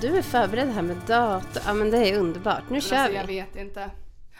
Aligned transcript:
Du 0.00 0.16
är 0.16 0.22
förberedd 0.22 0.68
här 0.68 0.82
med 0.82 0.96
dator. 1.06 1.62
Ja 1.66 1.74
men 1.74 1.90
det 1.90 2.10
är 2.10 2.18
underbart. 2.18 2.62
Nu 2.70 2.80
kör 2.80 2.96
alltså, 2.96 3.10
vi. 3.10 3.16
jag 3.16 3.26
vet 3.26 3.56
inte. 3.56 3.90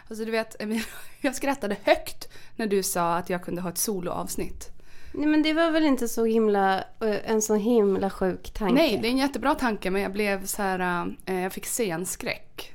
Alltså 0.07 0.25
du 0.25 0.31
vet, 0.31 0.55
jag 1.21 1.35
skrattade 1.35 1.77
högt 1.83 2.29
när 2.55 2.67
du 2.67 2.83
sa 2.83 3.15
att 3.15 3.29
jag 3.29 3.43
kunde 3.43 3.61
ha 3.61 3.69
ett 3.69 3.77
soloavsnitt. 3.77 4.69
Nej 5.13 5.27
men 5.27 5.43
det 5.43 5.53
var 5.53 5.71
väl 5.71 5.85
inte 5.85 6.07
så 6.07 6.25
himla, 6.25 6.77
eh, 6.77 7.31
en 7.31 7.41
så 7.41 7.55
himla 7.55 8.09
sjuk 8.09 8.53
tanke. 8.53 8.73
Nej, 8.73 8.99
det 9.01 9.07
är 9.07 9.11
en 9.11 9.17
jättebra 9.17 9.55
tanke 9.55 9.91
men 9.91 10.01
jag 10.01 10.11
blev 10.11 10.45
så 10.45 10.61
här, 10.61 11.15
eh, 11.25 11.39
jag 11.39 11.53
fick 11.53 11.65
scenskräck. 11.65 12.73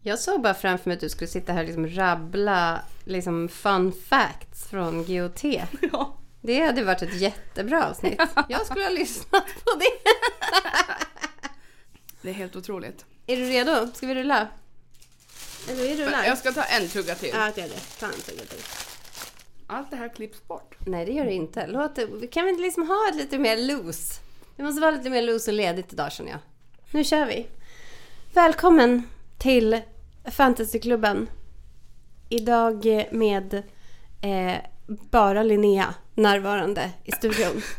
Jag 0.00 0.18
såg 0.18 0.42
bara 0.42 0.54
framför 0.54 0.90
mig 0.90 0.94
att 0.94 1.00
du 1.00 1.08
skulle 1.08 1.28
sitta 1.28 1.52
här 1.52 1.60
och 1.60 1.66
liksom 1.66 1.88
rabbla 1.88 2.80
liksom 3.04 3.48
fun 3.48 3.92
facts 3.92 4.66
från 4.70 5.04
GOT. 5.04 5.42
Ja. 5.92 6.18
Det 6.40 6.66
hade 6.66 6.84
varit 6.84 7.02
ett 7.02 7.20
jättebra 7.20 7.88
avsnitt. 7.88 8.20
Jag 8.48 8.66
skulle 8.66 8.84
ha 8.84 8.90
lyssnat 8.90 9.46
på 9.64 9.78
det. 9.78 10.12
Det 12.22 12.30
är 12.30 12.34
helt 12.34 12.56
otroligt. 12.56 13.04
Är 13.26 13.36
du 13.36 13.44
redo? 13.44 13.88
Ska 13.94 14.06
vi 14.06 14.14
rulla? 14.14 14.48
Eller 15.68 15.82
vi 15.82 16.04
rullar? 16.04 16.24
Jag 16.24 16.38
ska 16.38 16.52
ta 16.52 16.62
en 16.62 16.88
tugga 16.88 17.14
till. 17.14 17.30
Ja, 17.32 17.46
är 17.46 17.52
det. 17.54 17.98
Ta 18.00 18.06
en 18.06 18.12
tugga 18.12 18.42
till. 18.42 18.62
Allt 19.66 19.90
det 19.90 19.96
här 19.96 20.08
klipps 20.08 20.48
bort. 20.48 20.76
Nej, 20.86 21.06
det 21.06 21.12
gör 21.12 21.24
det 21.24 21.32
inte. 21.32 21.66
Låt 21.66 21.96
det, 21.96 22.06
vi 22.06 22.26
kan 22.26 22.46
väl 22.46 22.56
liksom 22.56 22.88
ha 22.88 23.08
ett 23.10 23.16
lite 23.16 23.38
mer 23.38 23.56
loose? 23.56 24.20
Det 24.56 24.62
måste 24.62 24.80
vara 24.80 24.90
lite 24.90 25.10
mer 25.10 25.22
loose 25.22 25.50
och 25.50 25.54
ledigt 25.54 25.92
idag 25.92 26.12
känner 26.12 26.30
jag. 26.30 26.40
Nu 26.90 27.04
kör 27.04 27.26
vi. 27.26 27.46
Välkommen 28.34 29.02
till 29.38 29.80
Fantasyklubben. 30.24 31.28
Idag 32.28 33.06
med 33.10 33.54
eh, 34.22 34.56
bara 34.86 35.42
Linnea 35.42 35.94
närvarande 36.14 36.90
i 37.04 37.12
studion. 37.12 37.62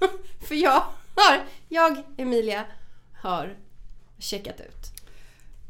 För 0.48 0.54
jag 0.54 0.82
har, 1.14 1.44
jag 1.68 2.02
Emilia 2.16 2.64
har 3.22 3.56
checkat 4.18 4.60
ut. 4.60 4.92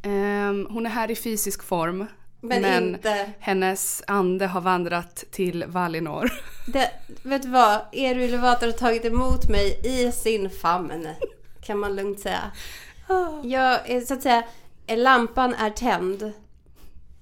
Ehm, 0.02 0.66
hon 0.70 0.86
är 0.86 0.90
här 0.90 1.10
i 1.10 1.16
fysisk 1.16 1.62
form. 1.62 2.06
Men 2.42 2.62
Men, 2.62 2.88
inte- 2.94 3.30
hennes 3.38 4.02
ande 4.06 4.46
har 4.46 4.60
vandrat 4.60 5.24
till 5.30 5.64
Valinor. 5.68 6.30
Det, 6.72 6.90
vet 7.22 7.42
du 7.42 7.48
vad? 7.48 7.80
Eru 7.92 8.24
Elevator 8.24 8.66
har 8.66 8.72
tagit 8.72 9.04
emot 9.04 9.48
mig 9.48 9.80
i 9.84 10.12
sin 10.12 10.50
famn. 10.50 11.08
Kan 11.62 11.78
man 11.78 11.96
lugnt 11.96 12.20
säga. 12.20 12.50
Jag, 13.42 13.90
är, 13.90 14.00
så 14.00 14.14
att 14.14 14.22
säga, 14.22 14.42
lampan 14.88 15.54
är 15.54 15.70
tänd. 15.70 16.32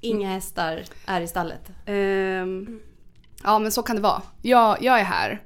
Inga 0.00 0.28
hästar 0.28 0.82
är 1.06 1.20
i 1.20 1.28
stallet. 1.28 1.70
Ehm, 1.86 2.80
ja 3.44 3.58
men 3.58 3.72
så 3.72 3.82
kan 3.82 3.96
det 3.96 4.02
vara. 4.02 4.22
Jag, 4.42 4.82
jag 4.82 5.00
är 5.00 5.04
här. 5.04 5.42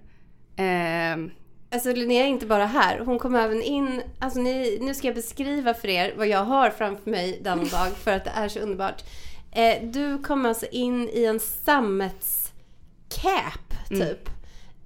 Ehm, 0.56 1.30
Alltså 1.72 1.92
Linnea 1.92 2.24
är 2.24 2.28
inte 2.28 2.46
bara 2.46 2.66
här. 2.66 2.98
Hon 2.98 3.18
kom 3.18 3.34
även 3.34 3.62
in... 3.62 4.02
Alltså 4.18 4.40
ni, 4.40 4.78
nu 4.80 4.94
ska 4.94 5.06
jag 5.06 5.14
beskriva 5.14 5.74
för 5.74 5.88
er 5.88 6.14
vad 6.16 6.28
jag 6.28 6.44
har 6.44 6.70
framför 6.70 7.10
mig 7.10 7.40
denna 7.42 7.64
dag 7.70 7.88
för 7.88 8.10
att 8.12 8.24
det 8.24 8.30
är 8.30 8.48
så 8.48 8.60
underbart. 8.60 9.04
Eh, 9.52 9.82
du 9.82 10.18
kom 10.18 10.46
alltså 10.46 10.66
in 10.66 11.08
i 11.08 11.24
en 11.24 11.40
sammetscap 11.40 12.52
typ. 13.88 14.28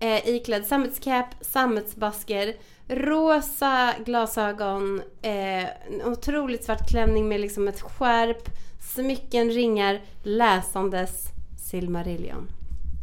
Eh, 0.00 0.28
iklädd 0.28 0.66
sammetscap, 0.66 1.26
sammetsbasker, 1.40 2.54
rosa 2.88 3.94
glasögon, 4.04 5.02
eh, 5.22 5.64
en 5.64 6.02
otroligt 6.04 6.64
svart 6.64 6.90
klänning 6.90 7.28
med 7.28 7.40
liksom 7.40 7.68
ett 7.68 7.80
skärp, 7.80 8.48
smycken, 8.94 9.50
ringar, 9.50 10.00
läsandes 10.22 11.24
Silmarillion. 11.70 12.48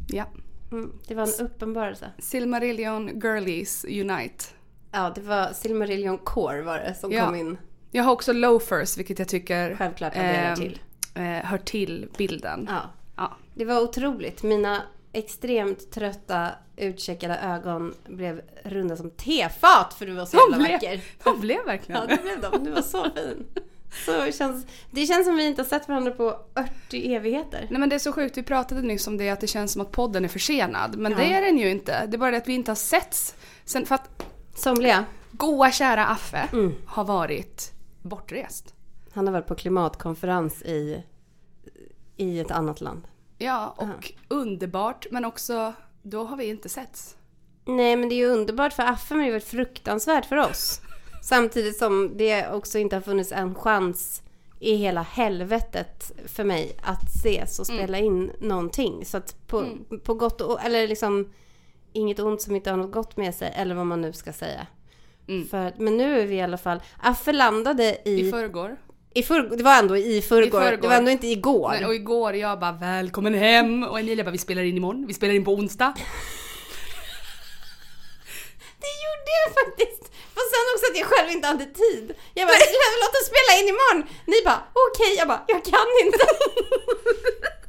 ja. 0.07 0.25
Mm, 0.73 0.91
det 1.07 1.16
var 1.16 1.23
en 1.39 1.45
uppenbarelse. 1.45 2.11
Silmarillion 2.19 3.19
Girlies 3.22 3.85
Unite. 3.85 4.45
Ja, 4.91 5.11
det 5.16 5.22
var 5.22 5.53
Silmarillion 5.53 6.17
Core 6.17 6.61
var 6.61 6.78
det 6.78 6.95
som 6.95 7.11
Ja. 7.11 7.25
kom 7.25 7.35
in. 7.35 7.57
Jag 7.91 8.03
har 8.03 8.11
också 8.11 8.34
loafers 8.34 8.97
vilket 8.97 9.19
jag 9.19 9.28
tycker 9.28 9.75
Självklart 9.75 10.16
adderar 10.16 10.50
ehm, 10.50 10.56
till. 10.56 10.79
eh, 11.16 11.22
hör 11.23 11.57
till 11.57 12.09
bilden. 12.17 12.66
Ja, 12.72 12.81
Ja. 13.17 13.38
det 13.56 13.66
var 13.66 13.81
otroligt. 13.81 14.44
Mina 14.44 14.81
extremt 15.13 15.91
trötta, 15.91 16.50
utcheckade 16.78 17.38
ögon 17.38 17.94
blev 18.07 18.41
runda 18.63 18.95
som 18.97 19.09
tefat 19.12 19.94
för 19.94 20.06
du 20.06 20.13
var 20.13 20.25
så 20.25 20.38
jävla 20.51 20.72
vacker. 20.73 21.01
de 21.23 21.39
blev 21.39 21.66
verkligen 21.66 22.01
Ja, 22.01 22.16
det 22.16 22.22
blev 22.22 22.51
de. 22.51 22.63
Du 22.63 22.72
var 22.72 22.81
så 22.81 23.03
fin. 23.03 23.45
Så 24.06 24.12
det 24.26 24.31
känns, 24.36 24.66
det 24.92 25.06
känns 25.06 25.26
som 25.26 25.36
vi 25.36 25.46
inte 25.46 25.62
har 25.62 25.68
sett 25.68 25.88
varandra 25.88 26.12
på 26.12 26.40
80 26.88 27.14
evigheter. 27.16 27.68
Nej 27.70 27.80
men 27.80 27.90
det 27.90 27.96
är 27.96 28.00
så 28.00 28.12
sjukt, 28.14 28.38
vi 28.38 28.44
pratade 28.44 28.81
nyss 28.81 29.08
om 29.08 29.18
det 29.18 29.30
att 29.30 29.42
det 29.42 29.48
känns 29.48 29.72
som 29.74 29.81
att 29.81 29.92
podden 29.92 30.24
är 30.26 30.30
försenad. 30.30 30.98
Men 30.98 31.12
Ja. 31.12 31.18
det 31.18 31.34
är 31.34 31.42
den 31.42 31.58
ju 31.58 31.70
inte. 31.70 32.06
Det 32.06 32.16
är 32.16 32.20
bara 32.20 32.31
det 32.31 32.38
att 32.38 32.48
vi 32.48 32.54
inte 32.54 32.72
har 32.72 32.76
setts 32.76 33.36
sen, 33.66 33.86
för 33.86 33.96
att 33.96 34.26
Somliga. 34.56 35.06
goa 35.31 35.72
kära 35.72 36.06
Affe 36.06 36.50
Mm. 36.54 36.74
har 36.86 37.04
varit 37.04 37.72
bortrest. 38.02 38.74
Han 39.14 39.28
har 39.28 39.31
varit 39.34 39.48
på 39.48 39.56
klimatkonferens 39.56 40.62
i, 40.62 41.04
i 42.18 42.40
ett 42.40 42.52
annat 42.52 42.81
land. 42.81 43.08
Ja, 43.38 43.74
och 43.78 44.14
underbart 44.28 45.06
men 45.12 45.25
också 45.25 45.74
då 46.02 46.24
har 46.24 46.38
vi 46.38 46.46
inte 46.46 46.70
setts. 46.70 47.16
Nej, 47.66 47.96
men 47.96 48.10
det 48.10 48.16
är 48.16 48.18
ju 48.18 48.25
underbart 48.28 48.74
för 48.74 48.84
Affe, 48.84 49.14
men 49.14 49.24
det 49.24 49.30
har 49.30 49.31
varit 49.34 49.44
fruktansvärt 49.48 50.25
för 50.25 50.36
oss. 50.38 50.81
Samtidigt 51.23 51.78
som 51.78 52.17
det 52.17 52.47
också 52.47 52.79
inte 52.79 52.95
har 52.95 53.01
funnits 53.01 53.31
en 53.31 53.56
chans 53.56 54.22
i 54.59 54.75
hela 54.75 55.01
helvetet 55.01 56.11
för 56.25 56.44
mig 56.44 56.75
att 56.81 57.09
ses 57.16 57.59
och 57.59 57.67
spela 57.67 57.97
in 57.97 58.31
någonting. 58.39 59.06
Så 59.06 59.17
att 59.17 59.47
på, 59.47 59.66
på 60.03 60.13
gott 60.13 60.41
och 60.41 60.63
eller 60.63 60.88
liksom 60.88 61.33
inget 61.94 62.19
ont 62.19 62.41
som 62.41 62.56
inte 62.56 62.69
har 62.69 62.78
något 62.78 62.91
gott 62.91 63.17
med 63.17 63.35
sig, 63.35 63.53
eller 63.56 63.75
vad 63.75 63.85
man 63.85 64.01
nu 64.01 64.13
ska 64.13 64.33
säga. 64.33 64.67
Mm. 65.28 65.47
För, 65.47 65.73
men 65.78 65.97
nu 65.97 66.22
är 66.22 66.25
vi 66.25 66.35
i 66.35 66.41
alla 66.41 66.57
fall... 66.57 66.81
Affe 67.00 67.31
landade 67.31 67.97
i... 68.06 68.28
I 68.28 68.31
förrgår. 68.31 68.78
i 69.13 69.23
förrgår, 69.23 69.57
det 69.57 69.63
var 69.63 69.79
ändå 69.79 69.97
i 69.97 70.22
förrgår, 70.22 70.62
I 70.62 70.66
förrgår. 70.66 70.81
det 70.81 70.88
var 70.88 70.95
ändå 70.95 71.12
inte 71.12 71.28
igår. 71.28 71.69
Nej, 71.69 71.85
och 71.85 71.95
igår 71.95 72.35
jag 72.35 72.59
bara 72.59 72.72
välkommen 72.72 73.33
hem 73.33 73.83
och 73.83 74.00
Emilia 74.00 74.23
bara 74.23 74.31
vi 74.31 74.38
spelar 74.38 74.63
in 74.63 74.78
imorgon, 74.78 75.07
vi 75.07 75.13
spelar 75.13 75.33
in 75.33 75.45
på 75.45 75.53
onsdag. 75.53 75.94
Det 78.79 78.94
gjorde 79.06 79.31
jag 79.45 79.53
faktiskt! 79.66 80.12
Och 80.44 80.50
sen 80.54 80.66
också 80.74 80.86
att 80.90 80.98
jag 81.02 81.08
själv 81.12 81.30
inte 81.36 81.48
hade 81.48 81.66
tid. 81.66 82.06
Jag 82.34 82.46
bara, 82.48 82.58
låt 83.04 83.16
oss 83.20 83.28
spela 83.34 83.52
in 83.59 83.68
imorgon! 83.74 84.00
Ni 84.26 84.38
bara, 84.46 84.62
okej. 84.86 85.12
Jag 85.18 85.28
bara, 85.28 85.44
jag 85.48 85.62
kan 85.74 85.90
inte. 86.04 86.26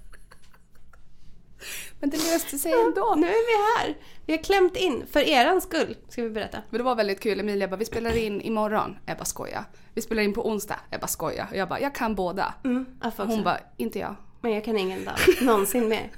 Men 2.01 2.11
det 2.11 2.17
löste 2.17 2.59
sig 2.59 2.73
ändå. 2.73 3.15
Nu 3.17 3.27
är 3.27 3.47
vi 3.47 3.57
här. 3.79 3.97
Vi 4.27 4.33
har 4.37 4.43
klämt 4.43 4.77
in, 4.77 5.07
för 5.13 5.21
eran 5.21 5.61
skull, 5.61 5.97
ska 6.09 6.23
vi 6.23 6.31
berätta. 6.31 6.59
Men 6.71 6.79
det 6.79 6.85
var 6.85 6.95
väldigt 6.95 7.21
kul, 7.21 7.41
Emilia 7.41 7.69
bara 7.69 7.77
vi 7.77 7.85
spelar 7.85 8.17
in 8.17 8.41
imorgon. 8.41 8.97
Jag 9.07 9.17
bara 9.19 9.25
skoja. 9.25 9.65
Vi 9.95 10.03
spelar 10.03 10.23
in 10.23 10.35
på 10.35 10.49
onsdag. 10.49 10.81
Jag 10.91 11.01
bara 11.01 11.07
skoja. 11.07 11.49
Jag 11.53 11.69
bara 11.69 11.81
jag 11.81 11.95
kan 11.95 12.15
båda. 12.15 12.55
Mm. 12.65 12.87
Hon 13.17 13.43
bara 13.43 13.59
inte 13.77 13.99
jag. 13.99 14.15
Men 14.41 14.53
jag 14.53 14.65
kan 14.65 14.79
ingen 14.79 15.05
dag, 15.05 15.15
någonsin 15.41 15.89
mer. 15.89 16.11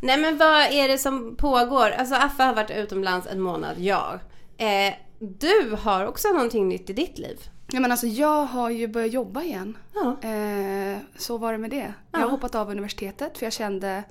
Nej 0.00 0.18
men 0.18 0.38
vad 0.38 0.62
är 0.62 0.88
det 0.88 0.98
som 0.98 1.36
pågår? 1.36 1.90
Alltså 1.90 2.14
Affe 2.14 2.42
har 2.42 2.54
varit 2.54 2.70
utomlands 2.70 3.26
en 3.26 3.40
månad, 3.40 3.78
ja. 3.78 4.18
Eh, 4.58 4.94
du 5.18 5.76
har 5.80 6.06
också 6.06 6.28
någonting 6.28 6.68
nytt 6.68 6.90
i 6.90 6.92
ditt 6.92 7.18
liv. 7.18 7.38
Ja 7.72 7.80
men 7.80 7.90
alltså 7.90 8.06
jag 8.06 8.44
har 8.44 8.70
ju 8.70 8.88
börjat 8.88 9.12
jobba 9.12 9.42
igen. 9.42 9.76
Ja. 9.94 10.28
Eh, 10.28 10.98
så 11.16 11.38
var 11.38 11.52
det 11.52 11.58
med 11.58 11.70
det. 11.70 11.76
Jag 12.12 12.20
Ja. 12.20 12.24
har 12.24 12.30
hoppat 12.30 12.54
av 12.54 12.70
universitetet 12.70 13.38
för 13.38 13.46
jag 13.46 13.52
kände 13.52 14.04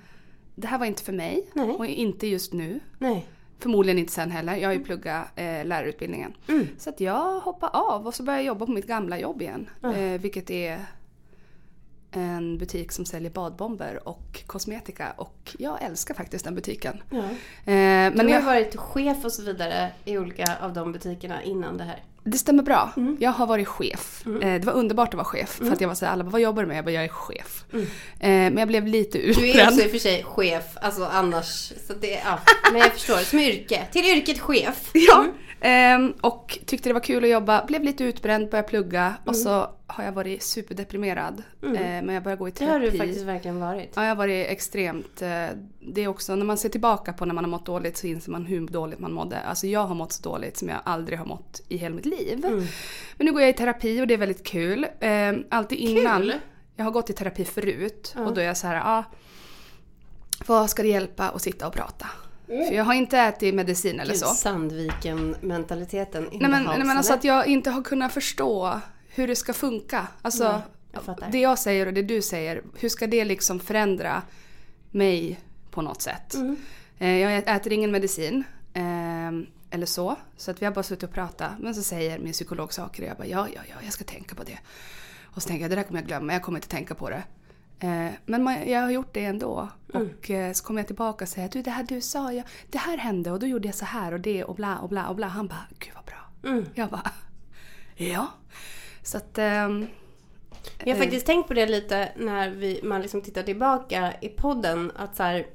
det 0.56 0.68
här 0.68 0.78
var 0.78 0.86
inte 0.86 1.04
för 1.04 1.14
mig 1.14 1.48
Nej. 1.54 1.70
och 1.70 1.86
inte 1.86 2.28
just 2.28 2.54
nu. 2.54 2.80
Nej. 3.00 3.28
Förmodligen 3.60 4.00
inte 4.00 4.14
sen 4.14 4.32
heller. 4.32 4.56
Jag 4.56 4.70
har 4.70 4.74
ju 4.74 4.84
pluggat 4.84 5.28
eh, 5.36 5.66
lärarutbildningen. 5.66 6.34
Mm. 6.48 6.68
Så 6.78 6.90
att 6.90 7.00
jag 7.00 7.40
hoppade 7.40 7.72
av 7.78 8.08
och 8.08 8.16
så 8.16 8.24
började 8.24 8.44
jag 8.44 8.48
jobba 8.48 8.66
på 8.66 8.72
mitt 8.72 8.88
gamla 8.88 9.20
jobb 9.20 9.42
igen. 9.42 9.70
Ja. 9.82 9.94
Eh, 9.94 10.22
vilket 10.22 10.50
är 10.50 10.80
en 12.14 12.58
butik 12.58 12.92
som 12.92 13.06
säljer 13.06 13.32
badbomber 13.32 14.08
och 14.08 14.44
kosmetika. 14.48 15.14
Och 15.18 15.56
jag 15.60 15.82
älskar 15.84 16.14
faktiskt 16.14 16.46
den 16.46 16.56
butiken. 16.56 17.04
Ja. 17.10 17.18
Eh, 17.18 17.24
Men 17.66 18.12
du 18.18 18.24
har 18.24 18.30
jag, 18.30 18.42
varit 18.42 18.76
chef 18.76 19.26
och 19.26 19.32
så 19.32 19.42
vidare 19.44 19.92
i 20.06 20.18
olika 20.18 20.58
av 20.62 20.74
de 20.74 20.92
butikerna 20.92 21.44
innan 21.44 21.78
det 21.78 21.84
här. 21.84 22.04
det 22.24 22.38
stämmer 22.38 22.64
bra. 22.64 22.92
Mm. 22.98 23.18
Jag 23.20 23.32
har 23.32 23.48
varit 23.48 23.68
chef. 23.68 24.24
Eh, 24.28 24.40
det 24.40 24.64
var 24.66 24.74
underbart 24.74 25.08
att 25.10 25.14
vara 25.14 25.26
chef. 25.26 25.50
För 25.50 25.72
att 25.72 25.82
jag 25.82 25.88
var 25.88 25.96
såhär, 25.96 26.14
alla 26.14 26.24
bara, 26.24 26.30
vad 26.30 26.42
jobbar 26.42 26.62
du 26.64 26.68
med? 26.68 26.78
Jag 26.78 26.86
bara, 26.86 26.92
jag 26.92 27.04
är 27.04 27.08
chef. 27.08 27.66
Mm. 27.74 27.86
Eh, 27.86 27.90
men 28.54 28.58
jag 28.58 28.68
blev 28.68 28.88
lite 28.88 29.18
Du 29.18 29.24
är 29.24 29.30
utbränd. 29.48 29.70
också 29.70 29.82
i 29.84 29.88
och 29.88 29.92
för 29.92 29.98
sig 29.98 30.24
chef, 30.24 30.64
alltså 30.82 31.06
annars. 31.06 31.74
Så 31.88 31.94
det, 32.02 32.22
ja. 32.26 32.40
Men 32.72 32.82
jag 32.82 32.92
förstår, 32.94 33.18
som 33.18 33.40
yrke. 33.40 33.88
Till 33.92 34.06
yrket 34.06 34.40
chef. 34.40 34.92
Ja. 34.94 35.26
Ehm, 35.62 36.14
och 36.22 36.60
tyckte 36.66 36.90
det 36.90 36.94
var 36.94 37.00
kul 37.02 37.24
att 37.24 37.30
jobba, 37.30 37.66
blev 37.66 37.84
lite 37.84 38.04
utbränd, 38.04 38.50
började 38.50 38.68
plugga 38.70 39.02
Mm. 39.06 39.18
och 39.26 39.36
så 39.36 39.70
har 39.88 40.04
jag 40.04 40.12
varit 40.12 40.44
superdeprimerad. 40.44 41.44
Eh, 41.64 41.70
men 41.72 42.10
jag 42.10 42.24
började 42.24 42.40
gå 42.40 42.48
i 42.48 42.52
Det 42.52 42.66
har 42.66 42.80
terapi. 42.80 42.92
du 42.92 42.98
faktiskt 42.98 43.22
verkligen 43.26 43.60
varit. 43.60 43.92
Ja, 43.96 44.02
jag 44.02 44.10
har 44.10 44.16
varit 44.16 44.48
extremt... 44.50 45.22
eh, 45.22 45.28
Det 45.80 46.02
är 46.02 46.08
också, 46.08 46.36
när 46.36 46.46
man 46.46 46.58
ser 46.58 46.70
tillbaka 46.70 47.14
på 47.14 47.26
när 47.26 47.34
man 47.34 47.44
har 47.44 47.52
mått 47.52 47.66
dåligt 47.66 47.98
så 47.98 48.08
inser 48.08 48.32
man 48.32 48.46
hur 48.46 48.68
dåligt 48.68 49.00
man 49.00 49.14
mådde. 49.14 49.40
Alltså 49.40 49.68
jag 49.68 49.86
har 49.88 49.96
mått 49.96 50.12
så 50.14 50.24
dåligt 50.24 50.58
som 50.58 50.70
jag 50.70 50.78
aldrig 50.84 51.20
har 51.20 51.26
mått 51.26 51.62
i 51.70 51.78
hela 51.78 51.96
mitt 51.96 52.06
liv. 52.06 52.46
Mm. 52.46 52.66
Men 53.18 53.26
nu 53.26 53.32
går 53.32 53.42
jag 53.42 53.50
i 53.50 53.54
terapi 53.54 54.02
och 54.02 54.08
det 54.08 54.14
är 54.14 54.18
väldigt 54.18 54.44
kul. 54.44 54.88
Eh, 55.00 55.34
alltid 55.50 55.78
innan. 55.78 56.22
Kul? 56.22 56.34
Jag 56.76 56.84
har 56.86 56.92
gått 56.92 57.10
i 57.10 57.14
terapi 57.14 57.46
förut 57.46 58.14
Ja. 58.16 58.26
och 58.26 58.34
då 58.34 58.42
är 58.42 58.46
jag 58.46 58.58
så 58.58 58.68
här, 58.68 58.76
ja. 58.76 59.04
Vad 60.48 60.70
ska 60.70 60.82
det 60.84 60.90
hjälpa 60.90 61.30
att 61.30 61.42
sitta 61.42 61.68
och 61.68 61.74
prata? 61.74 62.08
För 62.48 62.74
jag 62.74 62.84
har 62.84 62.94
inte 62.94 63.18
ätit 63.18 63.56
medicin 63.56 64.00
eller 64.00 64.12
Gud, 64.14 64.20
så. 64.20 64.26
Sandviken-mentaliteten 64.28 66.24
Nej 66.32 66.50
men, 66.52 66.64
nej, 66.64 66.78
men 66.84 66.98
alltså 66.98 67.14
att 67.14 67.24
jag 67.24 67.48
inte 67.48 67.70
har 67.70 67.82
kunnat 67.82 68.14
förstå 68.14 68.80
hur 69.16 69.28
det 69.28 69.36
ska 69.36 69.54
funka. 69.54 70.08
Alltså, 70.22 70.52
Nej, 70.52 70.62
jag 70.92 71.32
det 71.32 71.40
jag 71.40 71.60
säger 71.60 71.86
och 71.86 71.94
det 71.94 72.02
du 72.02 72.22
säger, 72.22 72.64
hur 72.80 72.90
ska 72.90 73.08
det 73.08 73.26
liksom 73.26 73.60
förändra 73.60 74.22
mig 74.92 75.40
på 75.72 75.82
något 75.82 76.02
sätt? 76.02 76.34
Mm. 76.34 76.56
Eh, 76.98 77.18
Jag 77.18 77.56
äter 77.56 77.74
ingen 77.74 77.92
medicin. 77.92 78.44
eh, 78.74 79.32
Eller 79.70 79.86
så. 79.86 80.16
Så 80.38 80.52
att 80.52 80.62
vi 80.62 80.66
har 80.66 80.74
bara 80.74 80.84
suttit 80.84 81.04
och 81.04 81.12
pratat. 81.12 81.52
Men 81.60 81.76
så 81.76 81.84
säger 81.84 82.20
min 82.20 82.34
psykolog 82.34 82.74
saker 82.74 83.04
och 83.04 83.10
jag 83.10 83.18
bara 83.18 83.28
ja, 83.28 83.48
ja, 83.56 83.62
ja, 83.70 83.76
jag 83.84 83.94
ska 83.94 84.04
tänka 84.04 84.36
på 84.36 84.44
det. 84.44 84.60
Och 85.24 85.42
så 85.44 85.48
tänker 85.48 85.62
jag 85.64 85.72
det 85.72 85.76
där 85.76 85.84
kommer 85.84 86.00
jag 86.00 86.08
glömma, 86.08 86.34
jag 86.34 86.42
kommer 86.44 86.58
inte 86.58 86.68
tänka 86.68 86.96
på 86.96 87.10
det. 87.10 87.24
Eh, 87.80 88.10
Men 88.26 88.44
man, 88.44 88.70
jag 88.70 88.82
har 88.82 88.90
gjort 88.92 89.14
det 89.14 89.26
ändå. 89.26 89.70
Mm. 89.94 90.10
Och 90.20 90.30
eh, 90.32 90.54
så 90.54 90.64
kommer 90.64 90.80
jag 90.80 90.88
tillbaka 90.88 91.26
och 91.26 91.30
säger 91.30 91.50
du 91.50 91.62
det 91.62 91.72
här 91.72 91.84
du 91.84 92.02
sa, 92.02 92.34
ja, 92.34 92.44
det 92.72 92.78
här 92.78 92.98
hände 92.98 93.32
och 93.32 93.40
då 93.40 93.48
gjorde 93.48 93.68
jag 93.68 93.76
så 93.76 93.86
här 93.86 94.12
och 94.14 94.20
det 94.20 94.44
och 94.44 94.56
bla 94.56 94.78
och 94.80 94.90
bla 94.90 95.08
och 95.08 95.16
bla. 95.16 95.28
Han 95.28 95.48
bara 95.48 95.66
gud 95.80 95.92
vad 95.96 96.06
bra. 96.06 96.52
Mm. 96.52 96.66
Jag 96.76 96.90
bara 96.90 97.12
ja. 97.96 98.28
Så 99.04 99.18
att 99.18 99.38
ehm, 99.38 99.88
Jag 100.86 100.94
har 100.96 101.02
faktiskt 101.02 101.26
tänkt 101.26 101.48
på 101.48 101.54
det 101.54 101.66
lite 101.66 102.12
när 102.18 102.50
vi, 102.50 102.80
man 102.84 103.02
liksom 103.02 103.22
tittar 103.22 103.44
tillbaka 103.44 104.14
i 104.22 104.30
podden. 104.30 104.92
Att 104.96 105.16
så 105.16 105.24
här, 105.24 105.48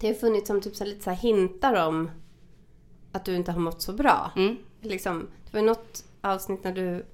det 0.00 0.06
har 0.06 0.14
funnits 0.14 0.46
som 0.46 0.60
typ 0.60 0.76
så 0.76 0.84
lite 0.84 1.04
så 1.04 1.10
hintar 1.10 1.86
om 1.86 2.10
att 3.12 3.24
du 3.24 3.34
inte 3.36 3.52
har 3.52 3.60
mått 3.60 3.82
så 3.82 3.92
bra. 3.92 4.30
mm, 4.36 4.56
Liksom, 4.80 5.28
det 5.50 5.56
var 5.58 5.62
något 5.66 6.04
avsnitt 6.20 6.64
när 6.64 6.72
du 6.72 7.06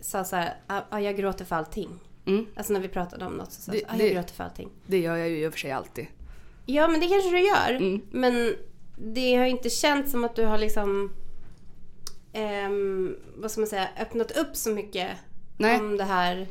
sa 0.00 0.24
så 0.24 0.36
här, 0.36 0.54
"Ah, 0.66 0.80
ah, 0.90 0.98
jag 1.00 1.16
gråter 1.16 1.44
för 1.44 1.56
allting. 1.56 1.90
mm, 2.26 2.46
Alltså 2.56 2.72
när 2.72 2.80
vi 2.80 2.88
pratade 2.88 3.26
om 3.26 3.32
något 3.32 3.52
så 3.52 3.60
sa 3.62 3.72
du, 3.72 3.78
ah, 3.78 3.82
jag 3.90 3.98
det- 3.98 4.10
gråter 4.14 4.34
för 4.34 4.44
allting. 4.44 4.68
det 4.86 4.98
gör 4.98 5.16
jag 5.16 5.28
ju 5.28 5.44
i 5.44 5.46
och 5.48 5.52
för 5.52 5.58
sig 5.60 5.70
alltid. 5.72 6.06
Ja 6.66 6.88
men 6.88 7.00
det 7.00 7.06
kanske 7.08 7.30
du 7.30 7.40
gör. 7.46 7.70
Mm. 7.70 8.00
Men 8.10 8.56
det 8.96 9.34
har 9.36 9.44
inte 9.44 9.70
känts 9.70 10.10
som 10.10 10.24
att 10.24 10.36
du 10.36 10.44
har 10.44 10.58
liksom 10.58 11.12
ehm, 12.32 13.16
vad 13.36 13.50
ska 13.50 13.60
man 13.60 13.68
säga, 13.68 13.88
öppnat 14.00 14.30
upp 14.30 14.56
så 14.56 14.70
mycket 14.70 15.08
Nej. 15.56 15.80
om 15.80 15.96
det 15.96 16.04
här 16.04 16.46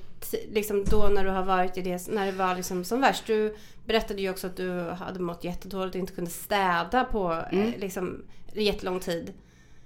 liksom 0.51 0.83
då 0.83 1.07
när 1.07 1.23
du 1.23 1.29
har 1.29 1.43
varit 1.43 1.77
i 1.77 1.81
det, 1.81 2.07
när 2.07 2.25
det 2.25 2.31
var 2.31 2.55
liksom 2.55 2.83
som 2.83 3.01
värst. 3.01 3.25
Du 3.27 3.55
berättade 3.85 4.21
ju 4.21 4.29
också 4.29 4.47
att 4.47 4.55
du 4.57 4.79
hade 4.81 5.19
mått 5.19 5.43
jättedåligt 5.43 5.95
och 5.95 5.99
inte 5.99 6.13
kunde 6.13 6.31
städa 6.31 7.03
på 7.05 7.43
Mm. 7.51 7.67
eh, 7.67 7.79
liksom 7.79 8.23
jättelång 8.53 8.99
tid. 8.99 9.33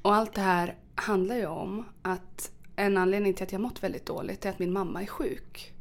Och 0.01 0.15
allt 0.15 0.33
det 0.33 0.41
här 0.41 0.75
handlar 0.95 1.35
ju 1.35 1.45
om 1.45 1.85
att 2.01 2.51
en 2.75 2.97
anledning 2.97 3.33
till 3.33 3.43
att 3.43 3.51
jag 3.51 3.61
mått 3.61 3.83
väldigt 3.83 4.05
dåligt 4.05 4.45
är 4.45 4.49
att 4.49 4.59
min 4.59 4.73
mamma 4.73 5.01
är 5.01 5.05
sjuk. 5.05 5.73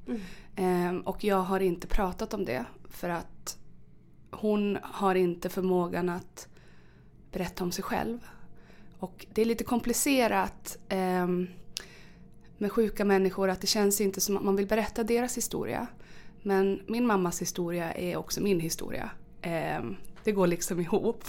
Ehm, 0.57 1.01
och 1.01 1.25
jag 1.25 1.37
har 1.41 1.61
inte 1.61 1.87
pratat 1.87 2.35
om 2.35 2.45
det 2.45 2.65
för 2.91 3.09
att 3.09 3.59
hon 4.31 4.79
har 4.83 5.15
inte 5.15 5.49
förmågan 5.49 6.09
att 6.09 6.49
berätta 7.33 7.65
om 7.65 7.73
sig 7.73 7.85
själv. 7.85 8.19
Och 9.03 9.27
det 9.35 9.43
är 9.43 9.47
lite 9.47 9.65
komplicerat 9.65 10.79
ehm, 10.89 11.49
med 12.59 12.73
sjuka 12.73 13.05
människor 13.05 13.51
att 13.51 13.61
det 13.61 13.67
känns 13.67 14.01
inte 14.01 14.21
som 14.21 14.37
att 14.37 14.43
man 14.43 14.57
vill 14.57 14.67
berätta 14.67 15.05
deras 15.05 15.37
historia. 15.37 15.87
Men 16.43 16.83
min 16.87 17.07
mammas 17.07 17.43
historia 17.43 17.93
är 17.93 18.17
också 18.17 18.43
min 18.43 18.61
historia. 18.61 19.11
Ehm, 19.43 19.97
det 20.25 20.33
går 20.33 20.47
liksom 20.47 20.81
ihop. 20.81 21.25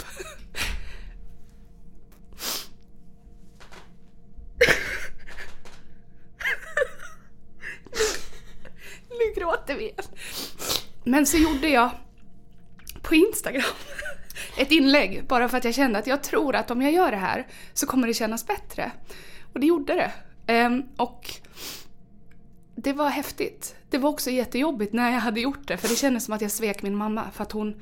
Nu 9.10 9.40
gråter 9.40 9.76
vi 9.76 9.84
igen. 9.84 10.04
Men 11.04 11.26
så 11.26 11.36
gjorde 11.36 11.68
jag 11.68 11.90
på 13.02 13.14
Instagram 13.14 13.74
ett 14.56 14.72
inlägg 14.72 15.24
bara 15.26 15.48
för 15.48 15.58
att 15.58 15.64
jag 15.64 15.74
kände 15.74 15.98
att 15.98 16.06
jag 16.06 16.22
tror 16.22 16.56
att 16.56 16.70
om 16.70 16.82
jag 16.82 16.92
gör 16.92 17.10
det 17.10 17.16
här 17.16 17.46
så 17.72 17.86
kommer 17.86 18.06
det 18.06 18.14
kännas 18.14 18.46
bättre. 18.46 18.90
Och 19.52 19.60
det 19.60 19.66
gjorde 19.66 19.94
det. 19.94 20.12
Ehm, 20.46 20.82
och 20.96 21.30
det 22.74 22.92
var 22.92 23.08
häftigt. 23.08 23.76
Det 23.90 23.98
var 23.98 24.10
också 24.10 24.30
jättejobbigt 24.30 24.92
när 24.92 25.12
jag 25.12 25.20
hade 25.20 25.40
gjort 25.40 25.68
det 25.68 25.76
för 25.76 25.88
det 25.88 25.96
kändes 25.96 26.24
som 26.24 26.34
att 26.34 26.40
jag 26.40 26.50
svek 26.50 26.82
min 26.82 26.96
mamma 26.96 27.30
för 27.32 27.42
att 27.42 27.52
hon, 27.52 27.80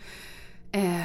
eh, 0.73 1.03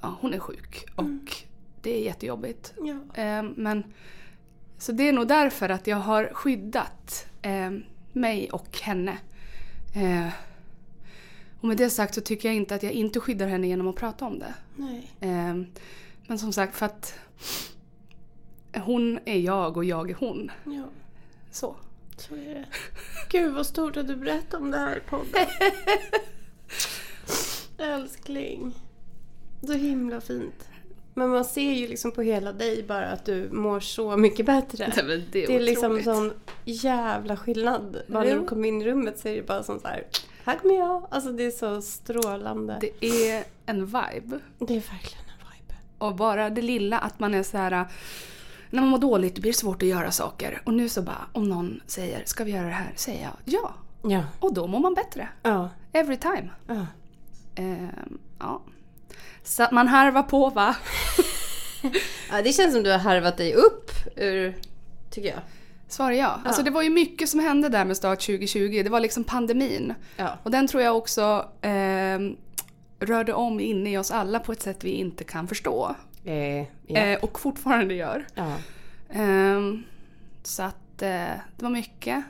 ja, 0.00 0.16
hon 0.20 0.34
är 0.34 0.38
sjuk 0.38 0.84
och 0.96 1.36
det 1.82 1.90
är 2.00 2.04
jättejobbigt. 2.04 2.72
Ja. 2.78 3.22
Eh, 3.22 3.42
men, 3.56 3.84
så 4.78 4.92
det 4.92 5.08
är 5.08 5.12
nog 5.12 5.28
därför 5.28 5.68
att 5.68 5.86
jag 5.86 5.96
har 5.96 6.30
skyddat 6.32 7.26
eh, 7.42 7.70
mig 8.12 8.50
och 8.50 8.78
henne. 8.82 9.18
Och 11.62 11.68
med 11.68 11.76
det 11.76 11.90
sagt 11.90 12.14
så 12.14 12.20
tycker 12.20 12.48
jag 12.48 12.56
inte 12.56 12.74
att 12.74 12.82
jag 12.82 12.92
inte 12.92 13.20
skyddar 13.20 13.46
henne 13.46 13.66
genom 13.66 13.88
att 13.88 13.96
prata 13.96 14.24
om 14.24 14.38
det. 14.38 14.54
Eh, 15.20 15.54
men 16.26 16.38
som 16.38 16.52
sagt 16.52 16.76
för 16.76 16.86
att 16.86 17.14
hon 18.76 19.18
är 19.24 19.38
jag 19.38 19.76
och 19.76 19.84
jag 19.84 20.10
är 20.10 20.14
hon. 20.14 20.50
Ja, 20.64 20.84
Så. 21.50 21.76
så 22.16 22.34
är 22.34 22.54
det. 22.54 22.64
Gud 23.30 23.54
vad 23.54 23.66
stort 23.66 23.96
att 23.96 24.08
du 24.08 24.16
berättar 24.16 24.58
om 24.58 24.70
det 24.70 24.78
här 24.78 24.96
i 24.96 25.00
podden. 25.10 25.46
Älskling. 27.78 28.74
Så 29.66 29.72
himla 29.72 30.20
fint. 30.20 30.68
Men 31.14 31.30
man 31.30 31.44
ser 31.44 31.72
ju 31.72 31.88
liksom 31.88 32.12
på 32.12 32.22
hela 32.22 32.52
dig 32.52 32.82
bara 32.82 33.06
att 33.06 33.24
du 33.24 33.48
mår 33.52 33.80
så 33.80 34.16
mycket 34.16 34.46
bättre. 34.46 34.92
Det, 34.96 35.02
det 35.02 35.46
Det 35.46 35.56
är 35.56 35.60
liksom 35.60 36.02
sån 36.02 36.32
jävla 36.64 37.36
skillnad. 37.36 38.02
Bara 38.08 38.24
när 38.24 38.36
du 38.36 38.46
kommer 38.46 38.68
in 38.68 38.82
i 38.82 38.84
rummet 38.84 39.18
så 39.18 39.28
är 39.28 39.36
det 39.36 39.42
bara 39.42 39.62
som 39.62 39.80
så 39.80 39.88
här. 39.88 40.04
Här 40.44 40.58
kommer 40.58 40.74
jag. 40.74 41.06
Alltså 41.10 41.32
det 41.32 41.44
är 41.44 41.50
så 41.50 41.82
strålande. 41.82 42.78
Det, 42.80 42.92
Det 43.00 43.30
är 43.30 43.44
en 43.66 43.86
vibe. 43.86 44.40
är 44.60 44.66
verkligen 44.92 45.24
en 45.24 45.46
vibe. 45.52 45.74
Och 45.98 46.14
bara 46.14 46.50
det 46.50 46.62
lilla 46.62 46.98
att 46.98 47.20
man 47.20 47.34
är 47.34 47.42
så 47.42 47.56
här. 47.58 47.86
När 48.70 48.80
man 48.80 48.90
mår 48.90 48.98
dåligt 48.98 49.38
blir 49.38 49.52
det 49.52 49.58
svårt 49.58 49.82
att 49.82 49.88
göra 49.88 50.10
saker. 50.10 50.62
Och 50.66 50.74
nu 50.74 50.88
så 50.88 51.02
bara, 51.02 51.26
om 51.32 51.48
någon 51.48 51.80
säger 51.86 52.22
ska 52.26 52.44
vi 52.44 52.50
göra 52.52 52.66
det 52.66 52.72
här? 52.72 52.92
Säger 52.96 53.22
jag 53.22 53.32
ja. 53.44 53.74
Ja. 54.10 54.22
Och 54.40 54.54
då 54.54 54.66
mår 54.66 54.78
man 54.80 54.94
bättre. 54.94 55.28
Ja. 55.42 55.70
Every 55.92 56.16
time. 56.16 56.50
ja. 56.66 56.86
Ehm, 57.54 58.18
ja. 58.38 58.62
Så 59.44 59.62
att 59.62 59.72
man 59.72 59.88
harvar 59.88 60.22
på 60.22 60.50
va? 60.50 60.76
Ja, 62.30 62.42
det 62.42 62.52
känns 62.52 62.74
som 62.74 62.82
du 62.82 62.90
har 62.90 62.98
harvat 62.98 63.36
dig 63.36 63.54
upp 63.54 63.90
ur, 64.16 64.56
tycker 65.10 65.28
jag. 65.28 65.40
Svarar 65.92 66.12
jag. 66.12 66.40
Alltså 66.44 66.62
det 66.62 66.70
var 66.70 66.82
ju 66.82 66.90
mycket 66.90 67.28
som 67.28 67.40
hände 67.40 67.68
där 67.68 67.84
med 67.84 67.96
start 67.96 68.20
2020. 68.20 68.80
Det 68.84 68.90
var 68.90 69.00
liksom 69.00 69.24
pandemin. 69.24 69.94
Ja. 70.16 70.38
Och 70.42 70.50
den 70.50 70.68
tror 70.68 70.82
jag 70.82 70.96
också 70.96 71.48
ehm, 71.60 72.36
rörde 73.00 73.32
om 73.32 73.60
inne 73.60 73.90
i 73.92 73.98
oss 73.98 74.10
alla 74.10 74.38
på 74.38 74.52
ett 74.52 74.62
sätt 74.62 74.84
vi 74.84 74.90
inte 74.90 75.24
kan 75.24 75.48
förstå. 75.48 75.96
Eh, 76.24 76.58
ja. 76.86 77.00
Eh, 77.00 77.18
och 77.18 77.40
fortfarande 77.40 77.94
gör. 77.94 78.26
ja. 78.34 78.56
Ehm, 79.10 79.82
så 80.42 80.62
att 80.62 81.02
eh, 81.02 81.08
det 81.56 81.62
var 81.62 81.70
mycket. 81.70 82.24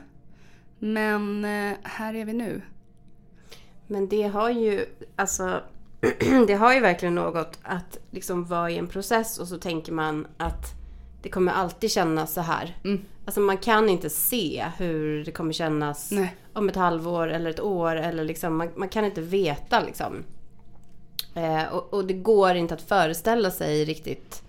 Men 0.79 1.45
eh, 1.45 1.77
här 1.83 2.13
är 2.13 2.25
vi 2.25 2.33
nu. 2.33 2.61
Men 3.87 4.09
det 4.09 4.23
har 4.23 4.49
ju, 4.49 4.85
alltså, 5.15 5.61
det 6.47 6.53
har 6.53 6.73
ju 6.73 6.79
verkligen 6.79 7.15
något 7.15 7.59
att 7.61 7.97
liksom 8.11 8.45
vara 8.45 8.71
i 8.71 8.77
en 8.77 8.87
process 8.87 9.39
och 9.39 9.47
så 9.47 9.57
tänker 9.57 9.91
man 9.91 10.27
att 10.37 10.82
det 11.23 11.29
kommer 11.29 11.51
alltid 11.51 11.91
kännas 11.91 12.33
så 12.33 12.41
här. 12.41 12.77
Mm. 12.83 13.05
Alltså 13.25 13.41
man 13.41 13.57
kan 13.57 13.89
inte 13.89 14.09
se 14.09 14.65
hur 14.77 15.25
det 15.25 15.31
kommer 15.31 15.53
kännas 15.53 16.11
Nej. 16.11 16.35
om 16.53 16.69
ett 16.69 16.75
halvår 16.75 17.27
eller 17.27 17.49
ett 17.49 17.59
år. 17.59 17.95
Eller 17.95 18.23
liksom, 18.23 18.57
man, 18.57 18.69
man 18.75 18.89
kan 18.89 19.05
inte 19.05 19.21
veta 19.21 19.81
liksom. 19.83 20.23
Eh, 21.35 21.63
och, 21.73 21.93
och 21.93 22.05
det 22.05 22.13
går 22.13 22.55
inte 22.55 22.73
att 22.73 22.81
föreställa 22.81 23.51
sig 23.51 23.85
riktigt 23.85 24.43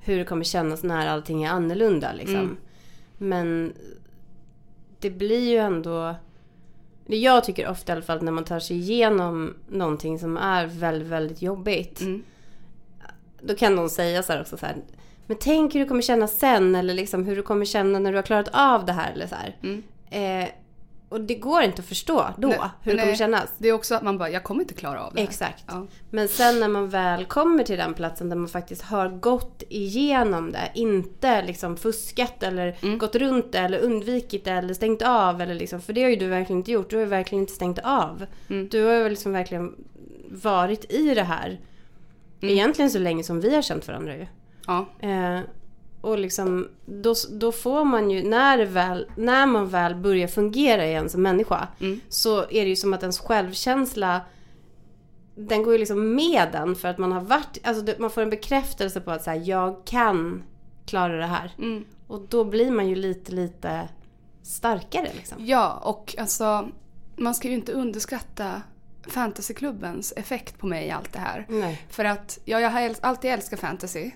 hur 0.00 0.18
det 0.18 0.24
kommer 0.24 0.44
kännas 0.44 0.82
när 0.82 1.08
allting 1.08 1.44
är 1.44 1.50
annorlunda. 1.50 2.12
Liksom. 2.12 2.36
Mm. 2.36 2.56
Men 3.18 3.72
det 5.00 5.10
blir 5.10 5.50
ju 5.50 5.56
ändå... 5.56 6.14
Jag 7.06 7.44
tycker 7.44 7.68
ofta 7.68 7.92
i 7.92 7.94
alla 7.94 8.02
fall 8.02 8.22
när 8.22 8.32
man 8.32 8.44
tar 8.44 8.60
sig 8.60 8.76
igenom 8.76 9.54
någonting 9.68 10.18
som 10.18 10.36
är 10.36 10.66
väldigt, 10.66 11.08
väldigt 11.08 11.42
jobbigt. 11.42 12.00
Mm. 12.00 12.22
Då 13.40 13.54
kan 13.54 13.74
någon 13.74 13.90
säga 13.90 14.22
så 14.22 14.32
här 14.32 14.40
också 14.40 14.56
så 14.56 14.66
här. 14.66 14.76
Men 15.28 15.36
tänk 15.40 15.74
hur 15.74 15.80
du 15.80 15.86
kommer 15.86 16.02
känna 16.02 16.26
sen 16.26 16.74
eller 16.74 16.94
liksom 16.94 17.24
hur 17.24 17.36
du 17.36 17.42
kommer 17.42 17.64
känna 17.64 17.98
när 17.98 18.10
du 18.12 18.18
har 18.18 18.22
klarat 18.22 18.48
av 18.52 18.84
det 18.86 18.92
här 18.92 19.12
eller 19.12 19.26
så 19.26 19.34
här. 19.34 19.56
Mm. 19.62 19.82
Eh, 20.42 20.48
och 21.08 21.20
det 21.20 21.34
går 21.34 21.62
inte 21.62 21.82
att 21.82 21.88
förstå 21.88 22.26
då 22.38 22.48
Nej, 22.48 22.58
hur 22.82 22.90
det 22.92 22.96
nej. 22.96 23.04
kommer 23.04 23.16
kännas. 23.16 23.44
Det 23.58 23.68
är 23.68 23.72
också 23.72 23.94
att 23.94 24.02
man 24.02 24.18
bara, 24.18 24.30
jag 24.30 24.42
kommer 24.44 24.60
inte 24.60 24.74
klara 24.74 25.00
av 25.04 25.14
det 25.14 25.20
här. 25.20 25.28
Exakt. 25.28 25.64
Ja. 25.66 25.86
Men 26.10 26.28
sen 26.28 26.60
när 26.60 26.68
man 26.68 26.88
väl 26.88 27.24
kommer 27.24 27.64
till 27.64 27.76
den 27.78 27.94
platsen 27.94 28.28
där 28.28 28.36
man 28.36 28.48
faktiskt 28.48 28.82
har 28.82 29.08
gått 29.08 29.62
igenom 29.68 30.52
det, 30.52 30.70
inte 30.74 31.42
liksom 31.42 31.76
fuskat 31.76 32.42
eller 32.42 32.76
Mm. 32.82 32.98
gått 32.98 33.14
runt 33.14 33.52
det 33.52 33.58
eller 33.58 33.78
undvikit 33.78 34.44
det 34.44 34.50
eller 34.50 34.74
stängt 34.74 35.02
av 35.02 35.40
eller 35.40 35.54
liksom, 35.54 35.80
för 35.80 35.92
det 35.92 36.02
har 36.02 36.10
ju 36.10 36.16
du 36.16 36.26
verkligen 36.26 36.58
inte 36.60 36.72
gjort. 36.72 36.90
Du 36.90 36.96
har 36.96 37.00
ju 37.04 37.08
verkligen 37.10 37.42
inte 37.42 37.52
stängt 37.52 37.78
av. 37.78 38.26
Mm. 38.50 38.68
Du 38.68 38.84
har 38.84 38.94
ju 38.94 39.08
liksom 39.08 39.32
verkligen 39.32 39.74
varit 40.30 40.92
i 40.92 41.14
det 41.14 41.22
här 41.22 41.60
Mm. 42.40 42.54
egentligen 42.54 42.90
så 42.90 42.98
länge 42.98 43.22
som 43.22 43.40
vi 43.40 43.54
har 43.54 43.62
känt 43.62 43.88
varandra 43.88 44.16
ju. 44.16 44.26
Ja. 44.68 44.86
Eh, 45.08 45.40
och 46.00 46.18
liksom, 46.18 46.68
då, 46.86 47.14
då 47.30 47.52
får 47.52 47.84
man 47.84 48.10
ju, 48.10 48.22
när, 48.28 48.58
väl, 48.66 49.06
när 49.16 49.46
man 49.46 49.68
väl 49.68 49.94
börjar 49.94 50.28
fungera 50.28 50.86
igen 50.86 51.08
som 51.08 51.22
människa, 51.22 51.68
Mm. 51.80 52.00
så 52.08 52.38
är 52.40 52.62
det 52.64 52.68
ju 52.68 52.76
som 52.76 52.92
att 52.94 53.02
ens 53.02 53.18
självkänsla 53.18 54.20
den 55.34 55.62
går 55.62 55.72
ju 55.72 55.78
liksom 55.78 56.14
med 56.14 56.48
den 56.52 56.74
för 56.74 56.88
att 56.88 56.98
man 56.98 57.12
har 57.12 57.20
varit, 57.20 57.58
alltså 57.62 57.94
man 57.98 58.10
får 58.10 58.22
en 58.22 58.30
bekräftelse 58.30 59.00
på 59.00 59.10
att 59.10 59.24
så 59.24 59.30
här, 59.30 59.42
jag 59.44 59.84
kan 59.84 60.42
klara 60.86 61.16
det 61.16 61.26
här. 61.26 61.52
Mm. 61.58 61.84
Och 62.06 62.20
då 62.28 62.44
blir 62.44 62.70
man 62.70 62.88
ju 62.88 62.94
lite, 62.94 63.32
lite 63.32 63.88
starkare 64.42 65.08
liksom. 65.16 65.46
Ja, 65.46 65.72
och 65.84 66.14
alltså 66.18 66.68
man 67.16 67.34
ska 67.34 67.48
ju 67.48 67.54
inte 67.54 67.72
underskatta 67.72 68.62
fantasyklubbens 69.06 70.12
effekt 70.16 70.58
på 70.58 70.66
mig 70.66 70.86
i 70.86 70.90
allt 70.90 71.12
det 71.12 71.18
här. 71.18 71.46
Nej. 71.48 71.82
För 71.90 72.04
att 72.04 72.38
ja, 72.44 72.60
jag 72.60 72.70
har 72.70 72.94
alltid 73.00 73.30
älskat 73.30 73.60
fantasy. 73.60 74.10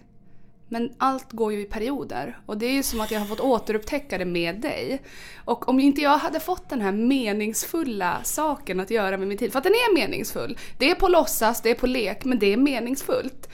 Men 0.72 0.92
allt 0.98 1.32
går 1.32 1.52
ju 1.52 1.60
i 1.60 1.64
perioder. 1.64 2.38
Och 2.46 2.58
det 2.58 2.66
är 2.66 2.72
ju 2.72 2.82
som 2.82 3.00
att 3.00 3.10
jag 3.10 3.20
har 3.20 3.26
fått 3.26 3.40
återupptäcka 3.40 4.18
det 4.18 4.24
med 4.24 4.60
dig. 4.60 5.02
Och 5.44 5.68
om 5.68 5.80
inte 5.80 6.00
jag 6.00 6.18
hade 6.18 6.40
fått 6.40 6.68
den 6.68 6.80
här 6.80 6.92
meningsfulla 6.92 8.20
saken 8.24 8.80
att 8.80 8.90
göra 8.90 9.16
med 9.16 9.28
min 9.28 9.38
tid. 9.38 9.52
För 9.52 9.58
att 9.58 9.64
den 9.64 9.72
är 9.72 9.94
meningsfull. 9.94 10.58
Det 10.78 10.90
är 10.90 10.94
på 10.94 11.08
låtsas, 11.08 11.62
det 11.62 11.70
är 11.70 11.74
på 11.74 11.86
lek, 11.86 12.24
men 12.24 12.38
det 12.38 12.52
är 12.52 12.56
meningsfullt. 12.56 13.48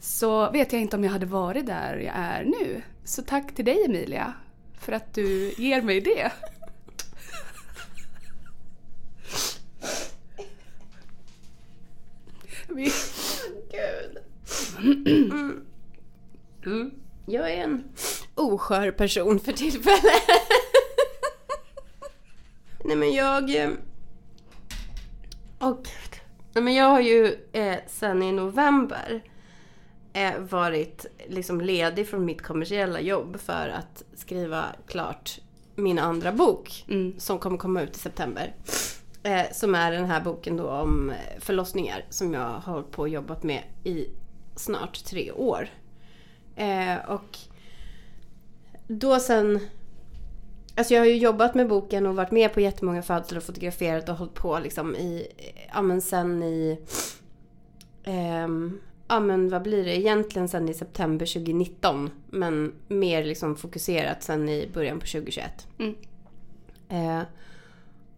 Så 0.00 0.50
vet 0.50 0.72
jag 0.72 0.82
inte 0.82 0.96
om 0.96 1.04
jag 1.04 1.10
hade 1.12 1.26
varit 1.26 1.66
där 1.66 1.96
jag 1.96 2.14
är 2.16 2.44
nu. 2.44 2.82
Så 3.04 3.22
tack 3.22 3.54
till 3.54 3.64
dig 3.64 3.84
Emilia. 3.84 4.32
För 4.80 4.92
att 4.92 5.14
du 5.14 5.52
ger 5.58 5.82
mig 5.82 6.00
det. 6.00 6.32
Vi- 12.68 12.92
Gud. 13.70 14.18
Mm. 16.72 16.90
Jag 17.26 17.52
är 17.52 17.64
en 17.64 17.84
oskör 18.34 18.90
person 18.90 19.40
för 19.40 19.52
tillfället. 19.52 20.22
Nej 22.84 22.96
men 22.96 23.12
jag... 23.14 23.56
eh, 23.56 23.70
Åh 25.60 25.74
gud. 25.76 26.20
Nej 26.52 26.64
men 26.64 26.74
jag 26.74 26.86
har 26.90 27.00
ju 27.00 27.36
eh, 27.52 27.76
sen 27.86 28.22
i 28.22 28.32
november 28.32 29.20
eh, 30.12 30.38
varit 30.38 31.06
liksom 31.28 31.60
ledig 31.60 32.08
från 32.08 32.24
mitt 32.24 32.42
kommersiella 32.42 33.00
jobb 33.00 33.40
för 33.40 33.68
att 33.78 34.02
skriva 34.14 34.64
klart 34.86 35.40
min 35.74 35.98
andra 35.98 36.32
bok 36.32 36.84
Mm. 36.88 37.20
som 37.20 37.38
kommer 37.38 37.58
komma 37.58 37.82
ut 37.82 37.96
i 37.96 37.98
september. 37.98 38.54
Eh, 39.22 39.42
som 39.52 39.74
är 39.74 39.92
den 39.92 40.04
här 40.04 40.20
boken 40.20 40.56
då 40.56 40.68
om 40.70 41.12
förlossningar 41.40 42.04
som 42.10 42.34
jag 42.34 42.40
har 42.48 42.72
hållit 42.72 42.90
på 42.90 43.02
och 43.02 43.08
jobbat 43.08 43.42
med 43.42 43.62
i 43.84 44.06
snart 44.56 45.04
tre 45.04 45.32
år. 45.32 45.68
Eh, 46.58 47.10
och 47.10 47.38
då 48.86 49.20
sen... 49.20 49.60
Alltså 50.74 50.94
jag 50.94 51.00
har 51.00 51.06
ju 51.06 51.16
jobbat 51.16 51.54
med 51.54 51.68
boken 51.68 52.06
och 52.06 52.16
varit 52.16 52.30
med 52.30 52.54
på 52.54 52.60
jättemånga 52.60 53.02
födslar 53.02 53.38
och 53.38 53.44
fotograferat 53.44 54.08
och 54.08 54.14
hållit 54.14 54.34
på 54.34 54.58
liksom 54.58 54.96
i... 54.96 55.26
Ja 55.74 55.82
men 55.82 56.00
sen 56.00 56.42
i... 56.42 56.78
ehm, 58.04 58.80
ja 59.08 59.20
men 59.20 59.48
vad 59.48 59.62
blir 59.62 59.84
det? 59.84 59.96
Egentligen 59.96 60.48
sen 60.48 60.68
i 60.68 60.74
september 60.74 61.26
2019. 61.26 62.10
Men 62.30 62.72
mer 62.88 63.24
liksom 63.24 63.56
fokuserat 63.56 64.22
sen 64.22 64.48
i 64.48 64.70
början 64.74 65.00
på 65.00 65.06
2021. 65.06 65.66
Mm. 65.78 65.94
Eh, 66.88 67.22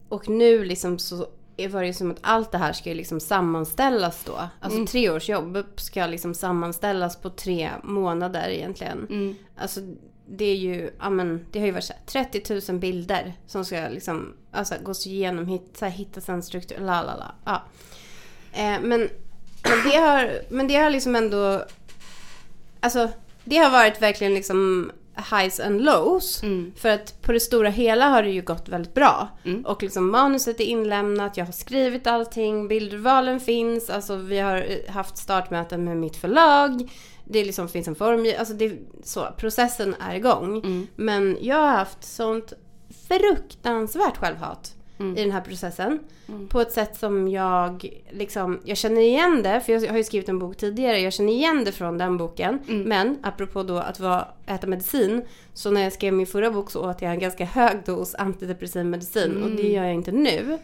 och 0.08 0.28
nu 0.28 0.64
liksom 0.64 0.98
så 0.98 1.26
var 1.68 1.82
det 1.82 1.94
som 1.94 2.10
att 2.10 2.18
allt 2.20 2.52
det 2.52 2.58
här 2.58 2.72
ska 2.72 2.90
liksom 2.90 3.20
sammanställas 3.20 4.24
då. 4.24 4.48
Alltså 4.60 4.86
tre 4.86 5.10
års 5.10 5.28
jobb 5.28 5.64
ska 5.76 6.06
liksom 6.06 6.34
sammanställas 6.34 7.16
på 7.16 7.30
tre 7.30 7.70
månader 7.82 8.48
egentligen. 8.48 9.06
Mm. 9.10 9.34
Alltså 9.56 9.80
det 10.32 10.44
är 10.44 10.56
ju, 10.56 10.90
ja 10.98 11.10
men 11.10 11.46
det 11.50 11.58
har 11.58 11.66
ju 11.66 11.72
varit 11.72 11.84
så 11.84 11.92
här, 11.92 12.02
30 12.30 12.72
000 12.72 12.80
bilder 12.80 13.32
som 13.46 13.64
ska 13.64 13.88
liksom, 13.88 14.34
alltså 14.50 14.74
gås 14.82 15.06
igenom, 15.06 15.46
hit, 15.46 15.70
så 15.74 15.84
här, 15.84 15.92
hittas 15.92 16.28
en 16.28 16.42
struktur, 16.42 16.78
la 16.78 17.02
la 17.02 17.16
la. 17.16 17.34
Ja. 17.44 17.62
Eh, 18.52 18.80
men, 18.80 19.08
men, 19.62 19.90
det 19.90 19.96
har, 19.96 20.42
men 20.50 20.68
det 20.68 20.76
har 20.76 20.90
liksom 20.90 21.16
ändå, 21.16 21.64
alltså 22.80 23.08
det 23.44 23.56
har 23.56 23.70
varit 23.70 24.02
verkligen 24.02 24.34
liksom 24.34 24.92
highs 25.20 25.60
and 25.60 25.80
lows. 25.80 26.42
Mm. 26.42 26.72
För 26.76 26.88
att 26.88 27.22
på 27.22 27.32
det 27.32 27.40
stora 27.40 27.68
hela 27.68 28.08
har 28.08 28.22
det 28.22 28.30
ju 28.30 28.42
gått 28.42 28.68
väldigt 28.68 28.94
bra. 28.94 29.28
Mm. 29.44 29.66
Och 29.66 29.82
liksom 29.82 30.10
manuset 30.10 30.60
är 30.60 30.64
inlämnat, 30.64 31.36
jag 31.36 31.44
har 31.44 31.52
skrivit 31.52 32.06
allting, 32.06 32.68
bildurvalen 32.68 33.40
finns, 33.40 33.90
alltså 33.90 34.16
vi 34.16 34.38
har 34.38 34.56
eh, 34.56 34.92
haft 34.92 35.16
startmöten 35.16 35.84
med 35.84 35.96
mitt 35.96 36.16
förlag. 36.16 36.90
Det 37.24 37.44
liksom 37.44 37.68
finns 37.68 37.88
en 37.88 37.94
form, 37.94 38.34
alltså 38.38 38.54
det, 38.54 38.72
så, 39.02 39.28
processen 39.36 39.94
är 40.00 40.14
igång. 40.14 40.56
Mm. 40.58 40.86
Men 40.96 41.38
jag 41.40 41.56
har 41.56 41.70
haft 41.70 42.04
sånt 42.04 42.52
fruktansvärt 43.08 44.16
självhat 44.16 44.74
Mm. 45.00 45.16
i 45.16 45.22
den 45.22 45.30
här 45.30 45.40
processen. 45.40 45.98
På 46.48 46.60
ett 46.60 46.72
sätt 46.72 46.96
som 46.96 47.28
jag 47.28 48.00
liksom, 48.10 48.60
jag 48.64 48.76
känner 48.76 49.00
igen 49.00 49.42
det, 49.42 49.60
för 49.60 49.72
jag 49.72 49.90
har 49.90 49.96
ju 49.96 50.04
skrivit 50.04 50.28
en 50.28 50.38
bok 50.38 50.56
tidigare, 50.56 51.00
jag 51.00 51.12
känner 51.12 51.32
igen 51.32 51.64
det 51.64 51.72
från 51.72 51.98
den 51.98 52.16
boken. 52.16 52.58
Mm. 52.68 52.82
Men 52.82 53.18
apropå 53.22 53.62
då 53.62 53.78
att 53.78 54.00
vara, 54.00 54.28
äta 54.46 54.66
medicin, 54.66 55.22
så 55.54 55.70
när 55.70 55.82
jag 55.82 55.92
skrev 55.92 56.12
min 56.12 56.26
förra 56.26 56.50
bok 56.50 56.70
så 56.70 56.90
åt 56.90 57.02
jag 57.02 57.12
en 57.12 57.18
ganska 57.18 57.44
hög 57.44 57.78
dos 57.84 58.14
antidepressiv 58.14 58.86
medicin 58.86 59.42
och 59.42 59.50
det 59.50 59.68
gör 59.68 59.84
jag 59.84 59.94
inte 59.94 60.12
nu. 60.12 60.58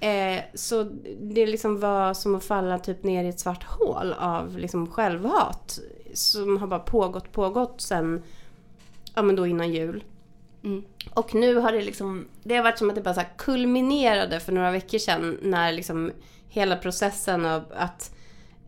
Eh, 0.00 0.42
så 0.54 0.82
det 1.20 1.46
liksom 1.46 1.80
var 1.80 2.14
som 2.14 2.34
att 2.34 2.44
falla 2.44 2.78
typ 2.78 3.04
ner 3.04 3.24
i 3.24 3.28
ett 3.28 3.40
svart 3.40 3.64
hål 3.64 4.14
av 4.18 4.58
liksom 4.58 4.90
självhat. 4.90 5.78
Som 6.12 6.56
har 6.56 6.66
bara 6.66 6.80
pågått, 6.80 7.32
pågått 7.32 7.80
sen, 7.80 8.22
ja 9.14 9.22
men 9.22 9.36
då 9.36 9.46
innan 9.46 9.72
jul. 9.72 10.04
Mm. 10.64 10.84
Och 11.14 11.34
nu 11.34 11.54
har 11.54 11.72
det 11.72 11.82
liksom, 11.82 12.28
det 12.42 12.56
har 12.56 12.62
varit 12.62 12.78
som 12.78 12.88
att 12.88 12.94
det 12.94 13.02
bara 13.02 13.14
så 13.14 13.22
kulminerade 13.36 14.40
för 14.40 14.52
några 14.52 14.70
veckor 14.70 14.98
sedan 14.98 15.38
när 15.42 15.72
liksom 15.72 16.12
hela 16.48 16.76
processen 16.76 17.46
av 17.46 17.64
att 17.76 18.14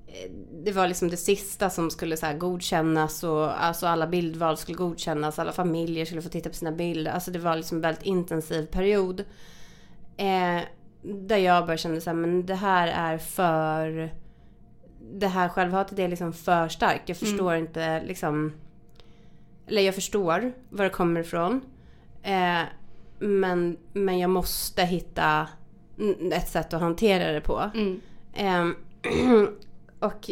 eh, 0.07 0.31
det 0.65 0.73
var 0.73 0.89
liksom 0.89 1.09
det 1.09 1.17
sista 1.17 1.71
som 1.71 1.91
skulle 1.91 2.17
så 2.17 2.27
godkännas 2.39 3.25
och 3.25 3.65
alltså 3.65 3.87
alla 3.87 4.07
bildval 4.07 4.57
skulle 4.57 4.79
godkännas, 4.79 5.39
alla 5.39 5.53
familjer 5.53 6.05
skulle 6.05 6.23
få 6.23 6.29
titta 6.29 6.49
på 6.49 6.55
sina 6.55 6.73
bilder. 6.73 7.13
Alltså 7.13 7.31
det 7.31 7.39
var 7.39 7.57
liksom 7.57 7.79
en 7.79 7.83
väldigt 7.83 8.05
intensiv 8.05 8.67
period. 8.67 9.25
Eh, 10.17 10.61
där 11.03 11.37
jag 11.37 11.67
bara 11.67 11.77
kände 11.77 12.01
så 12.01 12.11
här, 12.11 12.17
men 12.17 12.47
det 12.47 12.55
här 12.55 12.89
är 12.89 13.19
för... 13.19 14.11
Det 15.13 15.27
här 15.27 15.49
självhatet 15.49 15.99
är 15.99 16.09
liksom 16.09 16.33
för 16.33 16.69
starkt. 16.69 17.09
Jag 17.09 17.19
förstår 17.19 17.55
inte 17.55 18.03
liksom... 18.03 18.53
Eller 19.67 19.83
jag 19.83 19.95
förstår 19.95 20.53
var 20.71 20.85
det 20.85 20.91
kommer 20.91 21.21
ifrån. 21.21 21.61
Eh, 22.27 22.63
men, 23.19 23.77
men 23.93 24.19
jag 24.19 24.31
måste 24.31 24.83
hitta 24.83 25.49
ett 26.33 26.49
sätt 26.49 26.75
att 26.75 26.81
hantera 26.81 27.33
det 27.33 27.41
på. 27.41 27.71
Mm. 27.75 28.01
Ehm, 28.35 28.77
och 29.99 30.31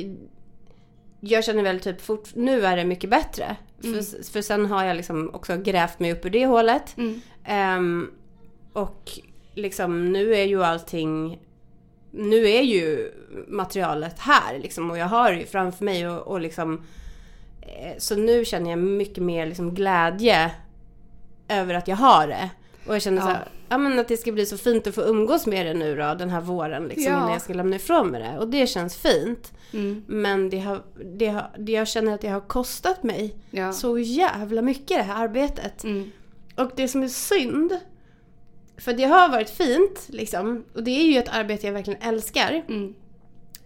jag 1.21 1.45
känner 1.45 1.63
väl 1.63 1.81
typ 1.81 2.01
fort, 2.01 2.35
nu 2.35 2.67
är 2.67 2.77
det 2.77 2.85
mycket 2.85 3.11
bättre. 3.11 3.57
För, 3.81 4.33
för 4.33 4.43
sen 4.43 4.67
har 4.67 4.85
jag 4.85 4.97
liksom 4.97 5.35
också 5.35 5.57
grävt 5.57 5.99
mig 5.99 6.13
upp 6.13 6.27
ur 6.27 6.31
det 6.31 6.47
hålet. 6.47 6.97
Mm. 6.97 7.21
Ehm, 7.45 8.11
och 8.73 9.11
liksom 9.55 10.13
nu 10.13 10.35
är 10.35 10.45
ju 10.45 10.65
allting 10.65 11.41
nu 12.11 12.49
är 12.51 12.63
ju 12.63 13.13
materialet 13.49 14.19
här 14.19 14.59
liksom 14.59 14.91
och 14.91 14.99
jag 14.99 15.07
har 15.07 15.33
det 15.33 15.39
ju 15.39 15.47
framför 15.47 15.85
mig 15.85 16.09
och, 16.09 16.27
och 16.27 16.41
liksom 16.41 16.83
eh, 17.61 17.99
Så 17.99 18.17
nu 18.17 18.45
känner 18.45 18.71
jag 18.71 18.79
mycket 18.79 19.23
mer 19.23 19.47
liksom 19.47 19.75
glädje 19.75 20.51
över 21.49 21.75
att 21.75 21.89
jag 21.89 21.97
har 21.97 22.27
det. 22.29 22.51
Och 22.87 22.95
jag 22.95 23.03
känner 23.03 23.19
Ja. 23.19 23.23
så 23.25 23.31
här, 23.31 23.49
ja 23.69 23.79
men 23.79 23.99
att 23.99 24.09
det 24.09 24.17
ska 24.17 24.33
bli 24.33 24.47
så 24.47 24.59
fint 24.59 24.87
att 24.87 24.95
få 24.95 25.01
umgås 25.03 25.47
med 25.47 25.67
det 25.67 25.75
nu 25.75 25.97
då 25.97 26.15
den 26.15 26.31
här 26.31 26.41
våren 26.41 26.85
liksom 26.89 27.13
Ja. 27.13 27.19
innan 27.19 27.33
jag 27.33 27.43
ska 27.43 27.53
lämna 27.55 27.77
ifrån 27.77 28.09
mig 28.09 28.21
det. 28.23 28.39
Och 28.39 28.49
det 28.49 28.67
känns 28.67 28.97
fint. 28.97 29.53
Mm. 29.73 30.05
Men 30.07 30.51
det 30.51 30.59
har, 30.61 30.83
det 31.05 31.27
har, 31.29 31.51
det 31.59 31.73
jag 31.73 31.89
känner 31.89 32.15
att 32.15 32.21
det 32.21 32.29
har 32.29 32.41
kostat 32.41 33.03
mig 33.03 33.35
Ja. 33.51 33.73
så 33.73 33.99
jävla 33.99 34.63
mycket 34.63 34.97
det 34.97 35.03
här 35.03 35.25
arbetet. 35.25 35.85
Mm. 35.85 36.11
Och 36.57 36.71
det 36.77 36.89
som 36.89 37.03
är 37.03 37.09
synd, 37.09 37.79
för 38.79 38.93
det 38.93 39.05
har 39.05 39.29
varit 39.29 39.51
fint 39.51 40.01
liksom, 40.09 40.65
och 40.75 40.83
det 40.83 40.91
är 40.91 41.05
ju 41.13 41.19
ett 41.19 41.29
arbete 41.35 41.67
jag 41.67 41.73
verkligen 41.73 42.03
älskar. 42.03 42.65
Mm. 42.69 42.95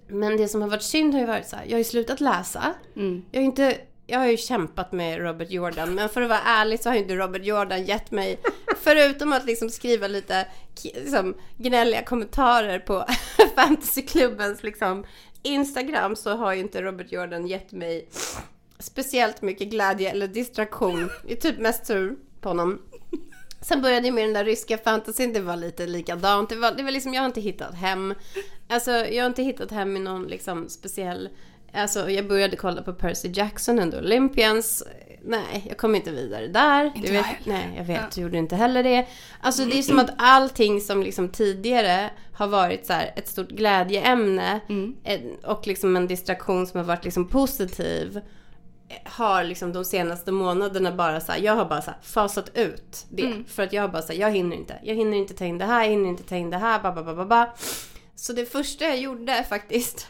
Men 0.09 0.37
det 0.37 0.49
som 0.49 0.63
har 0.63 0.69
varit 0.69 0.83
synd 0.83 1.13
har 1.15 1.21
ju 1.21 1.27
varit 1.27 1.47
så 1.47 1.57
här, 1.57 1.65
jag 1.65 1.73
har 1.73 1.79
ju 1.79 1.85
slutat 1.85 2.21
läsa. 2.21 2.75
Mm. 2.97 3.23
Jag 3.31 3.41
har, 3.41 3.45
inte, 3.45 3.77
jag 4.11 4.19
har 4.19 4.27
ju 4.27 4.37
kämpat 4.37 4.93
med 4.93 5.19
Robert 5.19 5.51
Jordan, 5.51 5.95
men 5.95 6.09
för 6.09 6.23
att 6.23 6.29
vara 6.29 6.41
ärlig 6.41 6.81
så 6.81 6.89
har 6.89 6.95
ju 6.95 7.03
inte 7.03 7.17
Robert 7.17 7.45
Jordan 7.45 7.85
gett 7.85 8.11
mig, 8.11 8.41
förutom 8.83 9.33
att 9.33 9.45
liksom 9.45 9.71
skriva 9.71 10.07
lite 10.07 10.47
liksom, 10.83 11.35
gnälliga 11.57 12.05
kommentarer 12.05 12.79
på 12.79 13.07
fantasyklubbens 13.57 14.63
liksom, 14.63 15.05
Instagram, 15.43 16.17
så 16.17 16.37
har 16.37 16.53
ju 16.53 16.61
inte 16.61 16.83
Robert 16.83 17.13
Jordan 17.13 17.47
gett 17.47 17.73
mig 17.73 18.09
speciellt 18.79 19.43
mycket 19.43 19.69
glädje 19.69 20.11
eller 20.11 20.29
distraktion. 20.29 21.11
Jag 21.23 21.33
är 21.33 21.37
typ 21.37 21.59
mest 21.59 21.87
tur 21.87 22.17
på 22.41 22.49
honom. 22.49 22.83
Sen 23.61 23.83
började 23.83 24.07
jag 24.07 24.15
med 24.15 24.25
den 24.25 24.35
där 24.35 24.45
ryska 24.45 24.79
fantasyn, 24.79 25.33
det 25.33 25.41
var 25.41 25.57
lite 25.57 25.87
likadant. 25.87 26.49
Det 26.49 26.57
var, 26.57 26.73
det 26.73 26.83
var 26.83 26.91
liksom, 26.91 27.15
jag 27.15 27.23
har 27.23 27.27
inte 27.27 27.41
hittat 27.41 27.75
hem. 27.75 28.15
Alltså, 28.69 28.91
jag 28.91 29.25
har 29.25 29.27
inte 29.27 29.43
hittat 29.43 29.71
hem 29.71 29.97
i 29.97 30.01
någon 30.01 30.27
liksom 30.27 30.69
speciell... 30.69 31.29
Alltså, 31.73 32.11
jag 32.11 32.29
började 32.29 32.57
kolla 32.57 32.83
på 32.83 32.93
Percy 32.93 33.29
Jackson 33.35 33.91
the 33.91 33.99
Olympians. 33.99 34.83
nej, 35.23 35.65
jag 35.69 35.77
kom 35.79 35.95
inte 35.95 36.11
vidare 36.11 36.47
där. 36.49 36.85
Inte 36.85 37.01
Du 37.01 37.07
jag 37.07 37.13
vet, 37.23 37.27
heller. 37.27 37.53
nej, 37.59 37.75
jag 37.77 37.85
vet, 37.85 37.97
Ja. 37.97 38.07
du 38.15 38.21
gjorde 38.21 38.39
inte 38.39 38.57
heller 38.57 38.83
det. 38.83 39.07
Alltså 39.41 39.65
det 39.65 39.79
är 39.79 39.83
som 39.83 39.99
att 39.99 40.11
allting 40.19 40.81
som 40.81 41.03
liksom 41.03 41.29
tidigare 41.29 42.11
har 42.33 42.47
varit 42.47 42.87
så 42.87 42.93
här 42.93 43.13
ett 43.17 43.29
stort 43.29 43.49
glädjeämne 43.49 44.61
Mm. 44.69 44.95
och 45.45 45.67
liksom 45.67 45.97
en 45.97 46.07
distraktion 46.07 46.67
som 46.67 46.79
har 46.81 46.85
varit 46.85 47.05
liksom 47.05 47.29
positiv 47.29 48.21
har 49.05 49.45
liksom 49.45 49.73
de 49.73 49.85
senaste 49.85 50.33
månaderna 50.33 50.93
bara 50.93 51.21
så 51.21 51.33
här, 51.33 51.39
jag 51.41 51.55
har 51.57 51.65
bara 51.65 51.83
så 51.83 51.91
här 51.91 51.99
fasat 52.03 52.51
ut 52.57 53.07
det. 53.09 53.23
Mm. 53.27 53.45
För 53.45 53.63
att 53.63 53.73
jag 53.73 53.83
har 53.83 53.89
bara 53.89 54.03
så 54.03 54.13
här, 54.13 54.21
jag 54.21 54.31
hinner 54.31 54.57
inte. 54.57 54.75
Jag 54.83 54.95
hinner 54.95 55.17
inte 55.17 55.35
ta 55.35 55.45
in 55.45 55.59
det 55.59 55.65
här, 55.65 55.83
jag 55.85 55.91
hinner 55.91 56.09
inte 56.09 56.23
ta 56.23 56.37
in 56.37 56.51
det 56.51 56.57
här, 56.59 56.81
ba, 56.83 56.93
ba, 56.93 57.03
ba, 57.03 57.15
ba, 57.15 57.25
ba. 57.25 57.47
Så 58.15 58.33
det 58.33 58.45
första 58.53 58.85
jag 58.85 58.99
gjorde 58.99 59.45
faktiskt 59.49 60.09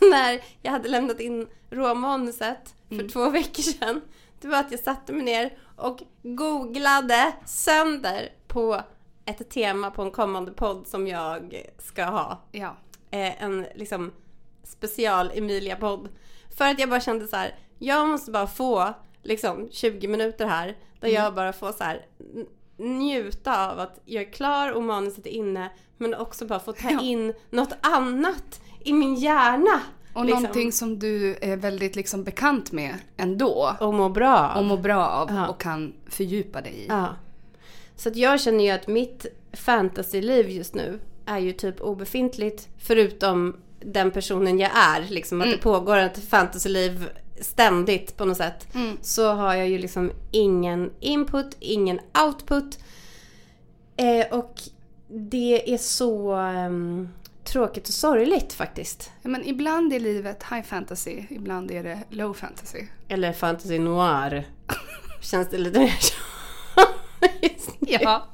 när 0.10 0.40
jag 0.62 0.72
hade 0.72 0.88
lämnat 0.88 1.20
in 1.20 1.48
råmanuset 1.70 2.74
för 2.88 2.94
Mm. 2.94 3.08
två 3.08 3.30
veckor 3.30 3.62
sedan. 3.62 4.00
Det 4.40 4.48
var 4.48 4.58
att 4.58 4.70
jag 4.70 4.80
satte 4.80 5.12
mig 5.12 5.22
ner 5.24 5.58
och 5.76 6.02
googlade 6.22 7.32
sönder 7.46 8.28
på 8.48 8.80
ett 9.24 9.50
tema 9.50 9.90
på 9.90 10.02
en 10.02 10.10
kommande 10.10 10.52
podd 10.52 10.86
som 10.86 11.06
jag 11.06 11.62
ska 11.78 12.04
ha 12.04 12.42
Ja. 12.52 12.76
eh, 13.10 13.42
en 13.42 13.66
liksom 13.74 14.12
special 14.64 15.30
Emilia-podd. 15.34 16.08
För 16.56 16.64
att 16.64 16.78
jag 16.78 16.90
bara 16.90 17.00
kände 17.00 17.26
så 17.28 17.36
här, 17.36 17.58
jag 17.78 18.08
måste 18.08 18.30
bara 18.30 18.46
få 18.46 18.94
liksom 19.22 19.68
20 19.72 20.08
minuter 20.08 20.46
här 20.46 20.76
där 21.00 21.08
jag 21.08 21.34
bara 21.34 21.52
får 21.52 21.72
så 21.72 21.84
här 21.84 22.06
njuta 22.76 23.70
av 23.72 23.78
att 23.80 24.00
jag 24.04 24.22
är 24.24 24.32
klar 24.32 24.72
och 24.72 24.82
manuset 24.82 25.26
är 25.26 25.30
inne 25.30 25.70
men 25.96 26.14
också 26.14 26.46
bara 26.46 26.60
få 26.60 26.72
ta 26.72 26.90
Ja. 26.90 27.00
in 27.00 27.34
något 27.50 27.72
annat 27.80 28.60
i 28.84 28.92
min 28.92 29.14
hjärna. 29.14 29.80
Och 30.12 30.24
liksom. 30.24 30.42
någonting 30.42 30.72
som 30.72 30.98
du 30.98 31.36
är 31.40 31.56
väldigt 31.56 31.96
liksom 31.96 32.24
bekant 32.24 32.72
med 32.72 32.94
ändå. 33.16 33.76
Och 33.80 33.94
må 33.94 34.08
bra 34.08 34.38
av. 34.38 34.58
Och 34.58 34.64
mår 34.64 34.76
bra 34.76 35.06
av 35.08 35.30
Ja. 35.34 35.48
och 35.48 35.60
kan 35.60 35.92
fördjupa 36.08 36.60
dig 36.60 36.72
i. 36.72 36.86
Ja. 36.88 37.06
Så 37.96 38.08
att 38.08 38.16
jag 38.16 38.40
känner 38.40 38.64
ju 38.64 38.70
att 38.70 38.88
mitt 38.88 39.26
fantasyliv 39.52 40.50
just 40.50 40.74
nu 40.74 41.00
är 41.26 41.38
ju 41.38 41.52
typ 41.52 41.80
obefintligt 41.80 42.68
förutom 42.78 43.56
den 43.80 44.10
personen 44.10 44.58
jag 44.58 44.70
är. 44.74 45.06
Liksom 45.08 45.40
att 45.40 45.46
Mm. 45.46 45.56
det 45.56 45.62
pågår 45.62 45.96
ett 45.96 46.28
fantasyliv 46.28 47.08
ständigt 47.40 48.16
på 48.16 48.24
något 48.24 48.36
sätt. 48.36 48.74
Mm. 48.74 48.96
Så 49.02 49.32
har 49.32 49.54
jag 49.54 49.68
ju 49.68 49.78
liksom 49.78 50.10
ingen 50.30 50.90
input, 51.00 51.56
ingen 51.60 52.00
output. 52.26 52.78
Eh, 53.96 54.38
och 54.38 54.60
det 55.08 55.74
är 55.74 55.78
så 55.78 56.32
ehm, 56.34 57.08
tråkigt 57.52 57.88
och 57.88 57.94
sorgligt 57.94 58.52
faktiskt. 58.52 59.10
Ja, 59.22 59.30
men 59.30 59.44
ibland 59.44 59.92
är 59.92 60.00
livet 60.00 60.44
high 60.50 60.62
fantasy, 60.62 61.22
ibland 61.30 61.70
är 61.70 61.82
det 61.82 61.98
low 62.10 62.34
fantasy. 62.34 62.84
Eller 63.08 63.32
fantasy 63.32 63.78
noir. 63.78 64.44
Känns 65.20 65.48
det 65.48 65.58
lite 65.58 65.78
mer 65.78 65.96
så. 66.00 66.14
just 67.42 67.80
nu. 67.80 67.88
Ja. 68.00 68.26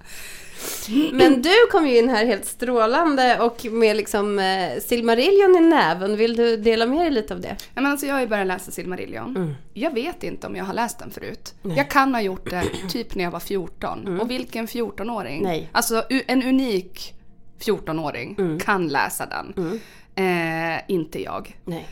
Men 1.12 1.42
du 1.42 1.54
kom 1.70 1.86
ju 1.88 1.98
in 1.98 2.08
här 2.08 2.26
helt 2.26 2.44
strålande 2.44 3.40
och 3.40 3.64
med 3.70 3.96
liksom 3.96 4.38
eh, 4.38 4.80
Silmarillion 4.80 5.56
i 5.56 5.60
näven. 5.60 6.16
Vill 6.16 6.36
du 6.36 6.56
dela 6.56 6.86
med 6.86 6.98
dig 6.98 7.10
lite 7.10 7.34
av 7.34 7.40
det? 7.40 7.56
Men 7.74 7.86
alltså 7.86 8.06
jag 8.06 8.14
har 8.14 8.20
ju 8.20 8.26
börjat 8.26 8.46
läsa 8.46 8.70
Silmarillion. 8.70 9.36
Mm. 9.36 9.54
Jag 9.74 9.94
vet 9.94 10.22
inte 10.22 10.46
om 10.46 10.56
jag 10.56 10.64
har 10.64 10.74
läst 10.74 10.98
den 10.98 11.10
förut. 11.10 11.54
Nej. 11.62 11.76
Jag 11.76 11.90
kan 11.90 12.14
ha 12.14 12.20
gjort 12.20 12.50
det 12.50 12.64
typ 12.88 13.14
när 13.14 13.24
jag 13.24 13.30
var 13.30 13.40
14. 13.40 14.20
Och 14.20 14.30
vilken 14.30 14.66
14-åring? 14.66 15.42
Nej. 15.42 15.68
Alltså 15.72 16.02
en 16.08 16.42
unik 16.42 17.14
14-åring 17.58 18.34
Mm. 18.38 18.58
kan 18.58 18.88
läsa 18.88 19.26
den. 19.26 19.80
Eh, 20.14 20.80
inte 20.88 21.22
jag. 21.22 21.60
Nej, 21.64 21.86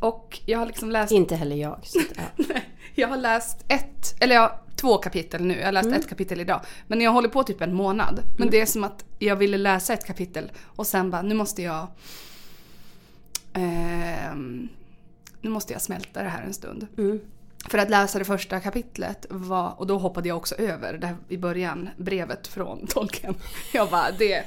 Och 0.00 0.40
jag 0.46 0.58
har 0.58 0.66
liksom 0.66 0.90
läst 0.90 1.12
inte 1.12 1.36
heller 1.36 1.56
jag. 1.56 1.78
Så, 1.82 2.00
ja. 2.16 2.44
Jag 2.94 3.08
har 3.08 3.16
läst 3.16 3.64
ett, 3.68 4.14
eller 4.22 4.34
ja, 4.34 4.60
två 4.76 4.96
kapitel 4.98 5.44
nu. 5.44 5.58
Jag 5.58 5.64
har 5.64 5.72
läst 5.72 5.86
Mm. 5.86 6.00
ett 6.00 6.08
kapitel 6.08 6.40
idag. 6.40 6.60
Men 6.86 7.00
jag 7.00 7.10
håller 7.12 7.28
på 7.28 7.42
typ 7.42 7.60
en 7.60 7.74
månad. 7.74 8.22
Men 8.38 8.50
det 8.50 8.60
är 8.60 8.66
som 8.66 8.84
att 8.84 9.04
jag 9.18 9.36
ville 9.36 9.56
läsa 9.58 9.92
ett 9.94 10.06
kapitel 10.06 10.50
och 10.64 10.86
sen 10.86 11.10
bara, 11.10 11.22
nu 11.22 11.34
måste 11.34 11.62
jag... 11.62 11.86
ehm, 13.52 14.68
nu 15.40 15.50
måste 15.50 15.72
jag 15.72 15.82
smälta 15.82 16.22
det 16.22 16.28
här 16.28 16.42
en 16.42 16.54
stund. 16.54 16.86
För 17.66 17.78
att 17.78 17.90
läsa 17.90 18.18
det 18.18 18.24
första 18.24 18.60
kapitlet 18.60 19.26
var, 19.28 19.80
och 19.80 19.86
då 19.86 19.98
hoppade 19.98 20.28
jag 20.28 20.36
också 20.36 20.54
över 20.54 20.92
det 20.92 21.06
här 21.06 21.16
i 21.28 21.36
början, 21.36 21.88
brevet 21.96 22.46
från 22.46 22.86
tolken. 22.88 23.34
Jag 23.72 23.90
bara, 23.90 24.10
det, 24.18 24.44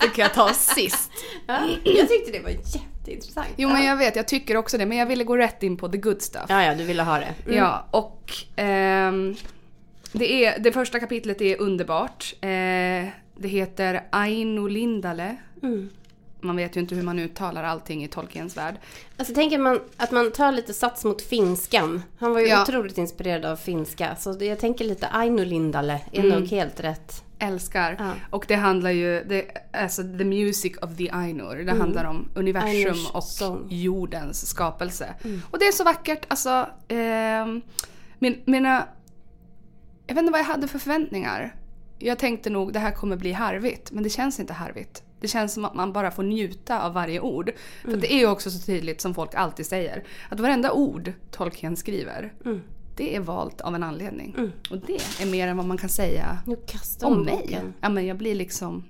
det 0.00 0.08
kan 0.08 0.22
jag 0.22 0.34
ta 0.34 0.52
sist. 0.54 1.10
Ja, 1.46 1.58
jag 1.84 2.08
tyckte 2.08 2.32
det 2.32 2.40
var 2.40 2.50
jätteintressant. 2.50 3.48
Jo 3.56 3.68
men 3.68 3.84
jag 3.84 3.96
vet, 3.96 4.16
jag 4.16 4.28
tycker 4.28 4.56
också 4.56 4.78
det. 4.78 4.86
Men 4.86 4.98
jag 4.98 5.06
ville 5.06 5.24
gå 5.24 5.36
rätt 5.36 5.62
in 5.62 5.76
på 5.76 5.88
the 5.88 5.98
good 5.98 6.22
stuff. 6.22 6.44
Ja, 6.48 6.64
ja, 6.64 6.74
du 6.74 6.84
ville 6.84 7.02
ha 7.02 7.18
det. 7.18 7.34
Mm. 7.44 7.58
Ja, 7.58 7.86
och 7.90 8.32
ehm, 8.56 9.36
det, 10.12 10.44
är, 10.44 10.58
det 10.58 10.72
första 10.72 11.00
kapitlet 11.00 11.40
är 11.40 11.60
underbart. 11.60 12.34
Eh, 12.40 12.48
det 13.36 13.48
heter 13.48 14.02
Aino 14.10 14.66
Lindale. 14.66 15.36
Mm. 15.62 15.90
Man 16.42 16.56
vet 16.56 16.76
ju 16.76 16.80
inte 16.80 16.94
hur 16.94 17.02
man 17.02 17.18
uttalar 17.18 17.64
allting 17.64 18.04
i 18.04 18.08
Tolkiens 18.08 18.56
värld. 18.56 18.74
Alltså 19.16 19.34
tänker 19.34 19.58
man 19.58 19.80
att 19.96 20.10
man 20.10 20.32
tar 20.32 20.52
lite 20.52 20.74
sats 20.74 21.04
mot 21.04 21.22
finskan. 21.22 22.02
Han 22.18 22.32
var 22.32 22.40
ju 22.40 22.46
Ja. 22.46 22.62
otroligt 22.62 22.98
inspirerad 22.98 23.44
av 23.44 23.56
finska. 23.56 24.16
Så 24.16 24.36
jag 24.40 24.58
tänker 24.58 24.84
lite 24.84 25.08
Aino 25.08 25.44
Lindale 25.44 26.00
är 26.12 26.24
Mm. 26.24 26.38
nog 26.40 26.48
helt 26.48 26.80
rätt. 26.80 27.24
Älskar. 27.38 27.96
Ja. 27.98 28.12
Och 28.30 28.44
det 28.48 28.54
handlar 28.54 28.90
ju, 28.90 29.24
det, 29.24 29.44
alltså 29.72 30.02
the 30.02 30.24
music 30.24 30.76
of 30.82 30.96
the 30.96 31.10
Ainur. 31.10 31.64
Det 31.64 31.72
handlar 31.72 32.04
om 32.04 32.28
universum 32.34 32.70
Mm. 32.70 32.86
Ainurs 32.88 33.10
och 33.10 33.24
sång. 33.24 33.56
Mm. 33.56 33.68
jordens 33.70 34.46
skapelse. 34.46 35.14
Och 35.50 35.58
det 35.58 35.64
är 35.66 35.72
så 35.72 35.84
vackert. 35.84 36.24
Alltså, 36.28 36.66
ehm, 36.88 37.60
min, 38.18 38.42
mina... 38.44 38.86
Jag 40.06 40.14
vet 40.14 40.20
inte 40.22 40.32
vad 40.32 40.40
jag 40.40 40.44
hade 40.44 40.68
för 40.68 40.78
förväntningar. 40.78 41.54
Jag 41.98 42.18
tänkte 42.18 42.50
nog 42.50 42.72
det 42.72 42.78
här 42.78 42.90
kommer 42.92 43.16
bli 43.16 43.32
harvigt, 43.32 43.90
men 43.92 44.02
det 44.02 44.10
känns 44.10 44.40
inte 44.40 44.52
harvigt. 44.52 45.02
Det 45.20 45.28
känns 45.28 45.54
som 45.54 45.64
att 45.64 45.74
man 45.74 45.92
bara 45.92 46.10
får 46.10 46.22
njuta 46.22 46.82
av 46.86 46.92
varje 46.92 47.20
ord. 47.20 47.52
För 47.82 47.88
Mm. 47.88 48.00
det 48.00 48.12
är 48.14 48.18
ju 48.18 48.26
också 48.26 48.50
så 48.50 48.58
tydligt 48.66 49.00
som 49.00 49.14
folk 49.14 49.34
alltid 49.34 49.66
säger. 49.66 50.04
Att 50.28 50.40
varenda 50.40 50.72
ord 50.72 51.12
Tolkien 51.30 51.76
skriver, 51.76 52.32
Mm. 52.44 52.60
det 52.96 53.16
är 53.16 53.20
valt 53.20 53.60
av 53.60 53.74
en 53.74 53.82
anledning. 53.82 54.52
Och 54.70 54.78
det 54.78 55.22
är 55.22 55.26
mer 55.26 55.48
än 55.48 55.56
vad 55.56 55.66
man 55.66 55.78
kan 55.78 55.88
säga 55.88 56.38
om 57.02 57.22
mig. 57.22 57.34
boken. 57.42 57.74
Ja 57.80 57.88
men 57.88 58.06
jag 58.06 58.16
blir 58.16 58.34
liksom... 58.34 58.84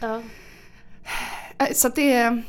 Ja. 0.00 0.22
Äh, 1.58 1.66
Så 1.74 1.88
att 1.88 1.94
det 1.94 2.12
är... 2.12 2.42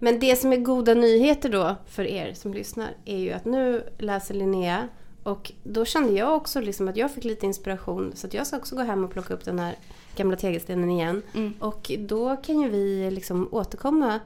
Men 0.00 0.20
det 0.20 0.36
som 0.36 0.52
är 0.52 0.56
goda 0.56 0.94
nyheter 0.94 1.48
då 1.48 1.76
för 1.86 2.04
er 2.04 2.34
som 2.34 2.54
lyssnar 2.54 2.88
är 3.04 3.18
ju 3.18 3.32
att 3.32 3.44
nu 3.44 3.84
läser 3.98 4.34
Linnea 4.34 4.88
och 5.22 5.52
då 5.64 5.84
kände 5.84 6.12
jag 6.12 6.36
också 6.36 6.60
liksom 6.60 6.88
att 6.88 6.96
jag 6.96 7.10
fick 7.14 7.24
lite 7.24 7.46
inspiration 7.46 8.12
så 8.14 8.26
att 8.26 8.34
jag 8.34 8.46
ska 8.46 8.56
också 8.56 8.76
gå 8.76 8.82
hem 8.82 9.04
och 9.04 9.10
plocka 9.10 9.34
upp 9.34 9.44
den 9.44 9.58
här 9.58 9.74
gamla 10.16 10.36
tegelstenen 10.36 10.90
igen. 10.90 11.22
Mm. 11.34 11.54
Och 11.58 11.90
då 11.98 12.36
kan 12.36 12.60
ju 12.60 12.68
vi 12.68 13.10
liksom 13.10 13.48
återkomma, 13.52 14.20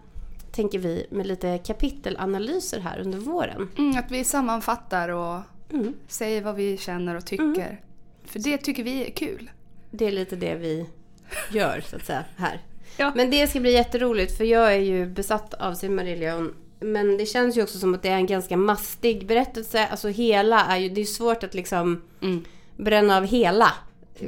tänker 0.53 0.79
vi, 0.79 1.07
med 1.11 1.27
lite 1.27 1.59
kapitelanalyser 1.59 2.81
här 2.81 3.01
under 3.01 3.18
våren. 3.18 3.68
Mm, 3.79 3.99
att 3.99 4.11
vi 4.11 4.25
sammanfattar 4.25 5.09
och 5.09 5.40
Mm. 5.73 5.95
säger 6.09 6.42
vad 6.42 6.55
vi 6.55 6.77
känner 6.79 7.14
och 7.16 7.27
tycker. 7.27 7.81
För 8.25 8.38
det 8.38 8.59
tycker 8.59 8.83
vi 8.85 9.07
är 9.07 9.11
kul. 9.11 9.51
Det 9.90 10.07
är 10.07 10.12
lite 10.12 10.37
det 10.37 10.55
vi 10.55 10.87
gör 11.53 11.81
så 11.90 11.97
att 11.97 12.07
säga 12.07 12.25
här. 12.37 12.61
Ja. 12.97 13.12
Men 13.16 13.31
det 13.31 13.47
ska 13.47 13.61
bli 13.61 13.73
jätteroligt 13.73 14.37
för 14.37 14.45
jag 14.45 14.73
är 14.75 14.79
ju 14.79 15.07
besatt 15.07 15.55
av 15.55 15.75
Silmarillion. 15.75 16.55
Men 16.81 17.16
det 17.16 17.27
känns 17.27 17.57
ju 17.57 17.62
också 17.62 17.79
som 17.79 17.95
att 17.95 18.03
det 18.03 18.09
är 18.09 18.16
en 18.16 18.27
ganska 18.27 18.57
mastig 18.57 19.27
berättelse. 19.27 19.87
Alltså 19.87 20.09
hela 20.09 20.64
är 20.64 20.77
ju, 20.79 20.88
det 20.88 21.01
är 21.01 21.05
svårt 21.05 21.42
att 21.45 21.55
liksom 21.55 22.03
Mm. 22.23 22.45
bränna 22.77 23.16
av 23.16 23.25
hela. 23.27 23.73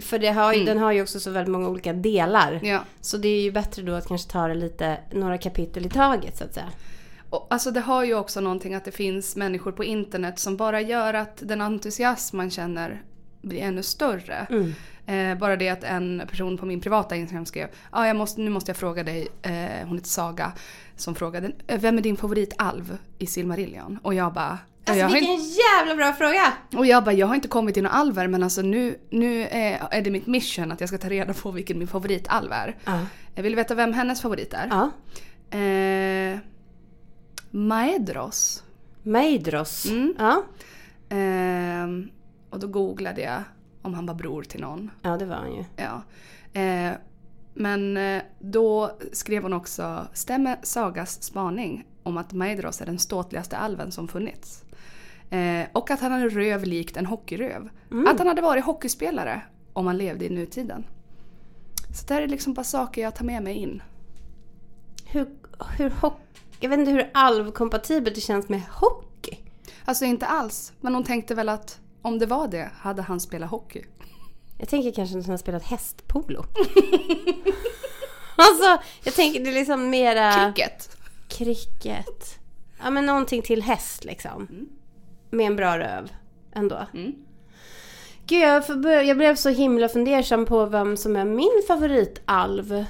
För 0.00 0.18
det 0.18 0.28
har 0.28 0.52
ju, 0.54 0.64
den 0.64 0.78
har 0.78 0.92
ju 0.92 1.02
också 1.02 1.20
så 1.20 1.30
väldigt 1.30 1.52
många 1.52 1.68
olika 1.68 1.92
delar. 1.92 2.60
Ja. 2.62 2.80
Så 3.00 3.16
det 3.16 3.28
är 3.28 3.40
ju 3.42 3.52
bättre 3.52 3.82
då 3.82 3.92
att 3.94 4.08
kanske 4.08 4.30
ta 4.32 4.48
det 4.48 4.54
lite, 4.54 4.98
några 5.12 5.38
kapitel 5.38 5.86
i 5.86 5.88
taget 5.88 6.36
så 6.38 6.44
att 6.44 6.54
säga. 6.54 6.70
Och, 7.30 7.46
alltså 7.50 7.70
det 7.70 7.80
har 7.80 8.04
ju 8.04 8.14
också 8.14 8.40
någonting 8.40 8.74
att 8.74 8.84
det 8.84 8.92
finns 8.92 9.36
människor 9.36 9.72
på 9.72 9.84
internet 9.84 10.38
som 10.38 10.56
bara 10.56 10.80
gör 10.80 11.14
att 11.14 11.36
den 11.42 11.60
entusiasm 11.60 12.36
man 12.36 12.50
känner 12.50 13.02
blir 13.42 13.60
ännu 13.60 13.82
större. 13.82 14.46
Mm. 14.50 14.72
Eh, 15.06 15.38
bara 15.38 15.56
det 15.56 15.68
att 15.68 15.84
en 15.84 16.22
person 16.30 16.58
på 16.58 16.66
min 16.66 16.80
privata 16.80 17.16
Instagram 17.16 17.46
skrev 17.46 17.68
ah, 17.90 18.06
jag 18.06 18.16
måste, 18.16 18.40
nu 18.40 18.50
måste 18.50 18.70
jag 18.70 18.76
fråga 18.76 19.02
dig, 19.02 19.28
eh, 19.42 19.86
hon 19.86 19.96
heter 19.96 20.08
Saga, 20.08 20.52
som 20.96 21.14
frågade 21.14 21.52
"Eh, 21.66 21.80
vem 21.80 21.98
är 21.98 22.02
din 22.02 22.16
favoritalv 22.16 22.98
i 23.18 23.26
Silmarillion? 23.26 23.98
Och 24.02 24.14
jag 24.14 24.32
bara 24.32 24.58
Alltså 24.86 25.00
jag 25.00 25.08
vilken 25.08 25.30
inte, 25.30 25.60
jävla 25.78 25.96
bra 25.96 26.12
fråga! 26.12 26.52
och 26.76 26.86
jag 26.86 27.04
bara, 27.04 27.12
jag 27.12 27.26
har 27.26 27.34
inte 27.34 27.48
kommit 27.48 27.74
till 27.74 27.82
några 27.82 27.96
alver 27.96 28.28
men 28.28 28.42
alltså 28.42 28.62
nu, 28.62 28.98
nu 29.10 29.42
är, 29.42 29.88
är 29.90 30.02
det 30.02 30.10
mitt 30.10 30.26
mission 30.26 30.72
att 30.72 30.80
jag 30.80 30.88
ska 30.88 30.98
ta 30.98 31.08
reda 31.08 31.34
på 31.34 31.50
vilken 31.50 31.78
min 31.78 31.88
favoritalv 31.88 32.52
är. 32.52 32.76
Ja. 32.84 32.98
Jag 33.34 33.42
vill 33.42 33.56
veta 33.56 33.74
vem 33.74 33.92
hennes 33.92 34.22
favorit 34.22 34.54
är. 34.54 34.66
ja. 34.70 34.90
Eh, 35.58 36.38
Maedros. 37.50 38.62
Maedros. 39.02 39.86
Mm. 39.86 40.14
Ja. 40.18 40.42
Ehm, 41.08 42.10
och 42.50 42.58
då 42.60 42.66
googlade 42.66 43.20
jag 43.20 43.42
om 43.82 43.94
han 43.94 44.06
var 44.06 44.14
bror 44.14 44.42
till 44.42 44.60
någon. 44.60 44.90
ja, 45.02 45.16
det 45.16 45.24
var 45.24 45.36
han 45.36 45.54
ju. 45.54 45.64
Ja. 45.76 46.02
Eh, 46.60 46.92
men 47.54 47.96
eh, 47.96 48.22
då 48.38 48.98
skrev 49.12 49.42
hon 49.42 49.52
också 49.52 50.06
Stämmer 50.12 50.56
Sagas 50.62 51.22
spaning 51.22 51.86
om 52.02 52.16
att 52.16 52.32
Maedros 52.32 52.80
är 52.80 52.86
den 52.86 52.98
ståtligaste 52.98 53.56
alven 53.56 53.92
som 53.92 54.08
funnits? 54.08 54.63
Eh, 55.34 55.66
och 55.72 55.90
att 55.90 56.00
han 56.00 56.12
hade 56.12 56.28
röv 56.28 56.64
likt 56.64 56.96
en 56.96 57.06
hockeyröv. 57.06 57.68
Mm. 57.90 58.06
Att 58.06 58.18
han 58.18 58.28
hade 58.28 58.42
varit 58.42 58.64
hockeyspelare 58.64 59.42
om 59.72 59.86
han 59.86 59.98
levde 59.98 60.24
i 60.24 60.30
nutiden. 60.30 60.84
Så 61.94 62.06
det 62.06 62.14
här 62.14 62.22
är 62.22 62.28
liksom 62.28 62.54
bara 62.54 62.64
saker 62.64 63.02
jag 63.02 63.14
tar 63.14 63.24
med 63.24 63.42
mig 63.42 63.54
in. 63.54 63.82
Hur, 65.04 65.26
hur. 65.78 65.92
Jag 66.60 66.70
vet 66.70 66.78
inte 66.78 66.90
hur 66.90 67.10
alvkompatibelt 67.14 68.14
det 68.14 68.20
känns 68.20 68.48
med 68.48 68.62
hockey. 68.70 69.38
Alltså 69.84 70.04
inte 70.04 70.26
alls, 70.26 70.72
men 70.80 70.94
hon 70.94 71.04
tänkte 71.04 71.34
väl 71.34 71.48
att 71.48 71.80
om 72.02 72.18
det 72.18 72.26
var 72.26 72.48
det 72.48 72.70
hade 72.76 73.02
han 73.02 73.20
spelat 73.20 73.50
hockey. 73.50 73.84
Jag 74.58 74.68
tänker 74.68 74.92
kanske 74.92 75.18
att 75.18 75.24
han 75.24 75.30
har 75.30 75.38
spelat 75.38 75.62
hästpolo. 75.62 76.38
alltså, 78.36 78.82
jag 79.04 79.14
tänker 79.14 79.44
det 79.44 79.50
är 79.50 79.54
liksom 79.54 79.90
mera... 79.90 80.52
Cricket. 80.52 80.96
Cricket. 81.28 82.38
Ja 82.82 82.90
men 82.90 83.06
någonting 83.06 83.42
till 83.42 83.62
häst 83.62 84.04
liksom. 84.04 84.68
Med 85.34 85.46
en 85.46 85.56
bra 85.56 85.78
röv 85.78 86.10
ändå. 86.52 86.86
Mm. 86.94 87.12
Gud, 88.26 88.42
jag, 88.42 89.04
jag 89.06 89.16
blev 89.16 89.34
så 89.34 89.48
himla 89.48 89.88
fundersam 89.88 90.46
på 90.46 90.66
vem 90.66 90.96
som 90.96 91.16
är 91.16 91.24
min 91.24 91.62
favoritalv. 91.68 92.84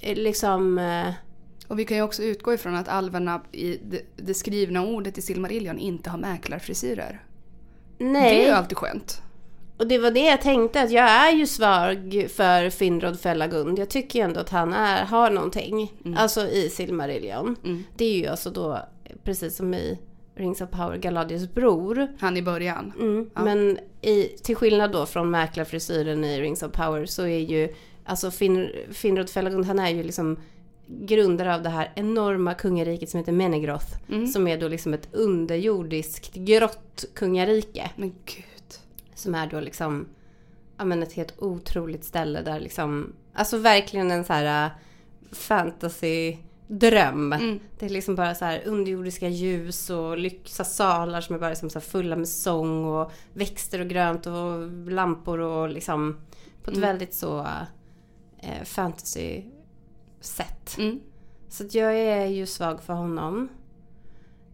Eh, 0.00 0.16
Liksom... 0.16 0.78
eh, 0.78 1.08
Och 1.68 1.78
vi 1.78 1.84
kan 1.84 1.96
ju 1.96 2.02
också 2.02 2.22
utgå 2.22 2.54
ifrån 2.54 2.74
att 2.74 2.88
alverna 2.88 3.42
i 3.52 3.76
det, 3.84 4.00
det 4.16 4.34
skrivna 4.34 4.82
ordet 4.86 5.18
i 5.18 5.22
Silmarillion 5.22 5.78
inte 5.78 6.10
har 6.10 6.18
mäklarfrisyrer. 6.18 7.22
Nej. 7.98 8.34
Det 8.34 8.42
är 8.42 8.46
ju 8.46 8.52
alltid 8.52 8.78
skönt. 8.78 9.22
Och 9.78 9.86
det 9.86 9.98
var 9.98 10.10
det 10.10 10.26
jag 10.26 10.40
tänkte, 10.40 10.82
att 10.82 10.90
jag 10.90 11.04
är 11.10 11.32
ju 11.32 11.46
svag 11.46 12.26
för 12.36 12.70
Finrod 12.70 13.20
Felagund. 13.20 13.78
Jag 13.78 13.88
tycker 13.88 14.18
ju 14.18 14.24
ändå 14.24 14.40
att 14.40 14.50
han 14.50 14.72
är, 14.72 15.04
har 15.04 15.30
någonting. 15.30 15.92
Alltså 16.16 16.40
i 16.48 16.70
Silmarillion. 16.70 17.56
Mm. 17.64 17.84
Det 17.96 18.04
är 18.04 18.18
ju 18.18 18.26
alltså 18.26 18.50
då, 18.50 18.78
precis 19.24 19.56
som 19.56 19.74
i 19.74 19.98
Rings 20.38 20.60
of 20.60 20.70
Power, 20.70 20.96
Galadius 20.96 21.54
bror. 21.54 22.08
Han 22.18 22.36
i 22.36 22.42
början. 22.42 22.92
Mm. 22.98 23.30
Men 23.34 23.78
i, 24.00 24.22
till 24.24 24.56
skillnad 24.56 24.92
då 24.92 25.06
från 25.06 25.30
mäklarfrisyren 25.30 26.24
i 26.24 26.40
Rings 26.40 26.62
of 26.62 26.72
Power 26.72 27.06
så 27.06 27.22
är 27.22 27.38
ju, 27.38 27.74
alltså 28.04 28.30
fin, 28.30 28.70
Finrod 28.90 29.30
Felagund, 29.30 29.66
han 29.66 29.78
är 29.78 29.90
ju 29.90 30.02
liksom 30.02 30.38
grundare 30.86 31.54
av 31.54 31.62
det 31.62 31.68
här 31.68 31.92
enorma 31.94 32.54
kungariket 32.54 33.10
som 33.10 33.18
heter 33.18 33.32
Menegroth. 33.32 33.86
Som 34.32 34.48
är 34.48 34.60
då 34.60 34.68
liksom 34.68 34.94
ett 34.94 35.08
underjordiskt 35.12 36.34
grått 36.34 37.04
kungarike. 37.14 37.90
Men 37.96 38.08
gud. 38.08 38.44
Som 39.14 39.34
är 39.34 39.46
då 39.46 39.60
liksom, 39.60 40.06
ja 40.76 40.84
men 40.84 41.02
ett 41.02 41.12
helt 41.12 41.34
otroligt 41.38 42.04
ställe 42.04 42.42
där 42.42 42.60
liksom, 42.60 43.12
alltså 43.34 43.58
verkligen 43.58 44.10
en 44.10 44.24
så 44.24 44.32
här 44.32 44.64
äh, 44.64 44.70
fantasy-dröm. 46.68 47.32
Mm. 47.32 47.60
Det 47.78 47.86
är 47.86 47.90
liksom 47.90 48.14
bara 48.14 48.34
så 48.34 48.44
här 48.44 48.62
underjordiska 48.66 49.28
ljus 49.28 49.90
och 49.90 50.18
lyxa 50.18 50.64
salar 50.64 51.20
som 51.20 51.34
är 51.34 51.38
bara 51.40 51.50
liksom 51.50 51.70
så 51.70 51.80
fulla 51.80 52.16
med 52.16 52.28
sång 52.28 52.84
och 52.84 53.12
växter 53.32 53.80
och 53.80 53.88
grönt 53.88 54.26
och 54.26 54.68
lampor 54.90 55.38
och 55.40 55.68
liksom 55.68 56.16
på 56.64 56.70
ett 56.70 56.76
Mm. 56.76 56.88
väldigt 56.88 57.14
så 57.14 57.46
eh, 58.42 58.64
fantasy-sätt. 58.64 60.76
Mm. 60.78 61.00
Så 61.48 61.64
att 61.64 61.74
jag 61.74 61.94
är 61.94 62.26
ju 62.26 62.46
svag 62.46 62.82
för 62.82 62.92
honom. 62.92 63.48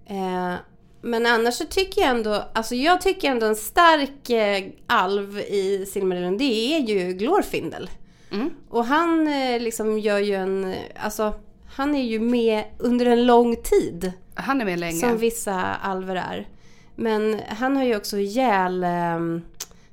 Eh, 0.07 0.55
men 1.03 1.27
annars 1.27 1.55
så 1.55 1.65
tycker 1.65 2.01
jag 2.01 2.11
ändå, 2.11 2.45
alltså 2.55 2.75
jag 2.75 3.01
tycker 3.01 3.31
ändå 3.31 3.47
en 3.47 3.57
stark 3.57 4.31
eh, 4.31 4.65
alv 4.87 5.39
i 5.39 5.87
Silmarillion 5.87 6.39
det 6.39 6.45
är 6.75 6.81
ju 6.81 7.13
Glorfindel. 7.13 7.91
Mm. 8.31 8.51
Och 8.69 8.85
han 8.85 9.29
eh, 9.29 9.61
liksom 9.61 9.99
gör 9.99 10.19
ju 10.19 10.35
en, 10.35 10.75
alltså 10.97 11.35
han 11.75 11.95
är 11.95 12.03
ju 12.03 12.21
med 12.21 12.65
under 12.79 13.07
en 13.07 13.27
lång 13.27 13.57
tid. 13.57 14.13
Han 14.35 14.61
är 14.61 14.65
med 14.65 14.79
länge. 14.79 15.01
Som 15.01 15.19
vissa 15.19 15.75
alver 15.75 16.17
är. 16.17 16.49
Men 16.97 17.41
han 17.49 17.77
har 17.77 17.85
ju 17.85 17.97
också 17.97 18.19
ihjäl 18.19 18.85
eh, 18.85 19.19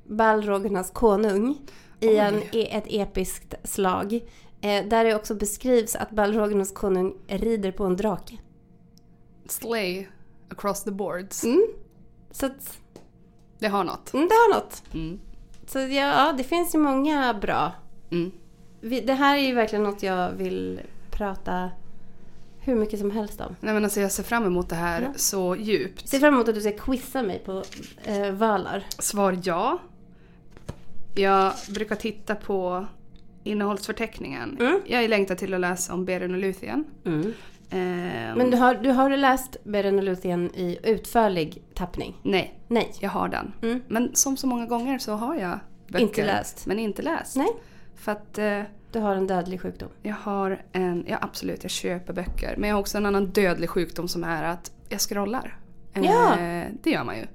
Balrogernas 0.04 0.90
konung 0.90 1.58
i 2.00 2.16
en, 2.16 2.42
i 2.52 2.68
ett 2.70 2.84
episkt 2.86 3.54
slag. 3.64 4.12
Eh, 4.60 4.84
där 4.86 5.04
det 5.04 5.14
också 5.14 5.34
beskrivs 5.34 5.96
att 5.96 6.10
Balrogernas 6.10 6.72
konung 6.72 7.14
rider 7.26 7.72
på 7.72 7.84
en 7.84 7.96
drake. 7.96 8.38
Slay 9.48 10.06
across 10.48 10.84
the 10.84 10.90
boards. 10.90 11.44
Mm. 11.44 11.66
Så 12.30 12.46
att, 12.46 12.78
Det 13.58 13.68
har 13.68 13.84
något. 13.84 14.14
mm, 14.14 14.28
det 14.28 14.34
har 14.34 14.54
något. 14.54 14.82
Mm. 14.94 15.20
Så 15.66 15.78
ja, 15.78 15.86
ja, 15.88 16.34
det 16.36 16.44
finns 16.44 16.74
ju 16.74 16.78
många 16.78 17.34
bra. 17.34 17.72
Mm. 18.10 18.32
Vi, 18.80 19.00
det 19.00 19.14
här 19.14 19.36
är 19.36 19.42
ju 19.42 19.54
verkligen 19.54 19.82
något 19.84 20.02
jag 20.02 20.30
vill 20.30 20.80
prata 21.12 21.70
hur 22.60 22.74
mycket 22.74 22.98
som 23.00 23.10
helst 23.10 23.40
om. 23.40 23.56
Nej 23.60 23.74
men 23.74 23.84
alltså 23.84 24.00
jag 24.00 24.12
ser 24.12 24.22
fram 24.22 24.44
emot 24.44 24.68
det 24.68 24.74
här 24.74 25.02
Ja. 25.02 25.08
så 25.16 25.56
djupt. 25.56 26.08
Ser 26.08 26.18
fram 26.18 26.34
emot 26.34 26.48
att 26.48 26.54
du 26.54 26.60
ska 26.60 26.72
quizza 26.72 27.22
mig 27.22 27.38
på 27.38 27.62
eh, 28.04 28.30
Valar. 28.30 28.84
Svar 28.98 29.38
ja. 29.44 29.78
Jag 31.14 31.52
brukar 31.74 31.96
titta 31.96 32.34
på 32.34 32.86
innehållsförteckningen. 33.44 34.56
Mm. 34.60 34.80
Jag 34.86 35.10
längtar 35.10 35.34
till 35.34 35.54
att 35.54 35.60
läsa 35.60 35.94
om 35.94 36.04
Beren 36.04 36.34
och 36.34 36.38
Luthien. 36.40 36.84
Ehm, 37.70 38.38
Men 38.38 38.50
du 38.50 38.56
har, 38.56 38.74
du 38.74 38.90
har 38.90 39.10
läst 39.16 39.56
Beren 39.64 39.98
och 39.98 40.04
Luthien 40.04 40.50
i 40.54 40.78
utförlig 40.82 41.62
tappning? 41.74 42.16
Nej, 42.22 42.58
Nej. 42.68 42.92
jag 43.00 43.10
har 43.10 43.28
den. 43.28 43.52
Mm. 43.62 43.82
Men 43.88 44.14
som 44.14 44.36
så 44.36 44.46
många 44.46 44.66
gånger 44.66 44.98
så 44.98 45.12
har 45.12 45.34
jag 45.34 45.58
böcker. 45.88 46.04
Inte 46.04 46.24
läst. 46.26 46.66
Men 46.66 46.78
inte 46.78 47.02
läst. 47.02 47.36
Nej. 47.36 47.48
För 48.04 48.12
att 48.12 48.38
eh, 48.38 48.60
Du 48.92 48.98
har 48.98 49.14
en 49.14 49.26
dödlig 49.26 49.60
sjukdom. 49.60 49.88
jag 50.02 50.14
har 50.14 50.62
en, 50.72 51.04
ja 51.08 51.18
absolut 51.20 51.62
jag 51.64 51.70
köper 51.70 52.12
böcker. 52.12 52.54
Men 52.58 52.68
jag 52.68 52.76
har 52.76 52.80
också 52.80 52.98
en 52.98 53.06
annan 53.06 53.26
dödlig 53.26 53.70
sjukdom 53.70 54.08
som 54.08 54.24
är 54.24 54.42
att 54.44 54.70
jag 54.88 55.00
scrollar. 55.00 55.58
Eh, 55.94 56.02
Ja. 56.04 56.36
Det 56.82 56.90
gör 56.90 57.04
man 57.04 57.16
ju. 57.16 57.26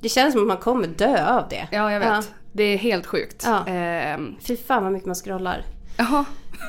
Det 0.00 0.08
känns 0.08 0.32
som 0.32 0.42
att 0.42 0.48
man 0.48 0.56
kommer 0.56 0.86
dö 0.86 1.26
av 1.26 1.48
det. 1.48 1.68
Ja 1.72 1.92
jag 1.92 2.00
vet. 2.00 2.08
Ja. 2.08 2.22
Det 2.52 2.62
är 2.64 2.76
helt 2.78 3.06
sjukt. 3.06 3.42
Ja. 3.46 3.66
Ehm, 3.66 4.34
Fy 4.40 4.56
fan 4.56 4.82
vad 4.82 4.92
mycket 4.92 5.06
man 5.06 5.14
scrollar. 5.14 5.64
Jaha. 5.98 6.24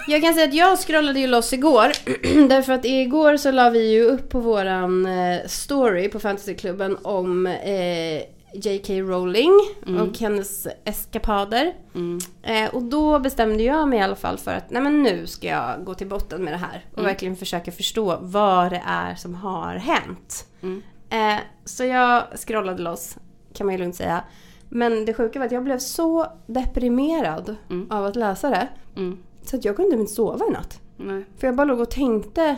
Jag 0.07 0.21
kan 0.21 0.33
säga 0.33 0.47
att 0.47 0.53
jag 0.53 0.79
scrollade 0.79 1.19
ju 1.19 1.27
loss 1.27 1.53
igår. 1.53 1.87
därför 2.49 2.73
att 2.73 2.85
igår 2.85 3.37
så 3.37 3.51
la 3.51 3.69
vi 3.69 3.91
ju 3.91 4.03
upp 4.03 4.29
på 4.29 4.39
våran 4.39 5.05
eh, 5.05 5.39
story 5.47 6.09
på 6.09 6.19
Fantasyklubben 6.19 6.97
om 7.01 7.47
eh, 7.47 8.21
J.K. 8.53 8.93
Rowling 8.93 9.51
och 9.99 10.17
hennes 10.19 10.67
eskapader. 10.85 11.73
Mm. 11.95 12.19
Eh, 12.43 12.75
och 12.75 12.83
då 12.83 13.19
bestämde 13.19 13.63
jag 13.63 13.87
mig 13.89 13.99
i 13.99 14.01
alla 14.01 14.15
fall 14.15 14.37
för 14.37 14.51
att 14.53 14.69
nej 14.69 14.81
men 14.81 15.03
nu 15.03 15.27
ska 15.27 15.47
jag 15.47 15.83
gå 15.85 15.93
till 15.93 16.07
botten 16.07 16.43
med 16.43 16.53
det 16.53 16.57
här. 16.57 16.85
Och 16.95 17.05
verkligen 17.05 17.35
försöka 17.35 17.71
förstå 17.71 18.17
vad 18.21 18.71
det 18.71 18.83
är 18.85 19.15
som 19.15 19.35
har 19.35 19.75
hänt. 19.75 20.45
Mm. 20.61 20.81
Eh, 21.09 21.41
så 21.65 21.83
jag 21.83 22.23
scrollade 22.35 22.81
loss, 22.83 23.17
kan 23.53 23.65
man 23.67 23.73
ju 23.75 23.79
lugnt 23.79 23.95
säga. 23.95 24.23
Men 24.69 25.05
det 25.05 25.13
sjuka 25.13 25.39
var 25.39 25.45
att 25.45 25.51
jag 25.51 25.63
blev 25.63 25.79
så 25.79 26.27
deprimerad 26.47 27.55
Mm. 27.69 27.91
av 27.91 28.05
att 28.05 28.15
läsa 28.15 28.49
det. 28.49 28.67
Mm. 28.95 29.17
Så 29.43 29.55
att 29.55 29.65
jag 29.65 29.75
kunde 29.75 29.95
inte 29.95 30.13
sova 30.13 30.45
i 30.45 30.49
natt. 30.51 30.79
Nej. 30.97 31.25
För 31.37 31.47
jag 31.47 31.55
bara 31.55 31.65
låg 31.65 31.79
och 31.79 31.91
tänkte. 31.91 32.55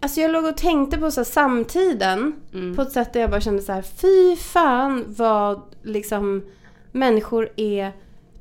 Alltså 0.00 0.20
jag 0.20 0.30
låg 0.30 0.44
och 0.44 0.56
tänkte 0.56 0.98
på 0.98 1.10
så 1.10 1.24
samtiden. 1.24 2.34
Mm. 2.54 2.76
På 2.76 2.82
ett 2.82 2.92
sätt 2.92 3.12
där 3.12 3.20
jag 3.20 3.30
bara 3.30 3.40
kände 3.40 3.62
så 3.62 3.72
här. 3.72 3.82
Fy 3.82 4.36
fan 4.36 5.04
vad 5.08 5.62
liksom 5.82 6.44
människor 6.92 7.52
är 7.56 7.92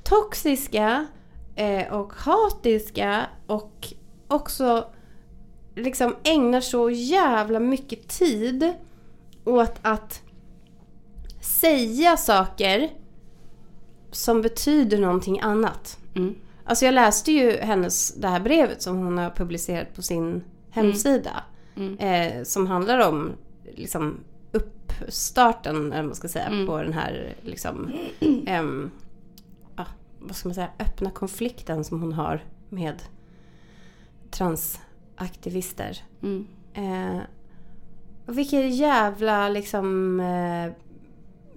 toxiska 0.04 1.08
eh, 1.56 1.94
och 1.94 2.14
hatiska 2.14 3.26
och 3.48 3.94
också 4.28 4.86
liksom 5.76 6.16
ägnar 6.24 6.62
så 6.62 6.90
jävla 6.90 7.60
mycket 7.60 8.08
tid 8.08 8.74
åt 9.46 9.76
att 9.82 10.22
säga 11.42 12.18
saker 12.18 12.90
som 14.12 14.42
betyder 14.42 14.98
någonting 14.98 15.40
annat. 15.40 15.98
Mm. 16.16 16.36
Alltså 16.66 16.86
jag 16.86 16.94
läste 16.94 17.32
ju 17.32 17.52
hennes, 17.52 18.14
det 18.14 18.28
här 18.28 18.40
brevet 18.40 18.82
som 18.82 18.98
hon 18.98 19.18
har 19.18 19.30
publicerat 19.30 19.96
på 19.96 20.02
sin 20.02 20.44
hemsida. 20.86 21.44
Mm. 21.76 21.98
Eh, 22.00 22.44
som 22.44 22.68
handlar 22.68 23.08
om 23.10 23.32
liksom, 23.76 24.20
uppstarten, 24.52 25.94
eller 25.94 26.04
man 26.04 26.16
ska 26.16 26.28
säga, 26.28 26.46
Mm. 26.46 26.68
på 26.68 26.78
den 26.84 26.94
här 26.94 27.36
liksom, 27.42 27.92
ehm, 28.48 28.92
ja, 29.76 29.86
vad 30.20 30.36
ska 30.36 30.50
man 30.50 30.56
säga, 30.56 30.70
öppna 30.80 31.12
konflikten 31.12 31.84
som 31.84 32.02
hon 32.02 32.14
har 32.14 32.44
med 32.70 33.04
transaktivister. 34.32 35.98
Mm. 36.24 36.48
Eh, 36.74 37.22
vilket 38.26 38.76
jävla 38.76 39.50
liksom 39.50 40.20
eh, 40.20 40.72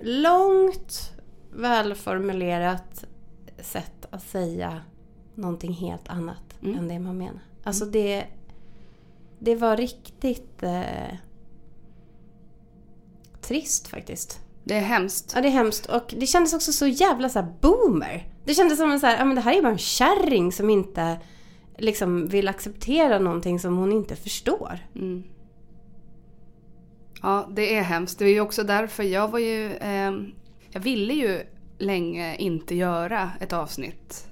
långt 0.07 1.13
välformulerat 1.53 3.05
sätt 3.59 4.07
att 4.11 4.23
säga 4.23 4.81
någonting 5.35 5.73
helt 5.73 6.09
annat 6.09 6.43
Mm. 6.63 6.79
än 6.79 6.89
det 6.89 6.99
man 6.99 7.19
menar. 7.19 7.41
Alltså 7.65 7.85
det, 7.85 8.25
det 9.41 9.55
var 9.55 9.77
riktigt 9.77 10.63
eh, 10.63 11.17
trist 13.41 13.89
faktiskt. 13.89 14.41
Det 14.65 14.75
är 14.75 14.81
hemskt. 14.81 15.33
Ja, 15.35 15.41
det 15.41 15.49
är 15.49 15.53
hemskt. 15.53 15.87
Och 15.87 16.15
det 16.19 16.27
kändes 16.27 16.55
också 16.55 16.73
så 16.73 16.87
jävla 16.87 17.29
så 17.29 17.41
här 17.41 17.55
boomer. 17.61 18.33
Det 18.45 18.55
kändes 18.55 18.79
som 18.79 18.91
en 18.91 19.01
så 19.01 19.07
här, 19.07 19.19
ja 19.19 19.25
men 19.25 19.35
det 19.35 19.41
här 19.41 19.59
är 19.59 19.63
bara 19.63 19.73
en 19.73 19.79
kärring 19.79 20.53
som 20.53 20.71
inte 20.71 21.19
liksom 21.79 22.29
vill 22.29 22.49
acceptera 22.49 23.19
någonting 23.19 23.61
som 23.61 23.77
hon 23.77 23.93
inte 23.93 24.17
förstår. 24.17 24.79
Mm. 24.95 25.23
Ja, 27.23 27.49
det 27.53 27.77
är 27.77 27.83
hemskt. 27.83 28.19
Det 28.19 28.25
är 28.25 28.33
ju 28.33 28.41
också 28.41 28.65
därför 28.65 29.03
jag 29.03 29.29
var 29.29 29.39
ju... 29.39 29.73
Eh, 29.73 30.13
jag 30.71 30.81
ville 30.81 31.15
ju 31.15 31.43
länge 31.79 32.37
inte 32.37 32.75
göra 32.75 33.31
ett 33.41 33.53
avsnitt 33.53 34.29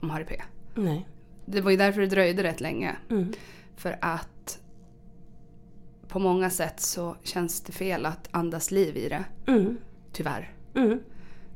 om 0.00 0.10
Harry 0.10 0.24
P. 0.24 0.42
Nej. 0.74 1.08
Det 1.46 1.60
var 1.60 1.70
ju 1.70 1.76
därför 1.76 2.00
det 2.00 2.06
dröjde 2.06 2.42
rätt 2.42 2.60
länge. 2.60 2.96
Mm. 3.10 3.32
För 3.76 3.98
att 4.00 4.39
på 6.10 6.18
många 6.18 6.50
sätt 6.50 6.80
så 6.80 7.16
känns 7.22 7.60
det 7.60 7.72
fel 7.72 8.06
att 8.06 8.28
andas 8.30 8.70
liv 8.70 8.96
i 8.96 9.08
det. 9.08 9.24
Mm. 9.46 9.76
Tyvärr. 10.12 10.54
Mm. 10.74 10.98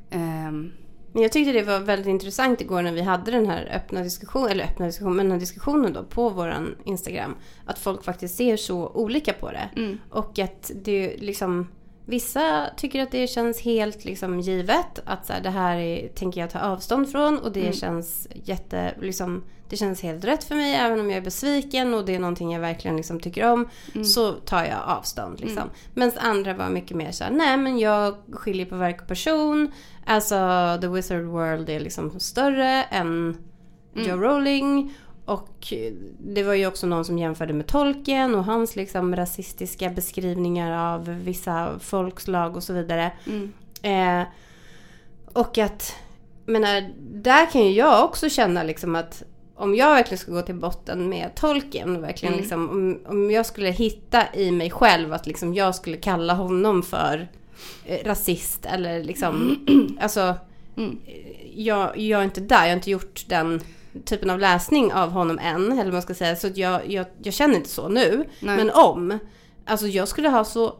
Ehm, 0.09 0.71
Men 1.13 1.21
jag 1.23 1.31
tyckte 1.31 1.51
det 1.51 1.63
var 1.63 1.79
väldigt 1.79 2.07
intressant 2.07 2.61
igår 2.61 2.81
när 2.81 2.91
vi 2.91 3.01
hade 3.01 3.31
den 3.31 3.45
här 3.47 3.71
öppna 3.75 4.01
diskussionen, 4.03 4.51
eller 4.51 4.63
öppna 4.63 4.85
diskussionen, 4.85 5.15
men 5.15 5.25
den 5.25 5.31
här 5.31 5.39
diskussionen 5.39 5.93
då 5.93 6.03
på 6.03 6.29
våran 6.29 6.75
Instagram. 6.85 7.35
Att 7.65 7.79
folk 7.79 8.03
faktiskt 8.03 8.35
ser 8.35 8.57
så 8.57 8.87
olika 8.87 9.33
på 9.33 9.51
det. 9.51 9.69
mm, 9.75 9.97
Och 10.09 10.39
att 10.39 10.71
det 10.75 11.17
liksom, 11.17 11.67
vissa 12.05 12.69
tycker 12.77 13.03
att 13.03 13.11
det 13.11 13.27
känns 13.27 13.61
helt 13.61 14.05
liksom 14.05 14.39
givet. 14.39 14.99
Att 15.05 15.25
så 15.25 15.33
här, 15.33 15.41
det 15.43 15.49
här 15.49 15.77
är, 15.77 16.07
tänker 16.07 16.41
jag 16.41 16.49
ta 16.49 16.59
avstånd 16.59 17.11
från 17.11 17.39
och 17.39 17.51
det 17.51 17.59
Mm. 17.61 17.73
känns 17.73 18.27
jätte, 18.33 18.93
liksom, 19.01 19.43
det 19.69 19.77
känns 19.77 20.01
helt 20.01 20.23
rätt 20.25 20.43
för 20.43 20.55
mig. 20.55 20.75
Även 20.75 20.99
om 20.99 21.09
jag 21.09 21.17
är 21.17 21.21
besviken 21.21 21.93
och 21.93 22.05
det 22.05 22.15
är 22.15 22.19
någonting 22.19 22.53
jag 22.53 22.59
verkligen 22.59 22.97
liksom 22.97 23.19
tycker 23.19 23.51
om. 23.51 23.69
Mm. 23.93 24.05
Så 24.05 24.31
tar 24.31 24.63
jag 24.63 24.79
avstånd 24.85 25.39
liksom. 25.39 25.69
Medan 25.93 26.11
andra 26.17 26.53
var 26.53 26.69
mycket 26.69 26.97
mer 26.97 27.11
så 27.11 27.23
här, 27.23 27.31
nej 27.31 27.57
men 27.57 27.79
jag 27.79 28.15
skiljer 28.31 28.65
på 28.65 28.75
verk 28.75 29.01
och 29.01 29.07
person. 29.07 29.71
Alltså 30.05 30.37
the 30.81 30.87
wizard 30.87 31.23
world 31.23 31.69
är 31.69 31.79
liksom 31.79 32.19
större 32.19 32.83
än 32.83 33.37
Mm. 33.95 34.09
Joe 34.09 34.17
Rowling. 34.17 34.93
Och 35.25 35.73
det 36.19 36.43
var 36.43 36.53
ju 36.53 36.67
också 36.67 36.87
någon 36.87 37.05
som 37.05 37.17
jämförde 37.17 37.53
med 37.53 37.67
Tolkien 37.67 38.35
och 38.35 38.45
hans 38.45 38.75
liksom 38.75 39.15
rasistiska 39.15 39.89
beskrivningar 39.89 40.93
av 40.93 41.05
vissa 41.23 41.79
folkslag 41.79 42.55
och 42.55 42.63
så 42.63 42.73
vidare. 42.73 43.11
mm, 43.27 43.53
Eh, 43.81 44.27
och 45.33 45.57
att, 45.57 45.95
menar, 46.45 46.89
där 46.99 47.51
kan 47.51 47.61
ju 47.61 47.71
jag 47.71 48.05
också 48.05 48.29
känna 48.29 48.63
liksom 48.63 48.95
att 48.95 49.23
om 49.55 49.75
jag 49.75 49.87
verkligen 49.93 50.17
ska 50.19 50.31
gå 50.31 50.41
till 50.41 50.55
botten 50.55 51.09
med 51.09 51.35
Tolkien, 51.35 52.01
verkligen 52.01 52.33
Mm. 52.33 52.41
liksom, 52.41 52.69
om, 52.69 52.99
om 53.07 53.31
jag 53.31 53.45
skulle 53.45 53.69
hitta 53.69 54.23
i 54.33 54.51
mig 54.51 54.71
själv 54.71 55.13
att 55.13 55.27
liksom 55.27 55.53
jag 55.53 55.75
skulle 55.75 55.97
kalla 55.97 56.33
honom 56.33 56.83
för 56.83 57.27
eh, 57.85 58.05
rasist 58.05 58.65
eller 58.65 59.03
liksom, 59.03 59.65
alltså 60.01 60.35
Mm. 60.77 60.99
jag, 61.55 61.97
jag 61.97 62.19
är 62.19 62.23
inte 62.23 62.41
där, 62.41 62.61
jag 62.61 62.69
har 62.69 62.75
inte 62.75 62.91
gjort 62.91 63.25
den 63.27 63.61
typen 64.05 64.29
av 64.29 64.39
läsning 64.39 64.93
av 64.93 65.09
honom 65.09 65.39
än, 65.39 65.71
eller 65.71 65.83
vad 65.83 65.93
man 65.93 66.01
ska 66.01 66.13
säga. 66.13 66.35
Så 66.35 66.47
jag, 66.55 66.91
jag, 66.91 67.05
jag 67.23 67.33
känner 67.33 67.55
inte 67.55 67.69
så 67.69 67.89
nu. 67.89 68.25
Nej. 68.39 68.57
Men 68.57 68.71
om, 68.71 69.19
alltså 69.65 69.87
jag 69.87 70.07
skulle 70.07 70.29
ha 70.29 70.43
så 70.45 70.75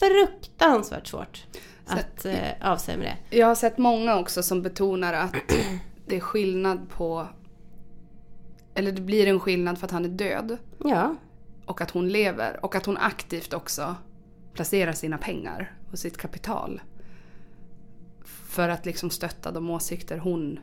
fruktansvärt 0.00 1.06
svårt 1.06 1.44
Så- 1.86 1.92
att 1.94 2.24
eh, 2.24 2.34
avsäga 2.72 2.98
mig 2.98 3.16
det. 3.30 3.36
Jag 3.38 3.46
har 3.46 3.54
sett 3.54 3.78
många 3.78 4.18
också 4.18 4.42
som 4.42 4.62
betonar 4.62 5.12
att 5.12 5.34
det 6.06 6.16
är 6.16 6.20
skillnad 6.20 6.88
på... 6.90 7.26
Eller 8.80 8.92
det 8.92 9.00
blir 9.00 9.26
en 9.26 9.40
skillnad 9.40 9.78
för 9.78 9.86
att 9.86 9.90
han 9.90 10.04
är 10.04 10.08
död 10.08 10.58
Ja, 10.84 11.16
och 11.66 11.80
att 11.80 11.90
hon 11.90 12.08
lever. 12.08 12.64
Och 12.64 12.74
att 12.74 12.86
hon 12.86 12.96
aktivt 12.96 13.52
också 13.52 13.96
placerar 14.54 14.92
sina 14.92 15.18
pengar 15.18 15.72
och 15.92 15.98
sitt 15.98 16.16
kapital. 16.16 16.80
För 18.48 18.68
att 18.68 18.86
liksom 18.86 19.10
stötta 19.10 19.50
de 19.50 19.70
åsikter 19.70 20.18
hon... 20.18 20.58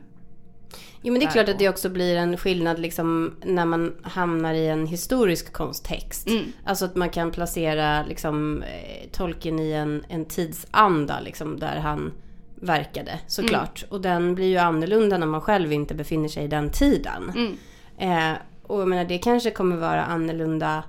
jo, 1.02 1.12
men 1.12 1.20
det 1.20 1.26
är 1.26 1.30
klart 1.30 1.48
att 1.48 1.58
det 1.58 1.68
också 1.68 1.88
blir 1.88 2.16
en 2.16 2.36
skillnad 2.36 2.78
liksom 2.78 3.36
när 3.44 3.64
man 3.64 3.94
hamnar 4.02 4.54
i 4.54 4.66
en 4.66 4.86
historisk 4.86 5.52
konsttext. 5.52 6.28
Mm. 6.28 6.44
Alltså 6.64 6.84
att 6.84 6.96
man 6.96 7.10
kan 7.10 7.30
placera 7.30 8.02
liksom, 8.02 8.62
eh, 8.62 9.08
Tolkien 9.12 9.58
i 9.58 9.72
en, 9.72 10.04
en 10.08 10.24
tidsanda 10.24 11.20
liksom, 11.20 11.58
där 11.58 11.76
han 11.76 12.12
verkade 12.54 13.20
såklart. 13.26 13.84
Och 13.88 14.00
den 14.00 14.34
blir 14.34 14.46
ju 14.46 14.56
annorlunda 14.56 15.18
när 15.18 15.26
man 15.26 15.40
själv 15.40 15.72
inte 15.72 15.94
befinner 15.94 16.28
sig 16.28 16.44
i 16.44 16.48
den 16.48 16.70
tiden. 16.70 17.32
Mm. 17.36 17.56
Eh, 17.98 18.32
och 18.62 18.80
jag 18.80 18.88
menar 18.88 19.04
det 19.04 19.18
kanske 19.18 19.50
kommer 19.50 19.76
vara 19.76 20.04
annorlunda 20.04 20.84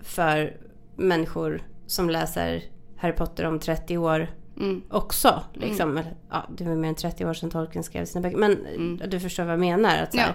för 0.00 0.56
människor 0.96 1.62
som 1.86 2.10
läser 2.10 2.62
Harry 2.96 3.12
Potter 3.12 3.44
om 3.46 3.58
30 3.58 3.98
år 3.98 4.26
Mm. 4.60 4.82
också. 4.90 5.42
Liksom. 5.52 5.96
Eller, 5.96 6.14
Ja, 6.30 6.46
det 6.56 6.64
var 6.64 6.74
mer 6.74 6.88
än 6.88 6.94
30 6.94 7.26
år 7.26 7.34
sedan 7.34 7.50
Tolkien 7.50 7.84
skrev 7.84 8.04
sina 8.04 8.22
böcker. 8.22 8.36
Men 8.38 8.66
Mm. 8.66 9.00
du 9.10 9.20
förstår 9.20 9.44
vad 9.44 9.52
jag 9.52 9.60
menar. 9.60 10.02
Att, 10.02 10.12
så 10.12 10.18
här, 10.20 10.26
Ja. 10.28 10.34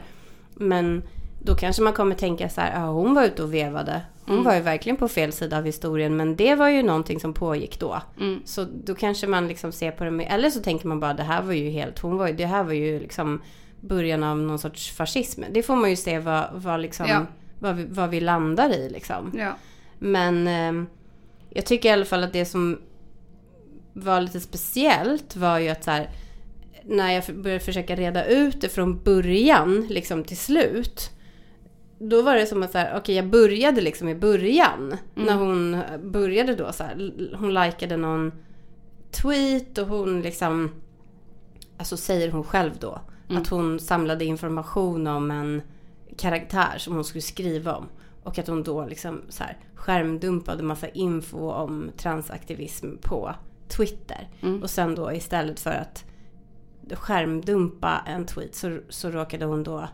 Men 0.55 1.03
då 1.43 1.55
kanske 1.55 1.81
man 1.81 1.93
kommer 1.93 2.15
tänka 2.15 2.49
så 2.49 2.61
här, 2.61 2.81
ja 2.81 2.87
hon 2.91 3.13
var 3.13 3.23
ute 3.23 3.43
och 3.43 3.53
vevade. 3.53 4.01
Hon 4.25 4.33
Mm. 4.35 4.45
var 4.45 4.55
ju 4.55 4.61
verkligen 4.61 4.97
på 4.97 5.07
fel 5.07 5.31
sida 5.31 5.57
av 5.57 5.65
historien. 5.65 6.17
Men 6.17 6.35
det 6.35 6.55
var 6.55 6.69
ju 6.69 6.83
någonting 6.83 7.19
som 7.19 7.33
pågick 7.33 7.79
då. 7.79 8.01
Mm. 8.19 8.41
Så 8.45 8.63
då 8.83 8.95
kanske 8.95 9.27
man 9.27 9.47
liksom 9.47 9.71
ser 9.71 9.91
på 9.91 10.03
det 10.03 10.11
med, 10.11 10.27
eller 10.29 10.49
så 10.49 10.59
tänker 10.59 10.87
man 10.87 10.99
bara 10.99 11.13
det 11.13 11.23
här 11.23 11.41
var 11.41 11.53
ju 11.53 11.69
helt, 11.69 11.99
hon 11.99 12.17
var 12.17 12.27
ju, 12.27 12.33
det 12.33 12.45
här 12.45 12.63
var 12.63 12.73
ju 12.73 12.99
liksom 12.99 13.41
början 13.81 14.23
av 14.23 14.37
någon 14.37 14.59
sorts 14.59 14.91
fascism. 14.91 15.43
Det 15.51 15.63
får 15.63 15.75
man 15.75 15.89
ju 15.89 15.95
se 15.95 16.19
vad, 16.19 16.49
vad 16.53 16.79
liksom, 16.79 17.05
Ja. 17.07 17.25
vad, 17.59 17.75
vi, 17.75 17.85
vad 17.89 18.09
vi 18.09 18.19
landar 18.19 18.69
i 18.69 18.89
liksom. 18.89 19.31
Ja. 19.37 19.53
Men 19.99 20.47
eh, 20.47 20.87
jag 21.49 21.65
tycker 21.65 21.89
i 21.89 21.91
alla 21.91 22.05
fall 22.05 22.23
att 22.23 22.33
det 22.33 22.45
som 22.45 22.81
var 23.93 24.21
lite 24.21 24.39
speciellt 24.39 25.35
var 25.35 25.59
ju 25.59 25.69
att 25.69 25.83
så 25.83 25.91
här, 25.91 26.09
när 26.83 27.11
jag 27.11 27.23
började 27.35 27.63
försöka 27.63 27.95
reda 27.95 28.25
ut 28.25 28.61
det 28.61 28.69
från 28.69 29.03
början 29.03 29.87
liksom 29.89 30.23
till 30.23 30.37
slut. 30.37 31.09
Då 31.99 32.21
var 32.21 32.35
det 32.35 32.45
som 32.45 32.63
att 32.63 32.71
så 32.71 32.77
här, 32.77 32.97
okej 32.97 33.15
jag 33.15 33.27
började 33.29 33.81
liksom 33.81 34.09
i 34.09 34.15
början. 34.15 34.97
När 35.15 35.35
hon 35.35 35.81
började 36.03 36.55
då 36.55 36.71
så 36.71 36.83
här, 36.83 37.11
hon 37.37 37.53
likade 37.53 37.97
någon 37.97 38.31
tweet 39.11 39.77
och 39.77 39.87
hon 39.87 40.21
liksom, 40.21 40.71
alltså 41.77 41.97
säger 41.97 42.31
hon 42.31 42.43
själv 42.43 42.71
då, 42.79 43.01
att 43.29 43.47
hon 43.47 43.79
samlade 43.79 44.25
information 44.25 45.07
om 45.07 45.31
en 45.31 45.61
karaktär 46.17 46.77
som 46.77 46.95
hon 46.95 47.03
skulle 47.03 47.21
skriva 47.21 47.75
om. 47.75 47.85
Och 48.23 48.39
att 48.39 48.47
hon 48.47 48.63
då 48.63 48.85
liksom 48.85 49.21
så 49.29 49.43
här 49.43 49.57
skärmdumpade 49.75 50.63
massa 50.63 50.87
info 50.89 51.51
om 51.51 51.91
transaktivism 51.97 52.87
på 53.01 53.35
Twitter. 53.67 54.29
Mm. 54.41 54.63
Och 54.63 54.69
sen 54.69 54.95
då 54.95 55.13
istället 55.13 55.59
för 55.59 55.71
att 55.71 56.05
skärmdumpa 56.93 58.01
en 58.05 58.25
tweet 58.25 58.55
så, 58.55 58.79
så 58.89 59.09
råkade 59.09 59.45
hon 59.45 59.63
då 59.63 59.87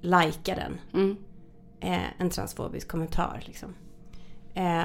lajka 0.00 0.54
den. 0.54 0.78
Mm. 1.02 1.16
Eh, 1.80 2.20
en 2.20 2.30
transfobisk 2.30 2.88
kommentar 2.88 3.42
liksom. 3.46 3.74
Eh, 4.54 4.82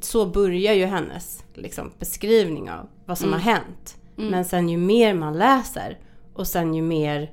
så 0.00 0.26
börjar 0.26 0.72
ju 0.74 0.84
hennes 0.84 1.44
liksom, 1.54 1.92
beskrivning 1.98 2.70
av 2.70 2.88
vad 3.06 3.18
som 3.18 3.28
Mm. 3.28 3.40
har 3.40 3.52
hänt. 3.52 3.96
Mm. 4.18 4.30
Men 4.30 4.44
sen 4.44 4.68
ju 4.68 4.76
mer 4.78 5.14
man 5.14 5.38
läser 5.38 5.98
och 6.34 6.46
sen 6.46 6.74
ju 6.74 6.82
mer 6.82 7.32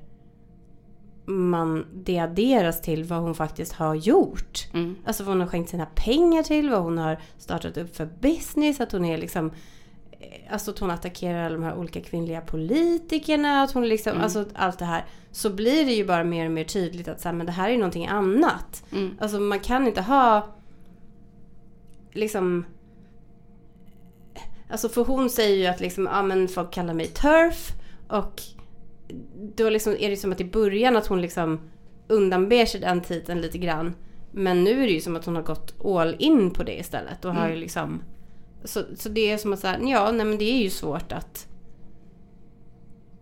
man 1.25 1.85
det 1.93 2.19
adderas 2.19 2.81
till 2.81 3.03
vad 3.03 3.19
hon 3.19 3.35
faktiskt 3.35 3.73
har 3.73 3.95
gjort. 3.95 4.67
Mm. 4.73 4.95
Alltså 5.05 5.23
vad 5.23 5.33
hon 5.33 5.41
har 5.41 5.47
skänkt 5.47 5.69
sina 5.69 5.85
pengar 5.85 6.43
till, 6.43 6.69
vad 6.69 6.81
hon 6.81 6.97
har 6.97 7.19
startat 7.37 7.77
upp 7.77 7.95
för 7.95 8.09
business, 8.19 8.79
att 8.79 8.91
hon 8.91 9.05
är 9.05 9.17
liksom 9.17 9.51
eh, 10.11 10.53
Alltså 10.53 10.71
att 10.71 10.79
hon 10.79 10.91
attackerar 10.91 11.45
alla 11.45 11.55
de 11.55 11.63
här 11.63 11.75
olika 11.75 12.01
kvinnliga 12.01 12.41
politikerna, 12.41 13.61
att 13.61 13.71
hon 13.71 13.87
liksom, 13.87 14.11
Mm. 14.11 14.23
alltså 14.23 14.45
allt 14.55 14.79
det 14.79 14.85
här. 14.85 15.05
Så 15.31 15.49
blir 15.49 15.85
det 15.85 15.91
ju 15.93 16.05
bara 16.05 16.23
mer 16.23 16.45
och 16.45 16.51
mer 16.51 16.63
tydligt 16.63 17.07
att 17.07 17.21
så 17.21 17.27
här, 17.27 17.35
men 17.35 17.45
det 17.45 17.51
här 17.51 17.69
är 17.69 17.77
någonting 17.77 18.07
annat. 18.07 18.83
Mm. 18.91 19.17
Alltså 19.19 19.39
man 19.39 19.59
kan 19.59 19.87
inte 19.87 20.01
ha 20.01 20.47
liksom 22.11 22.65
Alltså 24.71 24.89
för 24.89 25.03
hon 25.03 25.29
säger 25.29 25.57
ju 25.57 25.65
att 25.65 25.79
liksom, 25.79 26.05
ja 26.05 26.21
men 26.23 26.47
folk 26.47 26.71
kallar 26.73 26.93
mig 26.93 27.07
turf 27.07 27.71
och 28.07 28.41
då 29.55 29.69
liksom 29.69 29.95
är 29.99 30.09
det 30.09 30.17
som 30.17 30.31
att 30.31 30.41
i 30.41 30.45
början 30.45 30.97
att 30.97 31.07
hon 31.07 31.21
liksom 31.21 31.59
undanber 32.07 32.65
sig 32.65 32.81
den 32.81 33.01
titeln 33.01 33.41
lite 33.41 33.57
grann. 33.57 33.95
Men 34.31 34.63
nu 34.63 34.71
är 34.83 34.87
det 34.87 34.93
ju 34.93 35.01
som 35.01 35.15
att 35.15 35.25
hon 35.25 35.35
har 35.35 35.43
gått 35.43 35.85
all 35.85 36.15
in 36.19 36.51
på 36.51 36.63
det 36.63 36.79
istället 36.79 37.25
och 37.25 37.33
har 37.33 37.41
Mm. 37.41 37.53
ju 37.53 37.59
liksom 37.59 38.01
så, 38.63 38.83
så 38.95 39.09
det 39.09 39.31
är 39.31 39.37
som 39.37 39.53
att 39.53 39.59
säga, 39.59 39.79
ja 39.81 40.11
nej 40.11 40.25
men 40.25 40.37
det 40.37 40.43
är 40.51 40.63
ju 40.63 40.69
svårt 40.69 41.11
att 41.11 41.47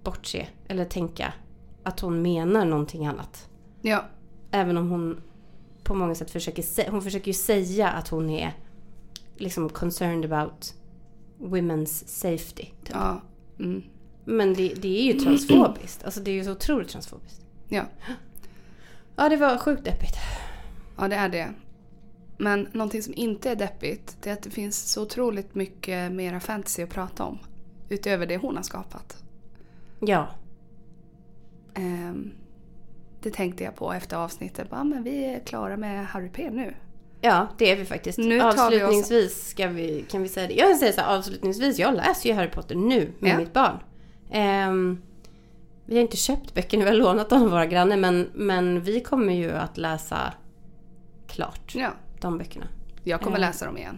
bortse 0.04 0.48
eller 0.68 0.86
tänka 0.86 1.34
att 1.84 2.00
hon 2.00 2.22
menar 2.22 2.66
någonting 2.66 3.06
annat. 3.06 3.50
Ja. 3.82 4.06
Även 4.52 4.78
om 4.78 4.90
hon 4.90 5.22
på 5.84 5.96
många 5.96 6.16
sätt 6.16 6.32
försöker, 6.32 6.92
hon 6.92 7.02
försöker 7.02 7.28
ju 7.28 7.34
säga 7.34 7.90
att 7.90 8.08
hon 8.08 8.30
är 8.30 8.54
liksom 9.36 9.70
concerned 9.70 10.34
about 10.34 10.74
women's 11.40 12.04
safety. 12.08 12.66
Typ. 12.84 12.92
Ja. 12.94 13.22
Mm. 13.60 13.84
Men 14.30 14.54
det, 14.54 14.74
det 14.74 15.00
är 15.00 15.14
ju 15.14 15.20
transfobiskt. 15.20 16.04
Alltså 16.04 16.20
det 16.20 16.32
är 16.32 16.36
ju 16.36 16.44
så 16.44 16.52
otroligt 16.52 16.90
transfobiskt. 16.90 17.42
Ja. 17.70 17.84
Ja, 19.16 19.30
det 19.30 19.38
var 19.38 19.58
sjukt 19.58 19.84
deppigt. 19.86 20.16
Ja, 20.98 21.08
det 21.08 21.16
är 21.16 21.30
det. 21.30 21.48
Men 22.38 22.68
någonting 22.72 23.04
som 23.04 23.14
inte 23.18 23.50
är 23.52 23.56
deppigt 23.56 24.18
det 24.22 24.30
är 24.30 24.34
att 24.34 24.44
det 24.44 24.50
finns 24.50 24.92
så 24.92 25.02
otroligt 25.02 25.56
mycket 25.56 26.12
mera 26.12 26.40
fantasy 26.40 26.84
att 26.84 26.90
prata 26.90 27.24
om. 27.24 27.40
Utöver 27.90 28.26
det 28.26 28.38
hon 28.38 28.56
har 28.56 28.64
skapat. 28.64 29.18
Ja. 30.00 30.28
Ehm, 31.74 32.32
det 33.22 33.32
tänkte 33.32 33.64
jag 33.64 33.76
på 33.76 33.94
efter 33.94 34.18
avsnittet. 34.18 34.70
Bara, 34.70 34.84
men 34.84 35.04
vi 35.04 35.26
är 35.26 35.40
klara 35.40 35.78
med 35.78 36.08
Harry 36.08 36.30
P 36.30 36.50
nu. 36.52 36.74
Ja, 37.22 37.48
det 37.58 37.72
är 37.72 37.76
vi 37.76 37.86
faktiskt. 37.86 38.18
Nu 38.18 38.40
tar 38.40 38.46
vi 38.46 38.54
oss- 38.54 38.60
avslutningsvis 38.60 39.54
vi, 39.76 40.06
kan 40.10 40.24
vi 40.24 40.30
säga 40.30 40.48
det. 40.48 40.54
Jag 40.54 40.78
säga 40.78 40.94
så 40.94 41.02
här, 41.02 41.18
avslutningsvis, 41.18 41.80
jag 41.80 41.96
läser 41.96 42.30
ju 42.30 42.36
Harry 42.36 42.50
Potter 42.50 42.76
nu 42.76 43.12
med 43.20 43.32
Ja. 43.34 43.38
mitt 43.38 43.54
barn. 43.54 43.78
Ehm, 44.32 45.02
vi 45.86 45.96
har 45.96 46.02
inte 46.02 46.18
köpt 46.18 46.54
böckerna, 46.54 46.84
vi 46.84 46.90
har 46.90 46.98
lånat 46.98 47.30
dem 47.30 47.44
av 47.44 47.50
våra 47.50 47.66
grannar, 47.66 47.98
men, 47.98 48.30
men 48.34 48.82
vi 48.82 49.00
kommer 49.02 49.34
ju 49.34 49.52
att 49.52 49.78
läsa 49.78 50.34
klart 51.28 51.76
Ja, 51.76 51.90
de 52.22 52.38
böckerna. 52.38 52.66
jag 53.04 53.22
kommer 53.22 53.38
Eh. 53.38 53.42
läsa 53.42 53.66
dem 53.66 53.78
igen. 53.78 53.98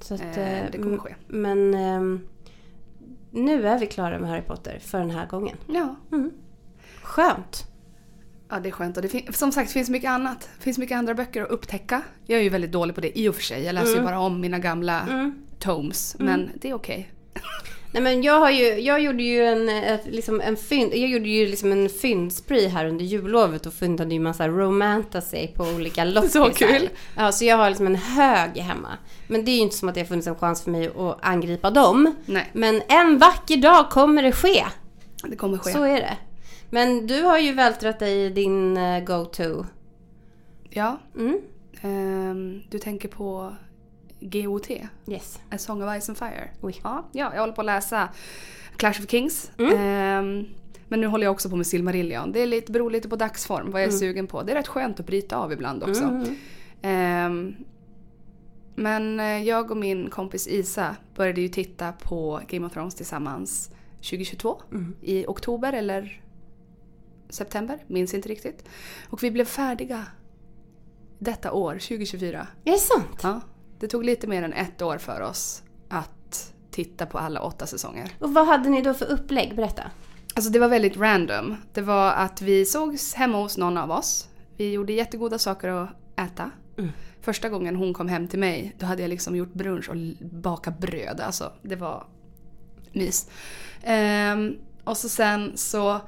Så 0.00 0.14
att, 0.14 0.20
Eh, 0.36 0.58
eh, 0.60 0.66
det 0.72 0.78
kommer 0.78 0.98
ske. 0.98 1.14
Men 1.28 1.74
ehm, 1.74 2.20
nu 3.30 3.66
är 3.68 3.78
vi 3.78 3.86
klara 3.86 4.18
med 4.18 4.30
Harry 4.30 4.42
Potter 4.42 4.78
för 4.82 4.98
den 4.98 5.10
här 5.10 5.26
gången. 5.26 5.56
Ja. 5.66 5.96
Skönt! 7.02 7.64
Ja, 8.48 8.60
det 8.60 8.68
är 8.68 8.70
skönt. 8.70 8.96
Och 8.96 9.02
det 9.02 9.08
fin- 9.08 9.32
som 9.32 9.52
sagt, 9.52 9.68
det 9.68 9.72
finns 9.72 9.90
mycket 9.90 10.10
annat. 10.10 10.48
Det 10.58 10.62
finns 10.64 10.78
mycket 10.78 10.96
andra 10.98 11.14
böcker 11.14 11.42
att 11.42 11.48
upptäcka. 11.50 12.02
Jag 12.26 12.38
är 12.38 12.42
ju 12.42 12.48
väldigt 12.48 12.72
dålig 12.72 12.94
på 12.94 13.00
det 13.00 13.18
i 13.18 13.28
och 13.28 13.34
för 13.34 13.42
sig. 13.42 13.62
Jag 13.64 13.74
läser 13.74 13.96
ju 13.96 14.02
bara 14.02 14.20
om 14.20 14.40
mina 14.40 14.58
gamla 14.58 15.00
Mm. 15.00 15.44
tomes. 15.58 16.16
Men 16.18 16.50
det 16.60 16.70
är 16.70 16.74
okej. 16.74 17.12
Nej 17.94 18.02
men 18.02 18.22
jag 18.22 18.40
har 18.40 18.50
ju, 18.50 18.64
jag 18.80 19.00
gjorde 19.00 19.22
ju 19.22 19.44
en, 19.46 19.68
ett, 19.68 20.06
liksom 20.06 20.40
en 20.40 20.56
fynd, 20.56 20.92
jag 20.94 21.08
gjorde 21.08 21.28
ju 21.28 21.46
liksom 21.46 21.72
en 21.72 21.88
fyndspree 21.88 22.68
här 22.68 22.86
under 22.86 23.04
jullovet 23.04 23.66
och 23.66 23.72
fyndade 23.72 24.14
ju 24.14 24.20
massa 24.20 24.48
romantasy 24.48 25.46
på 25.48 25.64
olika 25.64 26.04
loppisar. 26.14 26.50
kul. 26.50 26.88
Ja, 27.16 27.32
så 27.32 27.44
jag 27.44 27.56
har 27.56 27.68
liksom 27.68 27.86
en 27.86 27.96
hög 27.96 28.56
hemma. 28.56 28.88
Men 29.26 29.44
det 29.44 29.50
är 29.50 29.54
ju 29.54 29.60
inte 29.60 29.76
som 29.76 29.88
att 29.88 29.94
det 29.94 30.00
har 30.00 30.06
funnits 30.06 30.26
en 30.28 30.36
chans 30.36 30.62
för 30.62 30.70
mig 30.70 30.86
att 30.98 31.18
angripa 31.20 31.70
dem. 31.70 32.14
Nej, 32.26 32.50
Men 32.52 32.82
en 32.88 33.18
vacker 33.18 33.56
dag 33.56 33.90
kommer 33.90 34.22
det 34.22 34.32
ske. 34.32 34.64
det 35.28 35.36
kommer 35.36 35.58
ske. 35.58 35.72
Så 35.72 35.82
är 35.82 35.96
det. 36.00 36.16
Men 36.70 37.06
du 37.06 37.22
har 37.22 37.38
ju 37.38 37.52
vältrat 37.52 37.98
dig 37.98 38.24
i 38.24 38.28
din 38.28 38.76
eh, 38.76 39.04
go-to. 39.04 39.64
Ja. 40.70 40.98
Mm. 41.16 41.40
ehm, 41.82 42.62
du 42.70 42.78
tänker 42.78 43.08
på 43.08 43.54
GOT? 44.30 44.70
Yes. 45.06 45.38
A 45.50 45.58
Song 45.58 45.82
of 45.82 46.02
Ice 46.02 46.08
and 46.08 46.18
Fire. 46.18 46.50
Oj. 46.60 46.80
Ja, 46.84 47.04
ja, 47.12 47.30
jag 47.34 47.40
håller 47.40 47.52
på 47.52 47.60
att 47.60 47.66
läsa 47.66 48.08
Clash 48.76 49.00
of 49.00 49.10
Kings. 49.10 49.50
Mm. 49.58 49.76
Ehm, 49.78 50.46
men 50.88 51.00
nu 51.00 51.06
håller 51.06 51.24
jag 51.26 51.32
också 51.32 51.50
på 51.50 51.56
med 51.56 51.66
Silmarillion. 51.66 52.32
Det 52.32 52.40
är 52.40 52.46
lite, 52.46 52.72
beror 52.72 52.90
lite 52.90 53.08
på 53.08 53.16
dagsform, 53.16 53.70
vad 53.70 53.80
jag 53.80 53.86
är 53.86 53.90
Mm. 53.90 53.98
sugen 53.98 54.26
på. 54.26 54.42
Det 54.42 54.52
är 54.52 54.56
rätt 54.56 54.68
skönt 54.68 55.00
att 55.00 55.06
bryta 55.06 55.36
av 55.36 55.52
ibland 55.52 55.82
också. 55.82 56.04
Mm. 56.04 56.34
Ehm, 56.82 57.54
men 58.74 59.20
eh, 59.20 59.42
jag 59.42 59.70
och 59.70 59.76
min 59.76 60.10
kompis 60.10 60.48
Isa 60.48 60.96
började 61.16 61.40
ju 61.40 61.48
titta 61.48 61.92
på 61.92 62.40
Game 62.48 62.66
of 62.66 62.72
Thrones 62.72 62.94
tillsammans 62.94 63.70
2022. 63.96 64.62
Mm. 64.72 64.96
I 65.02 65.26
oktober 65.26 65.72
eller 65.72 66.20
september, 67.28 67.84
minns 67.86 68.14
inte 68.14 68.28
riktigt. 68.28 68.64
Och 69.10 69.22
vi 69.22 69.30
blev 69.30 69.44
färdiga 69.44 70.06
detta 71.18 71.52
år, 71.52 71.72
2024. 71.72 72.46
Är 72.64 72.72
det 72.72 72.78
sant? 72.78 73.20
Ja, 73.22 73.40
det 73.84 73.88
tog 73.88 74.04
lite 74.04 74.26
mer 74.26 74.42
än 74.42 74.52
ett 74.52 74.82
år 74.82 74.98
för 74.98 75.20
oss 75.20 75.62
att 75.88 76.52
titta 76.70 77.06
på 77.06 77.18
alla 77.18 77.40
åtta 77.40 77.66
säsonger. 77.66 78.10
Och 78.18 78.34
vad 78.34 78.46
hade 78.46 78.68
ni 78.68 78.82
då 78.82 78.94
för 78.94 79.06
upplägg? 79.06 79.56
Berätta. 79.56 79.82
Alltså 80.34 80.50
det 80.50 80.58
var 80.58 80.68
väldigt 80.68 80.96
random. 80.96 81.56
Det 81.72 81.80
var 81.80 82.12
att 82.12 82.42
vi 82.42 82.64
sågs 82.64 83.14
hemma 83.14 83.38
hos 83.38 83.58
någon 83.58 83.78
av 83.78 83.90
oss. 83.90 84.28
Vi 84.56 84.72
gjorde 84.72 84.92
jättegoda 84.92 85.38
saker 85.38 85.68
att 85.68 85.88
äta. 86.16 86.50
Mm. 86.78 86.90
Första 87.20 87.48
gången 87.48 87.76
hon 87.76 87.94
kom 87.94 88.08
hem 88.08 88.28
till 88.28 88.38
mig, 88.38 88.76
då 88.78 88.86
hade 88.86 89.02
jag 89.02 89.08
liksom 89.08 89.36
gjort 89.36 89.52
brunch 89.52 89.88
och 89.88 89.96
bakat 90.20 90.78
bröd. 90.78 91.20
Alltså 91.20 91.52
det 91.62 91.76
var 91.76 92.06
mys. 92.92 93.28
Ehm, 93.82 94.56
och 94.84 94.96
så 94.96 95.08
sen 95.08 95.52
så... 95.56 96.00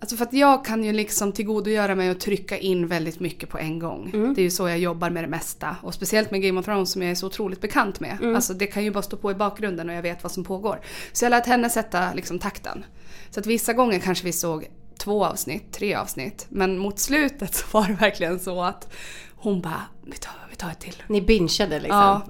Alltså 0.00 0.16
för 0.16 0.24
att 0.24 0.32
jag 0.32 0.64
kan 0.64 0.84
ju 0.84 0.92
liksom 0.92 1.32
tillgodogöra 1.32 1.94
mig 1.94 2.10
och 2.10 2.20
trycka 2.20 2.58
in 2.58 2.86
väldigt 2.86 3.20
mycket 3.20 3.48
på 3.48 3.58
en 3.58 3.78
gång. 3.78 4.10
Det 4.34 4.40
är 4.40 4.44
ju 4.44 4.50
så 4.50 4.68
jag 4.68 4.78
jobbar 4.78 5.10
med 5.10 5.24
det 5.24 5.28
mesta. 5.28 5.76
Och 5.82 5.94
speciellt 5.94 6.30
med 6.30 6.42
Game 6.42 6.60
of 6.60 6.66
Thrones 6.66 6.90
som 6.92 7.02
jag 7.02 7.10
är 7.10 7.14
så 7.14 7.26
otroligt 7.26 7.60
bekant 7.60 8.00
med. 8.00 8.18
Alltså 8.34 8.54
det 8.54 8.66
kan 8.66 8.84
ju 8.84 8.90
bara 8.90 9.02
stå 9.02 9.16
på 9.16 9.30
i 9.30 9.34
bakgrunden 9.34 9.88
och 9.88 9.94
jag 9.94 10.02
vet 10.02 10.22
vad 10.22 10.32
som 10.32 10.44
pågår. 10.44 10.80
Så 11.12 11.24
jag 11.24 11.30
lät 11.30 11.46
henne 11.46 11.70
sätta 11.70 12.14
liksom 12.14 12.38
takten. 12.38 12.84
Så 13.30 13.40
att 13.40 13.46
vissa 13.46 13.72
gånger 13.72 13.98
kanske 13.98 14.24
vi 14.24 14.32
såg 14.32 14.66
två 14.98 15.24
avsnitt, 15.24 15.72
tre 15.72 15.94
avsnitt. 15.94 16.46
Men 16.48 16.78
mot 16.78 16.98
slutet 16.98 17.54
så 17.54 17.66
var 17.70 17.86
det 17.88 17.94
verkligen 17.94 18.38
så 18.40 18.62
att 18.62 18.92
hon 19.36 19.60
bara, 19.60 19.82
vi 20.06 20.16
tar, 20.16 20.32
vi 20.50 20.56
tar 20.56 20.70
ett 20.70 20.80
till. 20.80 21.02
Ni 21.08 21.22
bingeade 21.22 21.80
liksom? 21.80 21.98
Ja, 21.98 22.22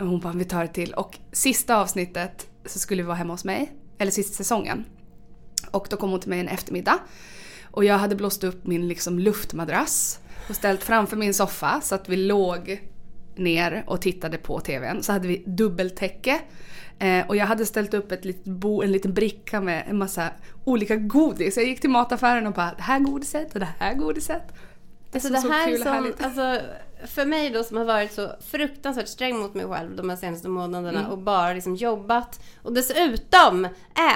och 0.00 0.06
hon 0.06 0.20
bara, 0.20 0.32
vi 0.32 0.44
tar 0.44 0.64
ett 0.64 0.74
till. 0.74 0.92
Och 0.94 1.18
sista 1.32 1.76
avsnittet 1.76 2.46
så 2.66 2.78
skulle 2.78 3.02
vi 3.02 3.06
vara 3.06 3.16
hemma 3.16 3.32
hos 3.32 3.44
mig. 3.44 3.72
Eller 3.98 4.10
sista 4.10 4.36
säsongen. 4.36 4.84
Och 5.70 5.86
då 5.90 5.96
kom 5.96 6.10
hon 6.10 6.20
till 6.20 6.30
mig 6.30 6.40
en 6.40 6.48
eftermiddag. 6.48 6.98
Och 7.70 7.84
jag 7.84 7.98
hade 7.98 8.16
blåst 8.16 8.44
upp 8.44 8.66
min 8.66 8.88
liksom 8.88 9.18
luftmadrass 9.18 10.20
och 10.48 10.56
ställt 10.56 10.82
framför 10.82 11.16
min 11.16 11.34
soffa 11.34 11.80
så 11.80 11.94
att 11.94 12.08
vi 12.08 12.16
låg 12.16 12.80
ner 13.36 13.84
och 13.86 14.00
tittade 14.00 14.38
på 14.38 14.60
TVn. 14.60 15.02
Så 15.02 15.12
hade 15.12 15.28
vi 15.28 15.42
dubbeltäcke. 15.46 16.40
Eh, 16.98 17.26
och 17.28 17.36
jag 17.36 17.46
hade 17.46 17.66
ställt 17.66 17.94
upp 17.94 18.12
ett 18.12 18.24
litet 18.24 18.44
bo, 18.44 18.82
en 18.82 18.92
liten 18.92 19.14
bricka 19.14 19.60
med 19.60 19.84
en 19.88 19.98
massa 19.98 20.30
olika 20.64 20.96
godis. 20.96 21.56
Jag 21.56 21.66
gick 21.66 21.80
till 21.80 21.90
mataffären 21.90 22.46
och 22.46 22.52
bara 22.52 22.74
det 22.76 22.82
här 22.82 22.98
godiset 22.98 23.54
och 23.54 23.60
det 23.60 23.68
här 23.78 23.94
godiset. 23.94 24.42
Alltså 25.14 25.28
Så- 25.28 25.34
det 25.34 25.40
så 25.40 25.48
här 25.52 25.66
kul 25.66 25.80
och 25.80 25.86
härligt. 25.86 26.22
alltså, 26.24 26.60
för 27.06 27.24
mig 27.26 27.50
då 27.50 27.64
som 27.64 27.76
har 27.76 27.84
varit 27.84 28.12
så 28.12 28.30
fruktansvärt 28.50 29.08
sträng 29.08 29.38
mot 29.38 29.54
mig 29.54 29.66
själv 29.66 29.96
de 29.96 30.10
här 30.10 30.16
senaste 30.16 30.48
månaderna 30.48 30.98
Mm. 31.00 31.10
och 31.12 31.18
bara 31.18 31.52
liksom 31.52 31.74
jobbat 31.76 32.40
och 32.62 32.72
dessutom 32.72 33.68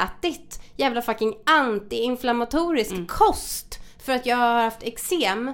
ätit 0.04 0.60
jävla 0.76 1.02
fucking 1.02 1.34
antiinflammatorisk 1.46 2.90
Mm. 2.92 3.06
kost 3.06 3.80
för 4.04 4.12
att 4.12 4.26
jag 4.26 4.36
har 4.36 4.62
haft 4.62 4.82
eksem 4.82 5.52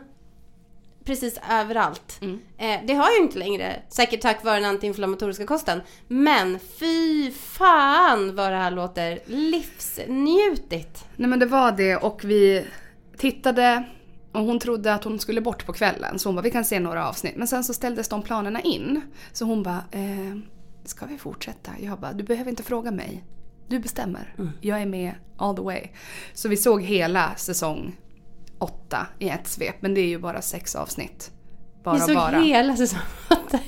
precis 1.04 1.38
överallt. 1.50 2.18
Mm. 2.22 2.40
Eh, 2.58 2.80
det 2.86 2.94
har 2.94 3.04
jag 3.04 3.16
ju 3.16 3.22
inte 3.22 3.38
längre, 3.38 3.82
säkert 3.88 4.20
tack 4.20 4.44
vare 4.44 4.60
den 4.60 4.64
antiinflammatoriska 4.70 5.46
kosten. 5.46 5.80
Men 6.08 6.58
fy 6.58 7.30
fan 7.32 8.36
vad 8.36 8.52
det 8.52 8.56
här 8.56 8.70
låter 8.70 9.18
livsnjutigt. 9.26 11.04
Nej 11.16 11.28
men 11.28 11.38
det 11.38 11.46
var 11.46 11.72
det 11.72 11.96
och 11.96 12.24
vi 12.24 12.66
tittade 13.16 13.84
och 14.32 14.40
hon 14.40 14.58
trodde 14.58 14.94
att 14.94 15.04
hon 15.04 15.18
skulle 15.18 15.40
bort 15.40 15.66
på 15.66 15.72
kvällen 15.72 16.18
så 16.18 16.28
hon 16.28 16.36
bara 16.36 16.42
vi 16.42 16.50
kan 16.50 16.64
se 16.64 16.80
några 16.80 17.08
avsnitt. 17.08 17.36
Men 17.36 17.46
sen 17.48 17.64
så 17.64 17.74
ställdes 17.74 18.08
de 18.08 18.22
planerna 18.22 18.60
in. 18.60 19.00
Så 19.32 19.44
hon 19.44 19.62
bara 19.62 19.84
eh, 19.92 20.36
ska 20.84 21.06
vi 21.06 21.18
fortsätta? 21.18 21.72
Jag 21.80 22.00
bara 22.00 22.12
du 22.12 22.24
behöver 22.24 22.50
inte 22.50 22.62
fråga 22.62 22.90
mig. 22.90 23.24
Du 23.68 23.78
bestämmer. 23.78 24.34
Jag 24.60 24.82
är 24.82 24.86
med 24.86 25.12
all 25.36 25.56
the 25.56 25.62
way. 25.62 25.88
Så 26.34 26.48
vi 26.48 26.56
såg 26.56 26.82
hela 26.82 27.34
säsong 27.36 27.96
åtta 28.58 29.06
i 29.18 29.28
ett 29.28 29.48
svep 29.48 29.82
men 29.82 29.94
det 29.94 30.00
är 30.00 30.06
ju 30.06 30.18
bara 30.18 30.42
sex 30.42 30.74
avsnitt. 30.74 31.30
Bara 31.84 31.94
Vi 31.94 32.00
såg 32.00 32.14
bara. 32.14 32.40
hela 32.40 32.76
säsongen. 32.76 33.04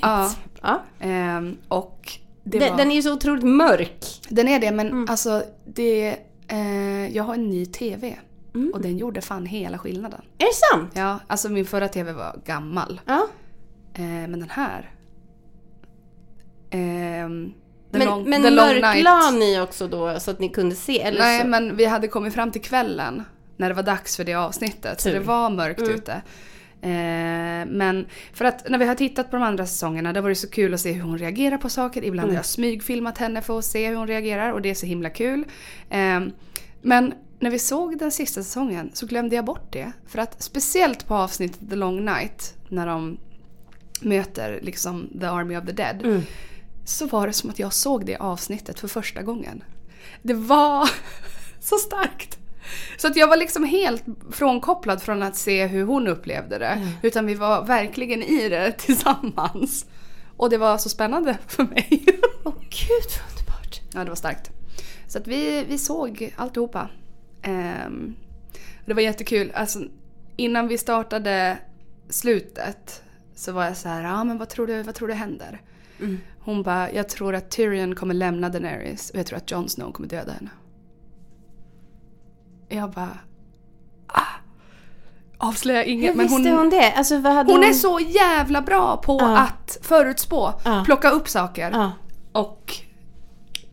Ja. 0.01 0.31
ja. 0.61 0.81
Ehm, 0.99 1.57
och 1.67 2.11
Den, 2.43 2.59
var... 2.71 2.77
den 2.77 2.91
är 2.91 2.95
ju 2.95 3.01
så 3.01 3.13
otroligt 3.13 3.43
mörk. 3.43 4.05
Den 4.29 4.47
är 4.47 4.59
det 4.59 4.71
men 4.71 5.09
alltså 5.09 5.43
det... 5.65 6.17
Eh, 6.47 7.15
jag 7.15 7.23
har 7.23 7.33
en 7.33 7.49
ny 7.49 7.65
TV. 7.65 8.17
Och 8.73 8.81
den 8.81 8.97
gjorde 8.97 9.21
fan 9.21 9.45
hela 9.45 9.77
skillnaden. 9.77 10.21
Är 10.37 10.45
det 10.45 10.53
sant? 10.71 10.91
Ja, 10.95 11.19
alltså 11.27 11.49
min 11.49 11.65
förra 11.65 11.87
TV 11.87 12.11
var 12.13 12.41
gammal. 12.45 13.01
Ja. 13.05 13.27
Eh, 13.93 14.01
men 14.03 14.39
den 14.39 14.49
här... 14.49 14.91
ehm, 16.69 17.53
The 17.91 17.97
Men, 17.99 18.07
long, 18.07 18.29
men 18.29 18.41
mörklade 18.41 19.37
ni 19.37 19.59
också 19.61 19.87
då 19.87 20.19
så 20.19 20.31
att 20.31 20.39
ni 20.39 20.49
kunde 20.49 20.75
se? 20.75 21.01
Eller 21.01 21.19
Nej 21.19 21.41
så? 21.41 21.47
men 21.47 21.75
vi 21.75 21.85
hade 21.85 22.07
kommit 22.07 22.33
fram 22.33 22.51
till 22.51 22.61
kvällen. 22.61 23.23
När 23.57 23.69
det 23.69 23.75
var 23.75 23.83
dags 23.83 24.17
för 24.17 24.23
det 24.23 24.33
avsnittet. 24.33 25.01
Så 25.01 25.09
Tur. 25.09 25.13
det 25.13 25.25
var 25.25 25.49
mörkt 25.49 25.81
ute. 25.81 26.21
Eh, 26.81 27.65
men 27.67 28.05
för 28.33 28.45
att 28.45 28.69
när 28.69 28.77
vi 28.77 28.85
har 28.85 28.95
tittat 28.95 29.31
på 29.31 29.35
de 29.35 29.43
andra 29.43 29.65
säsongerna, 29.65 30.13
då 30.13 30.21
var 30.21 30.29
det 30.29 30.35
så 30.35 30.49
kul 30.49 30.73
att 30.73 30.79
se 30.79 30.91
hur 30.91 31.01
hon 31.01 31.17
reagerar 31.17 31.57
på 31.57 31.69
saker. 31.69 32.03
Ibland 32.03 32.29
har 32.29 32.35
jag 32.35 32.45
smygfilmat 32.45 33.17
henne 33.17 33.41
för 33.41 33.59
att 33.59 33.65
se 33.65 33.87
hur 33.87 33.95
hon 33.95 34.07
reagerar 34.07 34.51
och 34.51 34.61
det 34.61 34.69
är 34.69 34.73
så 34.75 34.85
himla 34.85 35.09
kul. 35.09 35.45
Eh, 35.89 36.21
men 36.81 37.13
när 37.43 37.49
vi 37.49 37.59
såg 37.59 37.97
den 37.97 38.11
sista 38.11 38.43
säsongen 38.43 38.91
så 38.93 39.05
glömde 39.05 39.35
jag 39.35 39.45
bort 39.45 39.71
det. 39.73 39.91
För 40.07 40.19
att 40.19 40.43
speciellt 40.43 41.07
på 41.07 41.15
avsnittet 41.15 41.69
The 41.69 41.75
Long 41.75 42.05
Night, 42.05 42.53
när 42.69 42.87
de 42.87 43.17
möter 44.01 44.59
liksom 44.61 45.09
The 45.19 45.25
Army 45.25 45.57
of 45.57 45.65
the 45.65 45.71
Dead. 45.71 46.05
Mm. 46.05 46.21
Så 46.85 47.05
var 47.07 47.27
det 47.27 47.33
som 47.33 47.49
att 47.49 47.59
jag 47.59 47.73
såg 47.73 48.05
det 48.05 48.17
avsnittet 48.17 48.79
för 48.79 48.87
första 48.87 49.21
gången. 49.21 49.63
Det 50.21 50.33
var 50.33 50.89
så 51.59 51.75
starkt. 51.75 52.39
Så 52.97 53.07
att 53.07 53.15
jag 53.15 53.27
var 53.27 53.37
liksom 53.37 53.63
helt 53.63 54.03
frånkopplad 54.31 55.01
från 55.01 55.23
att 55.23 55.35
se 55.35 55.67
hur 55.67 55.83
hon 55.83 56.07
upplevde 56.07 56.57
det. 56.57 56.65
Mm. 56.65 56.89
Utan 57.01 57.25
vi 57.25 57.35
var 57.35 57.65
verkligen 57.65 58.23
i 58.23 58.49
det 58.49 58.71
tillsammans. 58.77 59.85
Och 60.37 60.49
det 60.49 60.57
var 60.57 60.77
så 60.77 60.89
spännande 60.89 61.37
för 61.47 61.63
mig. 61.63 62.05
Åh 62.43 62.53
gud 62.69 63.09
vad 63.19 63.31
underbart. 63.31 63.81
ja, 63.93 64.03
det 64.03 64.09
var 64.09 64.15
starkt. 64.15 64.51
Så 65.07 65.17
att 65.17 65.27
vi, 65.27 65.63
vi 65.67 65.77
såg 65.77 66.33
alltihopa. 66.37 66.89
Um, 67.47 68.15
det 68.85 68.93
var 68.93 69.01
jättekul. 69.01 69.51
Alltså, 69.55 69.79
innan 70.35 70.67
vi 70.67 70.77
startade 70.77 71.57
slutet 72.09 73.03
så 73.35 73.51
var 73.51 73.65
jag 73.65 73.77
så 73.77 73.89
här, 73.89 74.03
ja 74.03 74.23
men 74.23 74.37
vad 74.37 74.49
tror 74.49 74.67
du, 74.67 74.83
vad 74.83 74.95
tror 74.95 75.07
du 75.07 75.13
händer? 75.13 75.61
Mm. 75.99 76.19
Hon 76.39 76.63
bara, 76.63 76.91
jag 76.91 77.09
tror 77.09 77.35
att 77.35 77.51
Tyrion 77.51 77.95
kommer 77.95 78.13
lämna 78.13 78.49
Daenerys 78.49 79.09
och 79.09 79.19
jag 79.19 79.25
tror 79.25 79.37
att 79.37 79.51
Jon 79.51 79.69
Snow 79.69 79.91
kommer 79.91 80.09
döda 80.09 80.31
henne. 80.31 80.49
Jag 82.69 82.91
bara, 82.91 83.17
ah, 84.07 84.21
avslöja 85.37 85.83
Hur 85.83 85.91
inget. 85.91 86.15
Men 86.15 86.27
visste 86.27 86.49
hon, 86.49 86.57
hon, 86.57 86.69
det? 86.69 86.91
Alltså 86.91 87.15
hade 87.19 87.53
hon 87.53 87.63
är 87.63 87.73
så 87.73 87.99
jävla 87.99 88.61
bra 88.61 88.97
på 88.97 89.17
Ja. 89.21 89.37
att 89.37 89.77
förutspå, 89.81 90.53
Ja. 90.65 90.83
plocka 90.85 91.09
upp 91.09 91.29
saker. 91.29 91.71
Ja. 91.71 91.91
Och 92.31 92.73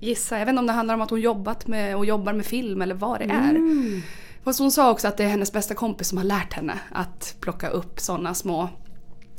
gissa, 0.01 0.39
jag 0.39 0.47
vet 0.47 0.53
inte 0.53 0.61
om 0.61 0.67
det 0.67 0.73
handlar 0.73 0.95
om 0.95 1.01
att 1.01 1.11
hon 1.11 1.21
jobbat 1.21 1.67
med 1.67 1.97
och 1.97 2.07
jobbar 2.07 2.33
med 2.33 2.47
film 2.47 2.83
eller 2.83 2.95
vad 2.95 3.19
det 3.19 3.25
är. 3.25 3.51
Mm. 3.51 4.03
Fast 4.45 4.59
hon 4.59 4.73
sa 4.73 4.91
också 4.91 5.09
att 5.09 5.17
det 5.17 5.25
är 5.25 5.29
hennes 5.29 5.53
bästa 5.53 5.75
kompis 5.75 6.09
som 6.09 6.19
har 6.19 6.25
lärt 6.25 6.53
henne 6.53 6.79
att 6.93 7.37
plocka 7.41 7.69
upp 7.69 8.01
sådana 8.01 8.35
små 8.35 8.69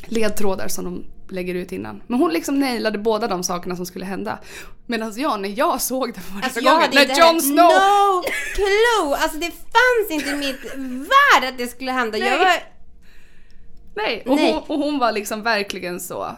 ledtrådar 0.08 0.68
som 0.68 0.86
de 0.86 1.06
lägger 1.36 1.56
ut 1.56 1.72
innan. 1.72 2.04
Men 2.08 2.20
hon 2.20 2.34
liksom 2.34 2.60
nailade 2.60 2.98
båda 2.98 3.28
de 3.28 3.44
sakerna 3.44 3.76
som 3.76 3.86
skulle 3.86 4.06
hända. 4.06 4.40
Medan 4.86 5.14
jag, 5.16 5.42
när 5.42 5.60
jag 5.60 5.82
såg 5.82 6.14
det 6.14 6.20
för 6.20 6.32
första 6.34 6.46
Alltså 6.46 6.60
jag 6.60 6.76
gången, 6.76 6.90
när 6.94 7.20
Jon 7.20 7.42
Snow... 7.42 7.56
No 7.56 8.24
clue! 8.56 9.18
Alltså 9.18 9.38
det 9.38 9.52
fanns 9.52 10.12
inte 10.12 10.30
i 10.30 10.36
mitt 10.36 10.76
värld 11.00 11.50
att 11.50 11.58
det 11.58 11.68
skulle 11.68 11.92
hända. 11.92 12.18
Jag 12.18 12.30
Nej. 12.30 12.40
var... 12.40 12.64
Nej, 13.96 14.24
och, 14.28 14.36
Nej. 14.36 14.54
Hon, 14.54 14.64
och 14.68 14.86
hon 14.86 15.00
var 15.00 15.12
liksom 15.12 15.44
verkligen 15.44 16.00
så. 16.00 16.36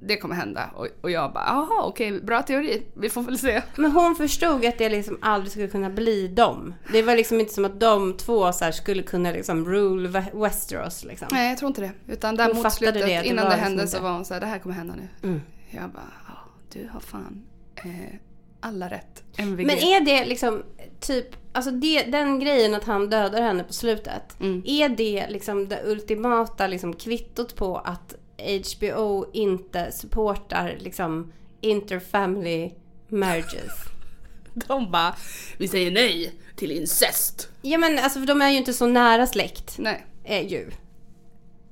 Det 0.00 0.16
kommer 0.16 0.34
hända. 0.34 0.70
Och, 0.74 0.86
och 1.00 1.10
jag 1.10 1.32
bara, 1.32 1.44
jaha 1.46 1.84
okej, 1.84 2.20
bra 2.20 2.42
teori. 2.42 2.82
Vi 2.94 3.08
får 3.08 3.22
väl 3.22 3.38
se. 3.38 3.62
Men 3.76 3.90
hon 3.92 4.16
förstod 4.16 4.64
att 4.64 4.78
det 4.78 4.88
liksom 4.88 5.18
aldrig 5.22 5.52
skulle 5.52 5.68
kunna 5.68 5.90
bli 5.90 6.28
dem. 6.28 6.74
Det 6.92 7.02
var 7.02 7.16
liksom 7.16 7.40
inte 7.40 7.52
som 7.54 7.64
att 7.64 7.80
de 7.80 8.16
två 8.16 8.52
så 8.52 8.64
här 8.64 8.72
skulle 8.72 9.02
kunna 9.02 9.30
liksom 9.30 9.64
rule 9.64 10.24
Westeros 10.34 11.04
liksom. 11.04 11.28
Nej, 11.30 11.48
jag 11.48 11.58
tror 11.58 11.68
inte 11.68 11.80
det. 11.80 11.92
Utan 12.12 12.36
där 12.36 12.54
mot 12.54 12.72
slutet, 12.72 13.06
det, 13.06 13.26
innan 13.26 13.44
det 13.44 13.50
liksom 13.50 13.64
hände 13.64 13.82
inte- 13.82 13.96
så 13.96 14.02
var 14.02 14.12
hon 14.12 14.24
så 14.24 14.34
här, 14.34 14.40
det 14.40 14.46
här 14.46 14.58
kommer 14.58 14.74
hända 14.74 14.94
nu. 14.94 15.28
Mm. 15.28 15.40
Jag 15.70 15.90
bara, 15.90 16.38
du 16.72 16.88
har 16.92 17.00
fan 17.00 17.44
eh, 17.76 18.14
alla 18.60 18.88
rätt. 18.88 19.24
MVG. 19.36 19.66
Men 19.66 19.78
är 19.78 20.00
det 20.00 20.24
liksom 20.26 20.62
typ, 21.00 21.26
alltså 21.52 21.70
det, 21.70 22.02
den 22.02 22.40
grejen 22.40 22.74
att 22.74 22.84
han 22.84 23.10
dödar 23.10 23.42
henne 23.42 23.64
på 23.64 23.72
slutet. 23.72 24.40
Mm. 24.40 24.62
Är 24.66 24.88
det 24.88 25.26
liksom 25.28 25.68
det 25.68 25.82
ultimata 25.84 26.66
liksom 26.66 26.92
kvittot 26.92 27.56
på 27.56 27.76
att 27.76 28.14
HBO 28.38 29.30
inte 29.32 29.92
supportar 29.92 30.76
liksom 30.80 31.32
interfamily 31.60 32.70
marriages? 33.08 33.72
De 34.54 34.90
bara, 34.90 35.16
vi 35.58 35.68
säger 35.68 35.90
nej 35.90 36.34
till 36.56 36.70
incest. 36.70 37.48
Ja 37.62 37.78
men 37.78 37.98
alltså 37.98 38.18
för 38.20 38.26
de 38.26 38.42
är 38.42 38.50
ju 38.50 38.56
inte 38.56 38.72
så 38.72 38.86
nära 38.86 39.26
släkt. 39.26 39.78
Nej, 39.78 40.06
Är 40.24 40.40
ju. 40.42 40.70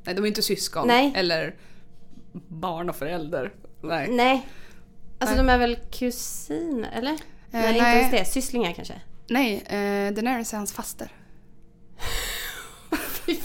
nej 0.05 0.14
de 0.14 0.25
är 0.25 0.29
inte 0.29 0.43
syskon. 0.43 0.89
Nej. 0.89 1.12
Eller 1.17 1.55
barn 2.49 2.91
och 2.91 2.97
förälder. 2.97 3.53
Nej. 3.81 4.09
Nej. 4.11 4.49
Alltså 5.19 5.37
Nej. 5.37 5.45
de 5.47 5.53
är 5.53 5.59
väl 5.59 5.77
kusiner, 5.77 6.91
eller? 6.93 7.19
nej, 7.51 7.69
inte 7.69 7.83
nej. 7.83 7.97
ens 7.99 8.11
det. 8.11 8.25
Sysslingar 8.25 8.73
kanske? 8.73 9.01
Nej, 9.29 9.55
eh, 9.67 10.12
Daenerys 10.14 10.53
är 10.53 10.57
hans 10.57 10.73
faster. 10.73 11.12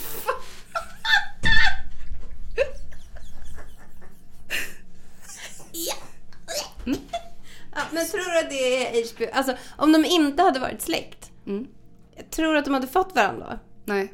Ja, 5.73 5.93
men 7.91 8.05
tror 8.05 8.33
du 8.33 8.39
att 8.39 8.49
det 8.49 8.99
är 8.99 9.15
HBO? 9.15 9.25
Alltså 9.33 9.53
om 9.77 9.91
de 9.91 10.05
inte 10.05 10.43
hade 10.43 10.59
varit 10.59 10.81
släkt. 10.81 11.31
Mm. 11.47 11.67
Tror 12.29 12.53
du 12.53 12.59
att 12.59 12.65
de 12.65 12.73
hade 12.73 12.87
fått 12.87 13.15
varandra 13.15 13.47
då? 13.49 13.59
Nej. 13.85 14.13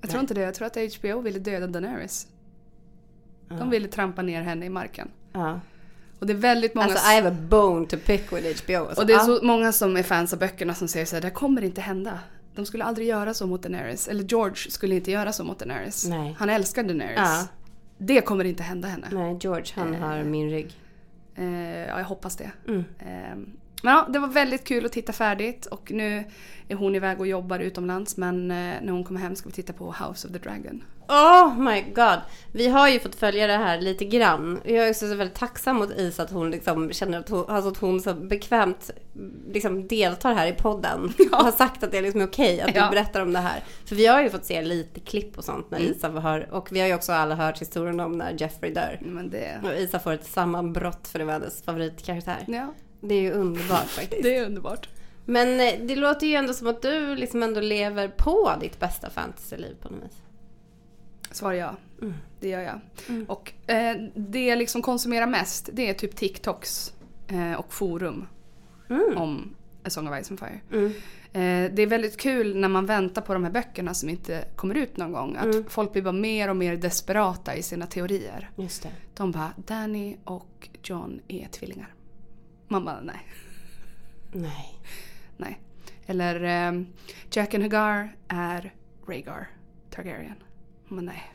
Jag 0.00 0.10
tror 0.10 0.18
Nej. 0.18 0.24
inte 0.24 0.34
det. 0.34 0.40
Jag 0.40 0.54
tror 0.54 0.66
att 0.66 0.76
HBO 0.96 1.20
ville 1.20 1.38
döda 1.38 1.66
Daenerys. 1.66 2.26
De 3.48 3.70
ville 3.70 3.88
trampa 3.88 4.22
ner 4.22 4.42
henne 4.42 4.66
i 4.66 4.68
marken. 4.68 5.10
Ja. 5.32 5.60
Och 6.18 6.26
det 6.26 6.32
är 6.32 6.36
väldigt 6.36 6.74
många... 6.74 6.86
Alltså 6.86 7.10
I 7.10 7.14
have 7.14 7.28
a 7.28 7.36
bone 7.40 7.86
to 7.86 7.96
pick 7.96 8.32
with 8.32 8.64
HBO. 8.64 8.76
Alltså, 8.76 9.00
och 9.00 9.06
det 9.06 9.12
är 9.12 9.16
ja. 9.16 9.24
så 9.24 9.40
många 9.42 9.72
som 9.72 9.96
är 9.96 10.02
fans 10.02 10.32
av 10.32 10.38
böckerna 10.38 10.74
som 10.74 10.88
säger 10.88 11.06
så 11.06 11.16
här, 11.16 11.22
det 11.22 11.30
kommer 11.30 11.64
inte 11.64 11.80
hända. 11.80 12.18
De 12.54 12.66
skulle 12.66 12.84
aldrig 12.84 13.08
göra 13.08 13.34
så 13.34 13.46
mot 13.46 13.62
Daenerys. 13.62 14.08
Eller 14.08 14.24
George 14.24 14.70
skulle 14.70 14.94
inte 14.94 15.10
göra 15.10 15.32
så 15.32 15.44
mot 15.44 15.58
Daenerys. 15.58 16.06
Nej. 16.08 16.36
Han 16.38 16.50
älskar 16.50 16.82
Daenerys. 16.82 17.48
Det 17.98 18.20
kommer 18.20 18.44
inte 18.44 18.62
hända 18.62 18.88
henne. 18.88 19.08
Nej, 19.12 19.38
George 19.40 19.72
han 19.74 19.94
har 19.94 20.22
min 20.22 20.50
rygg. 20.50 20.72
Eh, 21.34 21.88
ja, 21.88 21.98
jag 21.98 22.04
hoppas 22.04 22.36
det. 22.36 22.50
Mm. 22.68 22.84
Eh, 22.98 23.36
men 23.82 23.92
ja, 23.92 24.06
det 24.08 24.18
var 24.18 24.28
väldigt 24.28 24.64
kul 24.64 24.86
att 24.86 24.92
titta 24.92 25.12
färdigt 25.12 25.66
och 25.66 25.92
nu 25.92 26.24
är 26.68 26.74
hon 26.74 26.94
iväg 26.94 27.20
och 27.20 27.26
jobbar 27.26 27.58
utomlands 27.58 28.16
men 28.16 28.50
eh, 28.50 28.56
när 28.82 28.92
hon 28.92 29.04
kommer 29.04 29.20
hem 29.20 29.36
ska 29.36 29.48
vi 29.48 29.54
titta 29.54 29.72
på 29.72 29.86
House 29.86 30.28
of 30.28 30.32
the 30.32 30.38
Dragon. 30.38 30.82
Oh 31.08 31.58
my 31.58 31.82
god. 31.82 32.18
Vi 32.52 32.68
har 32.68 32.88
ju 32.88 33.00
fått 33.00 33.14
följa 33.14 33.46
det 33.46 33.56
här 33.56 33.80
lite 33.80 34.04
grann. 34.04 34.60
Jag 34.64 34.76
är 34.86 34.90
också 34.90 35.08
så 35.08 35.14
väldigt 35.14 35.36
tacksam 35.38 35.76
mot 35.76 35.90
Is 35.90 36.20
att 36.20 36.30
hon 36.30 36.50
liksom 36.50 36.92
känner 36.92 37.18
att 37.18 37.28
hon, 37.28 37.44
alltså 37.50 37.70
att 37.70 37.76
hon 37.76 38.00
så 38.00 38.14
bekvämt 38.14 38.90
liksom 39.52 39.88
deltar 39.88 40.34
här 40.34 40.46
i 40.46 40.52
podden. 40.52 41.12
Ja. 41.32 41.38
Och 41.38 41.44
har 41.44 41.52
sagt 41.52 41.82
att 41.82 41.90
det 41.90 41.98
är 41.98 42.02
liksom 42.02 42.22
okej 42.22 42.60
att 42.60 42.74
Ja. 42.74 42.84
du 42.84 42.90
berättar 42.90 43.20
om 43.22 43.32
det 43.32 43.38
här. 43.38 43.62
För 43.84 43.96
vi 43.96 44.06
har 44.06 44.22
ju 44.22 44.30
fått 44.30 44.44
se 44.44 44.62
lite 44.62 45.00
klipp 45.00 45.38
och 45.38 45.44
sånt 45.44 45.70
när 45.70 45.78
Mm. 45.78 45.90
Isa 45.92 46.08
har, 46.08 46.48
och 46.52 46.72
vi 46.72 46.80
har 46.80 46.86
ju 46.86 46.94
också 46.94 47.12
alla 47.12 47.34
hört 47.34 47.60
historien 47.60 48.00
om 48.00 48.12
när 48.18 48.34
Jeffrey 48.38 48.72
dör. 48.74 48.98
Men 49.02 49.30
det... 49.30 49.60
Och 49.64 49.74
Isa 49.80 49.98
får 49.98 50.12
ett 50.12 50.26
sammanbrott 50.26 51.08
för 51.08 51.18
det 51.18 51.24
var 51.24 51.32
hennes 51.32 51.62
favoritkaraktär. 51.62 52.44
Ja, 52.46 52.74
Det 53.00 53.14
är 53.14 53.20
ju 53.20 53.32
underbart 53.32 53.86
faktiskt. 53.88 54.22
det 54.22 54.36
är 54.36 54.44
underbart. 54.46 54.88
Men 55.24 55.60
eh, 55.60 55.74
det 55.80 55.96
låter 55.96 56.26
ju 56.26 56.34
ändå 56.34 56.52
som 56.52 56.66
att 56.66 56.82
du 56.82 57.16
liksom 57.16 57.42
ändå 57.42 57.60
lever 57.60 58.08
på 58.08 58.52
ditt 58.60 58.80
bästa 58.80 59.10
fantasyliv 59.10 59.74
på 59.82 59.88
något 59.88 60.04
vis. 60.04 60.18
Svar 61.34 61.52
ja. 61.52 61.76
Mm. 62.02 62.14
Det 62.40 62.48
gör 62.48 62.60
jag. 62.60 62.80
Mm. 63.08 63.24
Och 63.24 63.52
eh, 63.70 63.96
det 64.14 64.46
jag 64.46 64.58
liksom 64.58 64.82
konsumerar 64.82 65.26
mest 65.26 65.68
det 65.72 65.88
är 65.90 65.94
typ 65.94 66.16
TikToks 66.16 66.92
eh, 67.28 67.52
och 67.52 67.74
forum 67.74 68.26
Mm. 68.90 69.16
om 69.18 69.54
A 69.84 69.90
Song 69.90 70.08
of 70.08 70.24
Ice 70.24 70.30
and 70.30 70.40
Fire. 70.40 70.60
Mm. 70.72 70.86
Eh, 71.32 71.74
det 71.74 71.82
är 71.82 71.86
väldigt 71.86 72.16
kul 72.20 72.56
när 72.56 72.68
man 72.68 72.86
väntar 72.86 73.22
på 73.22 73.32
de 73.34 73.44
här 73.44 73.50
böckerna 73.50 73.94
som 73.94 74.08
inte 74.08 74.44
kommer 74.56 74.74
ut 74.74 74.96
någon 74.96 75.12
gång. 75.12 75.36
Att 75.36 75.44
Mm. 75.44 75.64
folk 75.68 75.92
blir 75.92 76.02
bara 76.02 76.12
mer 76.12 76.48
och 76.50 76.56
mer 76.56 76.76
desperata 76.76 77.56
i 77.56 77.62
sina 77.62 77.86
teorier. 77.86 78.50
Just 78.56 78.82
det. 78.82 78.88
De 79.14 79.30
bara 79.32 79.52
Danny 79.56 80.16
och 80.24 80.68
John 80.82 81.20
är 81.28 81.48
tvillingar. 81.48 81.94
Man 82.68 82.84
bara 82.84 83.00
nej, 83.00 83.26
Nej. 84.32 84.80
nej. 85.36 85.60
Eller 86.06 86.42
eh, 86.68 86.82
Jack 87.30 87.54
and 87.54 87.62
Hagar 87.62 88.16
är 88.28 88.74
Rhaegar 89.06 89.48
Targaryen. 89.90 90.34
Men 90.94 91.04
nej. 91.04 91.30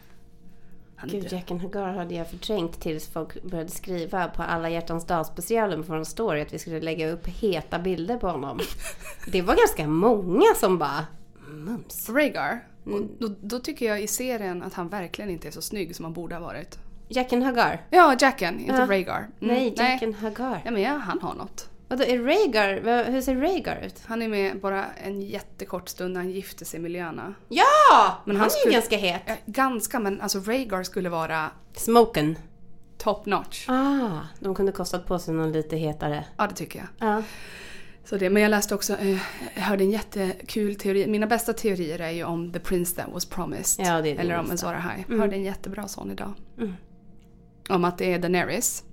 Han 0.96 1.10
Gud. 1.10 1.32
Jacken 1.32 1.60
Hagar 1.60 1.94
hade 1.94 2.16
jag 2.16 2.30
förträngt 2.30 2.82
tills 2.82 3.08
folk 3.08 3.44
började 3.44 3.72
skriva 3.72 4.28
på 4.28 4.44
alla 4.44 4.70
hjärtans 4.70 5.06
dag 5.06 5.26
specialen 5.26 5.84
på 5.84 5.94
en 5.94 6.06
story 6.06 6.42
att 6.42 6.54
vi 6.54 6.60
skulle 6.60 6.82
lägga 6.82 7.12
upp 7.12 7.28
heta 7.28 7.80
bilder 7.80 8.18
på 8.18 8.28
honom. 8.28 8.60
Det 9.32 9.42
var 9.42 9.56
ganska 9.56 9.88
många 9.88 10.56
som 10.56 10.78
bara 10.78 11.06
mums. 11.48 12.10
Rhaegar. 12.10 12.66
Mm. 12.86 13.00
Och 13.00 13.10
då, 13.20 13.36
då 13.42 13.60
tycker 13.60 13.86
jag 13.86 14.02
i 14.02 14.08
serien 14.08 14.64
att 14.64 14.74
han 14.74 14.90
verkligen 14.90 15.32
inte 15.32 15.48
är 15.48 15.52
så 15.52 15.62
snygg 15.62 15.96
som 15.96 16.06
han 16.06 16.14
borde 16.14 16.36
ha 16.36 16.42
varit. 16.42 16.80
Jacken 17.08 17.42
Hagar? 17.44 17.82
Ja, 17.90 18.16
Jacken, 18.20 18.60
inte 18.60 18.74
Ja. 18.74 18.88
Rhaegar. 18.88 19.18
Mm, 19.18 19.56
Nej, 19.56 19.74
Jacken 19.78 20.14
Hagar. 20.14 20.62
Ja 20.66 20.72
men 20.72 20.82
ja, 20.82 20.94
han 20.94 21.22
har 21.22 21.34
något. 21.34 21.69
Vadå, 21.90 22.04
är 22.04 22.20
Rhaegar, 22.20 23.12
hur 23.12 23.22
ser 23.22 23.36
Rhaegar 23.36 23.82
ut? 23.86 24.02
Han 24.06 24.22
är 24.22 24.28
med 24.28 24.60
bara 24.60 24.86
en 24.86 25.22
jättekort 25.22 25.90
stund 25.90 26.14
när 26.14 26.22
han 26.22 26.32
gifte 26.32 26.66
sig 26.66 26.80
med 26.80 26.92
Lyanna. 26.92 27.34
Ja! 27.50 28.18
Men 28.26 28.36
han 28.36 28.50
han, 28.50 28.50
är 28.64 28.66
ju 28.66 28.72
ganska 28.72 28.98
het. 28.98 29.22
Ja, 29.26 29.36
ganska, 29.46 30.00
men 30.00 30.22
alltså 30.22 30.40
Rhaegar 30.40 30.84
skulle 30.84 31.10
vara 31.10 31.50
Smoken. 31.74 32.36
top 32.98 33.26
notch. 33.26 33.70
Ah, 33.70 34.20
de 34.40 34.56
kunde 34.56 34.72
kostat 34.72 35.06
på 35.06 35.20
sig 35.20 35.34
någon 35.34 35.52
lite 35.52 35.76
hetare. 35.78 36.26
Ja, 36.38 36.48
det 36.48 36.56
tycker 36.56 36.80
jag. 36.80 37.10
Ja. 37.10 37.24
Så 38.06 38.18
det, 38.18 38.30
men 38.30 38.42
jag 38.44 38.50
läste 38.50 38.76
också, 38.76 38.94
eh, 38.94 39.18
jag 39.56 39.62
hörde 39.62 39.84
en 39.84 39.92
jättekul 39.92 40.76
teori. 40.76 41.08
Mina 41.08 41.28
bästa 41.28 41.54
teorier 41.54 42.00
är 42.00 42.10
ju 42.12 42.24
om 42.24 42.54
The 42.54 42.60
Prince 42.60 42.96
That 42.96 43.14
Was 43.14 43.26
Promised. 43.26 43.86
Ja, 43.86 44.02
det 44.02 44.10
är 44.10 44.20
eller 44.20 44.38
om 44.40 44.48
bästa. 44.50 44.68
Azor 44.68 44.78
Ahai. 44.78 45.06
Mm. 45.08 45.20
Hörde 45.20 45.36
en 45.36 45.44
jättebra 45.44 45.88
sån 45.88 46.12
idag. 46.12 46.34
Mm. 46.58 46.74
Om 47.70 47.86
att 47.86 47.98
det 47.98 48.14
är 48.14 48.20
Daenerys. 48.20 48.84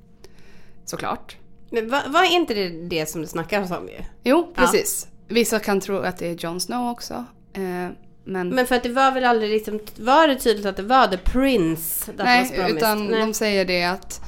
Såklart. 0.84 1.36
Men 1.70 1.90
vad 1.90 2.12
var 2.12 2.32
inte 2.34 2.54
det 2.54 2.68
det 2.68 3.06
som 3.06 3.20
du 3.20 3.26
snackade 3.26 3.76
om 3.76 3.88
ju? 3.88 4.00
Jo, 4.24 4.52
precis. 4.54 5.08
Vissa 5.28 5.58
kan 5.58 5.80
tro 5.80 5.98
att 5.98 6.18
det 6.18 6.28
är 6.28 6.34
Jon 6.44 6.60
Snow 6.60 6.90
också. 6.90 7.24
Eh, 7.52 7.88
men, 8.24 8.48
Men 8.48 8.66
för 8.66 8.74
att 8.74 8.82
det 8.82 8.88
var 8.92 9.12
väl 9.12 9.24
aldrig 9.24 9.50
liksom, 9.50 9.80
var 9.98 10.28
det 10.28 10.36
tydligt 10.36 10.66
att 10.66 10.76
det 10.76 10.82
var 10.82 11.06
The 11.08 11.16
Prince 11.16 12.12
nej, 12.16 12.52
utan 12.68 13.06
Nej. 13.06 13.20
de 13.20 13.34
säger 13.34 13.64
det 13.64 13.84
att 13.84 14.20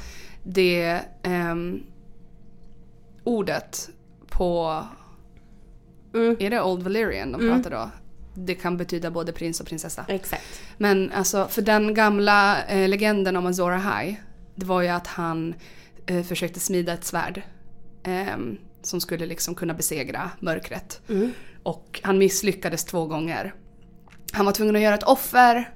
det 0.42 1.00
ehm, 1.22 1.82
ordet 3.24 3.88
på, 4.28 4.84
Mm. 6.14 6.36
är 6.40 6.50
det 6.50 6.62
Old 6.62 6.82
Valyrian 6.82 7.32
de 7.32 7.40
Mm. 7.40 7.54
pratar 7.62 7.70
då? 7.70 7.90
Det 8.34 8.54
kan 8.54 8.76
betyda 8.76 9.10
både 9.10 9.32
prins 9.32 9.60
och 9.60 9.66
prinsessa. 9.66 10.04
Exakt. 10.08 10.60
Men 10.76 11.12
alltså 11.12 11.46
för 11.50 11.62
den 11.62 11.94
gamla 11.94 12.64
eh, 12.64 12.88
legenden 12.88 13.36
om 13.36 13.46
Azor 13.46 13.72
Ahai, 13.72 14.16
det 14.54 14.66
var 14.66 14.82
ju 14.82 14.88
att 14.88 15.06
han 15.06 15.54
eh, 16.08 16.22
försökte 16.22 16.60
smida 16.60 16.92
ett 16.92 17.04
svärd. 17.04 17.42
ehm, 18.04 18.58
som 18.82 19.00
skulle 19.00 19.26
liksom 19.26 19.54
kunna 19.54 19.74
besegra 19.74 20.30
mörkret. 20.40 21.00
Mm. 21.08 21.32
Och 21.62 22.00
han 22.02 22.18
misslyckades 22.18 22.84
två 22.84 23.06
gånger. 23.06 23.54
Han 24.32 24.46
var 24.46 24.52
tvungen 24.52 24.76
att 24.76 24.82
göra 24.82 24.94
ett 24.94 25.02
offer. 25.02 25.74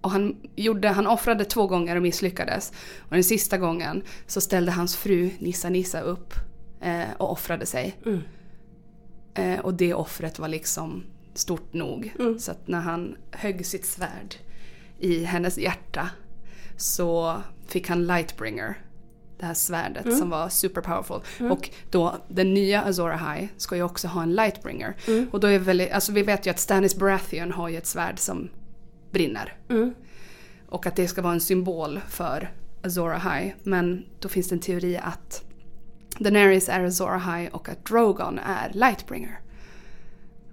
Och 0.00 0.10
han, 0.10 0.36
gjorde, 0.56 0.88
han 0.88 1.06
offrade 1.06 1.44
två 1.44 1.66
gånger 1.66 1.96
och 1.96 2.02
misslyckades. 2.02 2.72
Och 2.98 3.14
den 3.14 3.24
sista 3.24 3.58
gången 3.58 4.02
så 4.26 4.40
ställde 4.40 4.72
hans 4.72 4.96
fru 4.96 5.30
Nissa 5.38 5.68
Nissa 5.68 6.00
upp 6.00 6.34
eh, 6.80 7.12
och 7.18 7.32
offrade 7.32 7.66
sig. 7.66 7.96
Mm. 8.06 8.20
Eh, 9.34 9.60
och 9.60 9.74
det 9.74 9.94
offret 9.94 10.38
var 10.38 10.48
liksom 10.48 11.04
stort 11.34 11.72
nog. 11.72 12.14
Mm. 12.18 12.38
Så 12.38 12.50
att 12.50 12.68
när 12.68 12.80
han 12.80 13.16
högg 13.30 13.66
sitt 13.66 13.86
svärd 13.86 14.34
i 14.98 15.24
hennes 15.24 15.58
hjärta 15.58 16.10
så 16.76 17.42
fick 17.66 17.88
han 17.88 18.06
Lightbringer. 18.06 18.78
Det 19.42 19.46
här 19.46 19.54
svärdet 19.54 20.04
Mm. 20.04 20.18
som 20.18 20.30
var 20.30 20.48
super 20.48 20.80
powerful. 20.80 21.50
Och 21.50 21.70
då 21.90 22.14
den 22.28 22.54
nya 22.54 22.82
Azor 22.82 23.10
Ahai 23.12 23.48
ska 23.56 23.76
ju 23.76 23.82
också 23.82 24.08
ha 24.08 24.22
en 24.22 24.32
Lightbringer. 24.34 24.96
Mm. 25.08 25.28
Och 25.32 25.40
då 25.40 25.46
är 25.48 25.58
väl, 25.58 25.88
alltså 25.92 26.12
vi 26.12 26.22
vet 26.22 26.46
ju 26.46 26.50
att 26.50 26.58
Stannis 26.58 26.96
Baratheon 26.96 27.52
har 27.52 27.68
ju 27.68 27.76
ett 27.78 27.86
svärd 27.86 28.18
som 28.18 28.50
brinner. 29.10 29.56
Mm. 29.70 29.94
Och 30.68 30.86
att 30.86 30.96
det 30.96 31.08
ska 31.08 31.22
vara 31.22 31.32
en 31.32 31.40
symbol 31.40 32.00
för 32.08 32.50
Azor 32.84 33.12
Ahai. 33.14 33.54
Men 33.62 34.04
då 34.20 34.28
finns 34.28 34.48
det 34.48 34.54
en 34.54 34.60
teori 34.60 34.96
att 35.02 35.44
Daenerys 36.18 36.68
är 36.68 36.84
Azor 36.84 37.10
Ahai 37.14 37.48
och 37.52 37.68
att 37.68 37.84
Drogon 37.84 38.38
är 38.38 38.70
Lightbringer. 38.74 39.40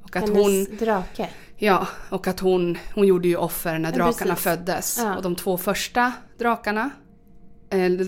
Och 0.03 0.15
att 0.15 0.29
hon, 0.29 0.37
Hennes 0.37 0.67
drake. 0.79 1.29
ja, 1.57 1.87
och 2.09 2.27
att 2.27 2.39
hon, 2.39 2.77
hon 2.95 3.07
gjorde 3.07 3.27
ju 3.27 3.35
offer 3.35 3.79
när 3.79 3.89
Ja, 3.91 3.95
drakarna 3.97 4.33
precis. 4.35 4.43
föddes. 4.43 4.97
Ja. 4.97 5.15
Och 5.17 5.23
de 5.23 5.35
två 5.35 5.57
första 5.57 6.13
drakarna, 6.37 6.89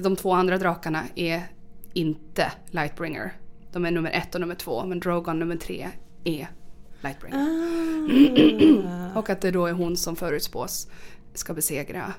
de 0.03 0.15
två 0.15 0.33
andra 0.33 0.57
drakarna 0.57 1.03
är 1.15 1.43
inte 1.93 2.51
Lightbringer. 2.69 3.33
De 3.71 3.85
är 3.85 3.91
nummer 3.91 4.11
ett 4.11 4.35
och 4.35 4.41
nummer 4.41 4.55
två, 4.55 4.85
men 4.85 4.99
Drogon 4.99 5.39
nummer 5.39 5.55
tre 5.55 5.89
är 6.23 6.47
Lightbringer. 7.01 7.37
Ah. 9.15 9.19
Och 9.19 9.29
att 9.29 9.41
det 9.41 9.51
då 9.51 9.65
är 9.65 9.73
hon 9.73 9.97
som 9.97 10.15
förutspås 10.15 10.87
ska 11.33 11.53
besegra 11.53 12.13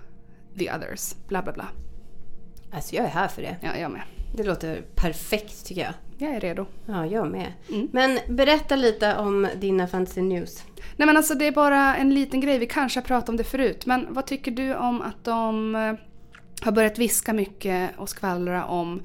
the 0.58 0.72
others. 0.74 1.14
Bla 1.28 1.42
bla 1.42 1.52
bla. 1.52 1.68
Alltså 2.72 2.96
jag 2.96 3.04
är 3.04 3.08
här 3.08 3.28
för 3.28 3.42
det. 3.42 3.56
Ja, 3.60 3.76
jag 3.76 3.90
med. 3.90 4.02
Det 4.36 4.44
låter 4.44 4.82
perfekt 4.94 5.66
tycker 5.66 5.80
jag. 5.80 5.92
Jag 6.18 6.34
är 6.36 6.40
redo. 6.40 6.66
Ja, 6.86 7.06
jag 7.06 7.30
med. 7.30 7.52
Mm. 7.68 7.88
Men 7.92 8.18
berätta 8.28 8.76
lite 8.76 9.16
om 9.16 9.48
dina 9.60 9.86
fantasy 9.86 10.22
news. 10.22 10.64
Nej 10.96 11.06
men 11.06 11.16
alltså 11.16 11.34
det 11.34 11.46
är 11.46 11.52
bara 11.52 11.96
en 11.96 12.14
liten 12.14 12.40
grej, 12.40 12.58
vi 12.58 12.66
kanske 12.66 13.00
har 13.00 13.04
pratat 13.04 13.28
om 13.28 13.36
det 13.36 13.44
förut. 13.44 13.86
Men 13.86 14.06
vad 14.10 14.26
tycker 14.26 14.50
du 14.50 14.74
om 14.74 15.02
att 15.02 15.24
de 15.24 15.74
eh, 15.74 15.94
har 16.62 16.72
börjat 16.72 16.98
viska 16.98 17.32
mycket 17.32 17.90
och 17.96 18.08
skvallra 18.08 18.64
om 18.64 19.02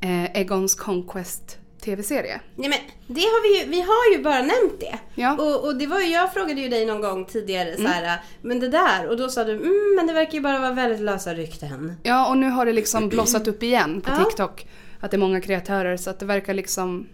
eh, 0.00 0.24
Egons 0.40 0.74
Conquest 0.74 1.58
tv-serie? 1.84 2.40
Nej 2.56 2.68
men 2.68 2.78
det 3.14 3.20
har 3.20 3.42
vi 3.42 3.60
ju, 3.60 3.70
vi 3.70 3.80
har 3.80 4.16
ju 4.16 4.22
bara 4.22 4.38
nämnt 4.38 4.80
det. 4.80 4.98
Ja. 5.14 5.36
Och, 5.36 5.64
och 5.64 5.76
det 5.76 5.86
var 5.86 6.00
ju, 6.00 6.06
jag 6.06 6.32
frågade 6.32 6.60
ju 6.60 6.68
dig 6.68 6.86
någon 6.86 7.00
gång 7.00 7.24
tidigare 7.24 7.76
så 7.76 7.86
här, 7.86 8.18
men 8.42 8.60
det 8.60 8.68
där, 8.68 9.06
och 9.08 9.16
då 9.16 9.28
sa 9.28 9.44
du, 9.44 9.52
mm, 9.56 9.94
men 9.96 10.06
det 10.06 10.12
verkar 10.12 10.32
ju 10.32 10.40
bara 10.40 10.58
vara 10.58 10.72
väldigt 10.72 11.00
lösa 11.00 11.34
rykten. 11.34 11.92
Ja 12.02 12.28
och 12.28 12.38
nu 12.38 12.50
har 12.50 12.66
det 12.66 12.72
liksom 12.72 13.08
blossat 13.08 13.48
upp 13.48 13.62
igen 13.62 14.00
på 14.00 14.10
Ja. 14.10 14.24
TikTok. 14.24 14.66
Att 15.00 15.10
det 15.10 15.16
är 15.16 15.18
många 15.18 15.40
kreatörer 15.40 15.96
så 15.96 16.10
att 16.10 16.18
det 16.18 16.26
verkar 16.26 16.54
liksom... 16.54 17.06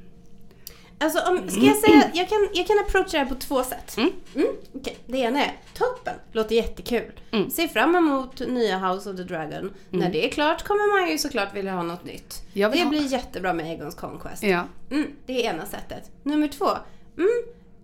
Alltså 0.99 1.19
om, 1.31 1.51
ska 1.51 1.61
jag 1.61 1.77
säga, 1.77 2.11
jag 2.15 2.29
kan, 2.29 2.49
jag 2.55 2.67
kan 2.67 2.79
approacha 2.79 3.09
det 3.13 3.19
här 3.19 3.27
på 3.27 3.35
två 3.35 3.63
sätt. 3.63 3.97
Mm. 3.97 4.11
Mm, 4.35 4.49
okej. 4.75 4.97
Det 5.07 5.19
ena 5.19 5.45
är, 5.45 5.53
toppen, 5.75 6.15
låter 6.33 6.55
jättekul. 6.55 7.13
Mm. 7.33 7.51
Se 7.51 7.69
fram 7.69 7.95
emot 7.97 8.41
nya 8.41 8.79
House 8.79 9.11
of 9.11 9.17
the 9.17 9.23
Dragon. 9.23 9.73
När 9.91 10.11
det 10.11 10.27
är 10.27 10.31
klart 10.31 10.63
kommer 10.63 11.01
man 11.01 11.11
ju 11.11 11.19
såklart 11.19 11.55
vilja 11.55 11.73
ha 11.73 11.83
något 11.83 12.05
nytt. 12.05 12.43
Det 12.53 12.63
ha- 12.63 12.89
blir 12.89 13.13
jättebra 13.13 13.53
med 13.53 13.73
Egons 13.73 13.95
Conquest. 13.95 14.43
Ja. 14.43 14.65
Mm, 14.91 15.07
det 15.27 15.47
är 15.47 15.51
ena 15.55 15.67
sättet. 15.67 16.11
Nummer 16.23 16.49
två. 16.49 16.69
Mm, 17.19 17.31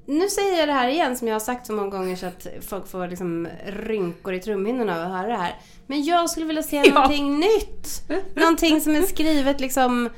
nu 0.07 0.29
säger 0.29 0.59
jag 0.59 0.69
det 0.69 0.73
här 0.73 0.89
igen 0.89 1.17
som 1.17 1.29
jag 1.29 1.35
har 1.35 1.41
sagt 1.41 1.67
så 1.67 1.73
många 1.73 1.89
gånger 1.91 2.17
så 2.17 2.27
att 2.27 2.47
folk 2.69 2.89
får 2.89 3.09
liksom 3.09 3.49
rynkor 3.67 4.35
i 4.35 4.41
trumhinnorna 4.41 4.97
av 4.97 5.03
att 5.03 5.19
höra 5.19 5.29
det 5.29 5.37
här. 5.37 5.57
Men 5.87 6.05
jag 6.05 6.31
skulle 6.31 6.47
vilja 6.47 6.63
se 6.63 6.77
Ja. 6.85 6.95
någonting 6.95 7.41
nytt. 7.41 8.03
Någonting 8.35 8.81
som 8.81 8.97
är 8.97 9.03
skrivet 9.03 9.61
liksom... 9.61 10.11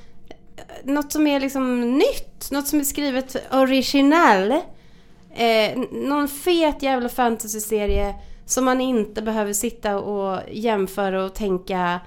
Något 0.84 1.12
som 1.12 1.26
är 1.26 1.40
liksom 1.40 1.90
nytt. 1.98 2.50
Något 2.50 2.66
som 2.66 2.80
är 2.80 2.84
skrivet 2.84 3.55
original. 3.55 4.52
Eh, 5.34 5.78
någon 5.90 6.28
fet 6.28 6.82
jävla 6.82 7.09
fantasyserie 7.09 8.14
som 8.46 8.64
man 8.64 8.80
inte 8.80 9.22
behöver 9.22 9.52
sitta 9.52 9.98
och 9.98 10.40
jämföra 10.50 11.24
och 11.24 11.34
tänka 11.34 12.00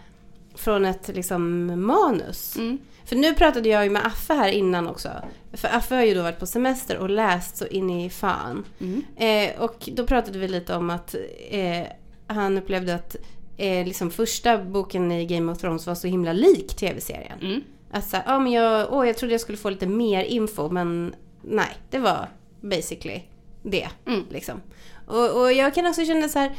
från 0.56 0.86
ett 0.86 1.08
liksom 1.08 1.66
manus. 1.86 2.56
Mm. 2.56 2.78
För 3.06 3.16
nu 3.16 3.34
pratade 3.34 3.70
jag 3.70 3.84
ju 3.84 3.90
med 3.90 4.06
Affe 4.06 4.34
här 4.34 4.50
innan 4.50 4.88
också. 4.88 5.10
För 5.54 5.68
Affe 5.68 5.96
har 5.96 6.04
ju 6.04 6.14
då 6.14 6.22
varit 6.22 6.40
på 6.40 6.46
semester 6.46 6.98
och 6.98 7.10
läst 7.10 7.58
så 7.58 7.68
in 7.68 7.90
i 7.90 8.10
fan. 8.10 8.66
Mm. 8.80 9.04
Eh, 9.18 9.62
och 9.62 9.90
då 9.94 10.08
pratade 10.08 10.40
vi 10.40 10.48
lite 10.48 10.76
om 10.76 10.90
att 10.90 11.16
eh, 11.50 11.88
han 12.28 12.58
upplevde 12.58 12.96
att 12.96 13.16
eh, 13.58 13.86
liksom 13.86 14.12
första 14.12 14.58
boken 14.58 15.12
i 15.12 15.26
Game 15.26 15.52
of 15.52 15.58
Thrones 15.58 15.88
var 15.88 15.96
så 15.96 16.08
himla 16.08 16.34
lik 16.34 16.76
tv-serien. 16.76 17.40
Mm. 17.42 17.62
Att 17.98 18.10
så 18.10 18.18
här, 18.18 18.24
ja 18.28 18.40
men 18.40 18.52
jag, 18.52 18.94
åh, 18.94 19.08
jag 19.08 19.18
trodde 19.18 19.34
jag 19.34 19.42
skulle 19.42 19.58
få 19.58 19.70
lite 19.70 19.88
mer 19.88 20.24
info 20.24 20.70
men 20.70 21.16
nej, 21.42 21.70
det 21.90 22.00
var 22.00 22.28
basically 22.62 23.22
det. 23.64 23.88
Mm. 24.06 24.24
Liksom. 24.30 24.62
Och, 25.08 25.42
och 25.42 25.54
jag 25.54 25.74
kan 25.74 25.88
också 25.88 26.06
känna 26.06 26.28
så 26.30 26.40
här. 26.40 26.52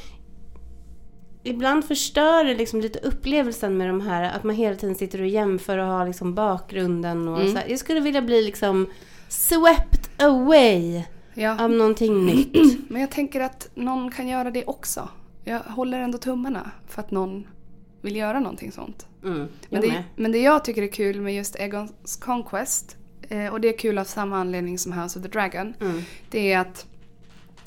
Ibland 1.42 1.84
förstör 1.84 2.44
det 2.44 2.54
liksom 2.54 2.80
lite 2.80 2.98
upplevelsen 2.98 3.76
med 3.76 3.88
de 3.88 4.00
här 4.00 4.22
att 4.36 4.44
man 4.44 4.54
hela 4.56 4.76
tiden 4.76 4.94
sitter 4.94 5.20
och 5.20 5.26
jämför 5.26 5.78
och 5.78 5.86
har 5.86 6.06
liksom 6.06 6.34
bakgrunden 6.34 7.28
och 7.28 7.40
Mm. 7.40 7.52
så 7.52 7.58
här. 7.58 7.68
Jag 7.68 7.78
skulle 7.78 8.00
vilja 8.00 8.22
bli 8.22 8.42
liksom 8.42 8.86
swept 9.28 10.10
away 10.22 11.02
Ja. 11.34 11.64
av 11.64 11.70
någonting 11.70 12.26
nytt. 12.26 12.56
Men 12.90 13.00
jag 13.00 13.10
tänker 13.10 13.40
att 13.40 13.70
någon 13.74 14.10
kan 14.10 14.28
göra 14.28 14.50
det 14.50 14.64
också. 14.64 15.08
Jag 15.44 15.58
håller 15.60 16.00
ändå 16.00 16.18
tummarna 16.18 16.70
för 16.88 17.02
att 17.02 17.10
någon 17.10 17.46
vill 18.00 18.16
göra 18.16 18.40
någonting 18.40 18.72
sånt. 18.72 19.06
Mm, 19.24 19.48
Men 19.68 19.80
det, 19.80 20.04
men 20.16 20.32
det 20.32 20.38
jag 20.38 20.64
tycker 20.64 20.82
är 20.82 20.86
kul 20.92 21.20
med 21.20 21.34
just 21.34 21.56
Egons 21.56 22.16
Conquest, 22.20 22.96
eh, 23.28 23.46
och 23.46 23.60
det 23.60 23.68
är 23.74 23.78
kul 23.78 23.98
av 23.98 24.04
samma 24.04 24.38
anledning 24.38 24.78
som 24.78 24.92
House 24.92 25.18
of 25.18 25.22
the 25.24 25.28
Dragon, 25.30 25.74
Mm. 25.80 26.02
det 26.30 26.52
är 26.52 26.58
att 26.58 26.86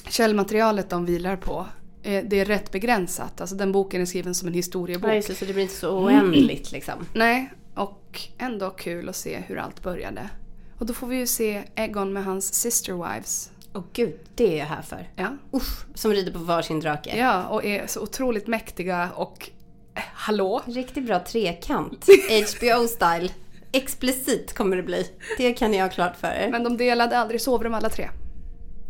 källmaterialet 0.08 0.90
de 0.90 1.06
vilar 1.06 1.36
på, 1.36 1.66
eh, 2.04 2.24
det 2.28 2.40
är 2.40 2.46
rätt 2.46 2.72
begränsat. 2.72 3.42
Alltså 3.42 3.56
den 3.56 3.72
boken 3.72 4.02
är 4.02 4.06
skriven 4.06 4.36
som 4.36 4.48
en 4.48 4.54
historiebok. 4.54 5.10
Ja, 5.12 5.16
just 5.16 5.38
så 5.38 5.46
det 5.46 5.54
blir 5.54 5.64
inte 5.64 5.76
så 5.76 5.98
oändligt 6.04 6.72
liksom. 6.72 7.06
Nej, 7.14 7.54
och 7.76 8.22
ändå 8.38 8.70
kul 8.70 9.10
att 9.10 9.16
se 9.16 9.38
hur 9.48 9.58
allt 9.58 9.84
började. 9.84 10.30
Och 10.78 10.86
då 10.86 10.94
får 10.94 11.08
vi 11.08 11.16
ju 11.18 11.28
se 11.28 11.64
Egon 11.76 12.14
med 12.14 12.24
hans 12.26 12.54
sister 12.54 12.94
wives. 13.14 13.52
Åh 13.74 13.84
gud, 13.94 14.20
det 14.36 14.54
är 14.54 14.58
jag 14.58 14.66
här 14.66 14.82
för. 14.82 15.10
Ja. 15.16 15.38
Usch, 15.54 15.86
som 15.96 16.12
rider 16.12 16.32
på 16.32 16.40
varsin 16.40 16.80
drake. 16.80 17.18
ja, 17.18 17.48
och 17.48 17.66
är 17.66 17.88
så 17.88 18.02
otroligt 18.02 18.48
mäktiga 18.48 19.10
och... 19.16 19.50
Hallå? 19.96 20.62
Riktigt 20.66 21.06
bra 21.06 21.20
trekant. 21.20 22.06
HBO-style. 22.30 23.30
Explicit 23.72 24.54
kommer 24.54 24.78
det 24.78 24.84
bli. 24.84 25.06
Det 25.38 25.54
kan 25.54 25.74
jag 25.74 25.84
ha 25.86 25.90
klart 25.90 26.16
för 26.18 26.28
er. 26.28 26.50
Men 26.52 26.64
de 26.64 26.78
delade 26.78 27.18
aldrig 27.18 27.42
sovrum 27.42 27.74
alla 27.74 27.90
tre. 27.90 28.10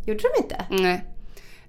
Gjorde 0.05 0.19
de 0.19 0.43
inte? 0.43 0.65
Nej. 0.69 1.05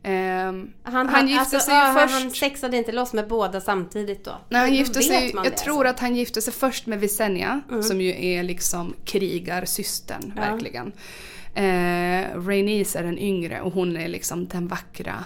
Ehm, 0.03 0.73
Han, 0.83 1.09
Han 1.09 1.27
gifte 1.29 1.41
alltså, 1.41 1.61
sig 1.61 1.75
ja, 1.75 1.95
först- 1.99 2.15
Han 2.23 2.31
sexade 2.31 2.77
inte 2.77 2.93
loss 2.93 3.13
med 3.13 3.29
båda 3.29 3.61
samtidigt 3.61 4.25
då? 4.25 4.31
Nej, 4.49 4.61
han 4.61 4.75
gifte 4.75 5.03
sig, 5.03 5.31
jag 5.35 5.45
det, 5.45 5.51
tror 5.51 5.77
alltså? 5.87 5.91
att 5.95 6.01
han 6.01 6.17
gifte 6.17 6.43
sig 6.43 6.53
först 6.53 6.87
med 6.87 7.01
Visenya 7.01 7.61
som 7.83 8.01
ju 8.01 8.25
är 8.27 8.43
liksom 8.43 8.95
krigarsystern, 9.05 10.33
Ja. 10.37 10.43
verkligen. 10.43 10.93
Eh, 11.55 12.41
Rhaenys 12.47 12.97
är 12.97 13.03
den 13.03 13.19
yngre 13.19 13.61
och 13.61 13.73
hon 13.73 13.97
är 13.97 14.09
liksom 14.09 14.49
den 14.49 14.69
vackra. 14.69 15.25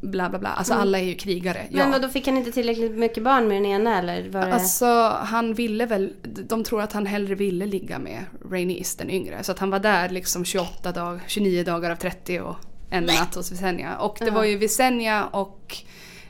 Bla 0.00 0.28
bla 0.30 0.38
bla. 0.38 0.48
Alltså 0.48 0.74
alla 0.74 0.98
är 0.98 1.04
ju 1.04 1.14
krigare. 1.14 1.66
Men 1.70 1.92
ja. 1.92 1.98
då 1.98 2.08
fick 2.08 2.26
han 2.26 2.36
inte 2.36 2.52
tillräckligt 2.52 2.92
mycket 2.92 3.22
barn 3.24 3.48
med 3.48 3.56
den 3.56 3.66
ena 3.66 3.98
eller? 3.98 4.28
Var 4.28 4.40
det... 4.46 4.54
Alltså 4.54 4.86
han 5.24 5.54
ville 5.54 5.86
väl, 5.86 6.12
de 6.22 6.64
tror 6.64 6.82
att 6.82 6.92
han 6.92 7.06
hellre 7.06 7.34
ville 7.34 7.66
ligga 7.66 7.98
med 7.98 8.24
Rhaenys 8.50 8.96
den 8.96 9.10
yngre. 9.10 9.42
Så 9.42 9.52
att 9.52 9.58
han 9.58 9.70
var 9.70 9.78
där 9.78 10.08
liksom 10.08 10.44
28 10.44 10.92
dagar, 10.92 11.20
29 11.26 11.64
dagar 11.64 11.90
av 11.90 11.96
30 11.96 12.40
och 12.40 12.56
en 12.90 13.04
natt 13.04 13.34
hos 13.34 13.52
Visenya. 13.52 13.96
Och 13.96 14.16
det 14.20 14.30
var 14.30 14.44
ju 14.44 14.56
Visenya 14.56 15.24
och 15.26 15.76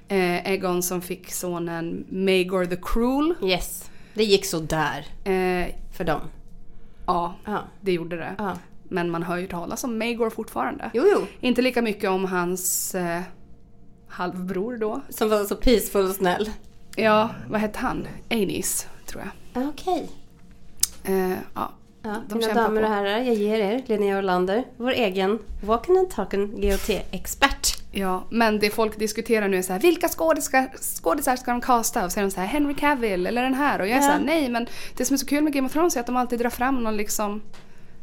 eh, 0.09 0.51
Egon 0.53 0.83
som 0.83 1.03
fick 1.03 1.33
sonen 1.33 2.05
Maegor 2.09 2.67
the 2.67 2.77
Cruel. 2.83 3.35
Yes. 3.43 3.91
Det 4.15 4.25
gick 4.25 4.45
så 4.47 4.59
där 4.59 5.07
Eh, 5.25 5.67
för 5.93 6.05
dem. 6.05 6.21
ja, 7.07 7.35
Ja. 7.45 7.59
det 7.81 7.93
gjorde 7.93 8.17
det. 8.17 8.35
ja. 8.39 8.59
Men 8.93 9.11
man 9.11 9.23
hör 9.23 9.37
ju 9.37 9.47
talas 9.47 9.85
om 9.85 9.99
Maegor 9.99 10.31
fortfarande. 10.31 10.91
Jo, 10.95 11.05
jo. 11.13 11.27
Inte 11.41 11.63
lika 11.63 11.83
mycket 11.83 12.11
om 12.11 12.25
hans 12.25 12.95
eh, 12.95 13.21
halvbror 14.09 14.77
då. 14.77 15.01
Som 15.09 15.29
var 15.29 15.45
så 15.45 15.57
peaceful 15.57 16.09
och 16.09 16.15
snäll. 16.15 16.51
Ja, 16.97 17.29
vad 17.51 17.61
hette 17.61 17.79
han? 17.79 18.07
Aenys, 18.31 18.87
tror 19.07 19.23
jag. 19.23 19.63
Ah, 19.63 19.69
Okej. 19.69 20.09
Eh, 21.05 21.31
ja. 21.55 21.73
Ja, 22.05 22.17
De 22.29 22.39
mina 22.39 22.55
damer 22.55 22.81
på. 22.81 22.87
och 22.87 22.93
herrar, 22.95 23.19
jag 23.19 23.35
ger 23.35 23.59
er 23.59 23.83
Linnea 23.87 24.19
Orlander, 24.19 24.65
vår 24.77 24.91
egen 24.91 25.39
Walken 25.65 25.97
and 25.97 26.11
Talken 26.11 26.61
GOT-expert. 26.61 27.83
Ja, 27.93 28.25
men 28.31 28.59
det 28.59 28.71
folk 28.71 28.99
diskuterar 28.99 29.49
nu 29.49 29.57
är 29.59 29.63
så 29.63 29.73
här, 29.73 29.81
vilka 29.81 30.09
skådisar, 30.09 30.69
skådisar 30.81 31.37
ska 31.37 31.51
de 31.51 31.61
casta? 31.61 32.05
Och 32.05 32.11
så 32.11 32.15
säger 32.15 32.27
de 32.27 32.31
så 32.31 32.41
här, 32.41 32.47
Henry 32.47 32.75
Cavill 32.75 33.27
eller 33.27 33.43
den 33.43 33.55
här. 33.55 33.81
Och 33.81 33.87
jag 33.89 33.93
är 33.93 34.01
Ja. 34.03 34.07
så 34.07 34.13
här, 34.13 34.21
nej 34.25 34.49
men 34.49 34.67
det 34.97 35.05
som 35.05 35.15
är 35.15 35.19
så 35.19 35.27
kul 35.27 35.45
med 35.45 35.53
Game 35.53 35.67
of 35.67 35.73
Thrones 35.73 35.97
är 35.97 36.01
att 36.01 36.07
de 36.07 36.17
alltid 36.17 36.39
drar 36.39 36.51
fram 36.51 36.83
någon 36.85 36.97
liksom, 36.97 37.43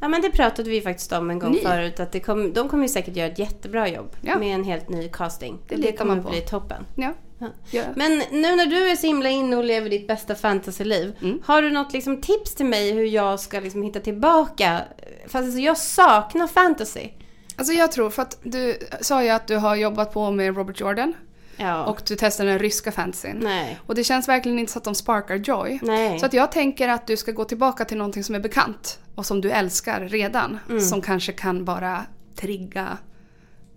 Ja 0.02 0.08
men 0.08 0.22
det 0.22 0.30
pratade 0.32 0.70
vi 0.70 0.82
faktiskt 0.82 1.12
om 1.12 1.30
en 1.30 1.40
gång 1.40 1.52
Ni. 1.52 1.60
förut 1.60 2.00
att 2.00 2.12
det 2.12 2.20
kom, 2.20 2.54
de 2.54 2.70
kommer 2.70 2.88
säkert 2.88 3.16
göra 3.16 3.28
ett 3.28 3.40
jättebra 3.40 3.88
jobb 3.90 4.16
Ja. 4.22 4.38
med 4.40 4.56
en 4.56 4.64
helt 4.64 4.90
ny 4.90 5.10
casting. 5.10 5.60
Det 5.68 5.76
Det, 5.76 5.92
kommer 5.92 6.16
man 6.16 6.24
på. 6.24 6.30
bli 6.30 6.42
toppen. 6.42 6.86
ja. 6.96 7.14
Ja. 7.42 7.48
ja. 7.72 7.84
Men 7.96 8.18
nu 8.32 8.56
när 8.56 8.66
du 8.66 8.90
är 8.90 8.96
så 8.96 9.08
himla 9.08 9.30
inne 9.30 9.56
och 9.56 9.64
lever 9.64 9.90
ditt 9.90 10.08
bästa 10.08 10.36
fantasyliv. 10.36 11.16
Mm. 11.22 11.42
Har 11.46 11.62
du 11.62 11.72
något 11.72 11.94
liksom 11.94 12.22
tips 12.22 12.56
till 12.56 12.66
mig 12.66 12.92
hur 12.92 13.06
jag 13.06 13.40
ska 13.40 13.60
liksom 13.60 13.84
hitta 13.84 14.00
tillbaka? 14.00 14.82
Fast 15.24 15.36
alltså 15.36 15.60
jag 15.60 15.78
saknar 15.78 16.48
fantasy. 16.48 17.08
Alltså 17.56 17.74
jag 17.74 17.92
tror, 17.92 18.10
för 18.10 18.22
att 18.22 18.38
du 18.44 18.78
sa 19.02 19.24
ju 19.24 19.30
att 19.30 19.48
du 19.48 19.56
har 19.58 19.76
jobbat 19.76 20.14
på 20.14 20.32
med 20.32 20.56
Robert 20.58 20.80
Jordan 20.80 21.14
Ja. 21.60 21.86
och 21.86 22.02
du 22.08 22.16
testade 22.16 22.50
den 22.50 22.60
ryska 22.60 22.92
fantasyn. 22.92 23.40
Nej. 23.44 23.80
Och 23.86 23.96
det 23.96 24.04
känns 24.04 24.28
verkligen 24.28 24.60
inte 24.60 24.72
så 24.72 24.80
att 24.80 24.86
de 24.86 24.96
sparkar 24.96 25.36
joy. 25.36 25.80
Nej. 25.82 26.20
Så 26.20 26.26
att 26.26 26.34
jag 26.34 26.52
tänker 26.52 26.90
att 26.90 27.08
du 27.08 27.18
ska 27.18 27.32
gå 27.32 27.46
tillbaka 27.46 27.86
till 27.86 27.98
någonting 27.98 28.24
som 28.24 28.36
är 28.36 28.40
bekant 28.40 29.00
och 29.16 29.26
som 29.26 29.42
du 29.42 29.52
älskar 29.52 30.02
redan. 30.02 30.60
Mm. 30.70 30.82
Som 30.82 31.02
kanske 31.02 31.32
kan 31.32 31.66
bara 31.66 32.06
trigga 32.36 32.98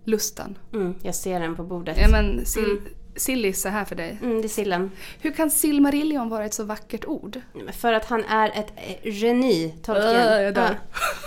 lusten. 0.03 0.57
Mm, 0.73 0.95
jag 1.01 1.15
ser 1.15 1.39
den 1.39 1.55
på 1.55 1.63
bordet. 1.63 1.97
Ja 2.01 2.07
men 2.09 2.45
sill, 2.45 2.81
sillis 3.15 3.65
är 3.65 3.69
här 3.69 3.85
för 3.85 3.95
dig. 3.95 4.17
Mm, 4.21 4.41
det 4.41 4.47
är 4.47 4.49
sillen. 4.49 4.91
Hur 5.19 5.31
kan 5.31 5.51
Silmarillion 5.51 6.29
vara 6.29 6.45
ett 6.45 6.53
så 6.53 6.63
vackert 6.63 7.05
ord? 7.05 7.41
För 7.73 7.93
att 7.93 8.05
han 8.05 8.23
är 8.23 8.49
ett 8.49 8.73
eh, 8.75 9.13
geni, 9.13 9.73
Tolkien. 9.83 10.57
Äh. 10.57 10.71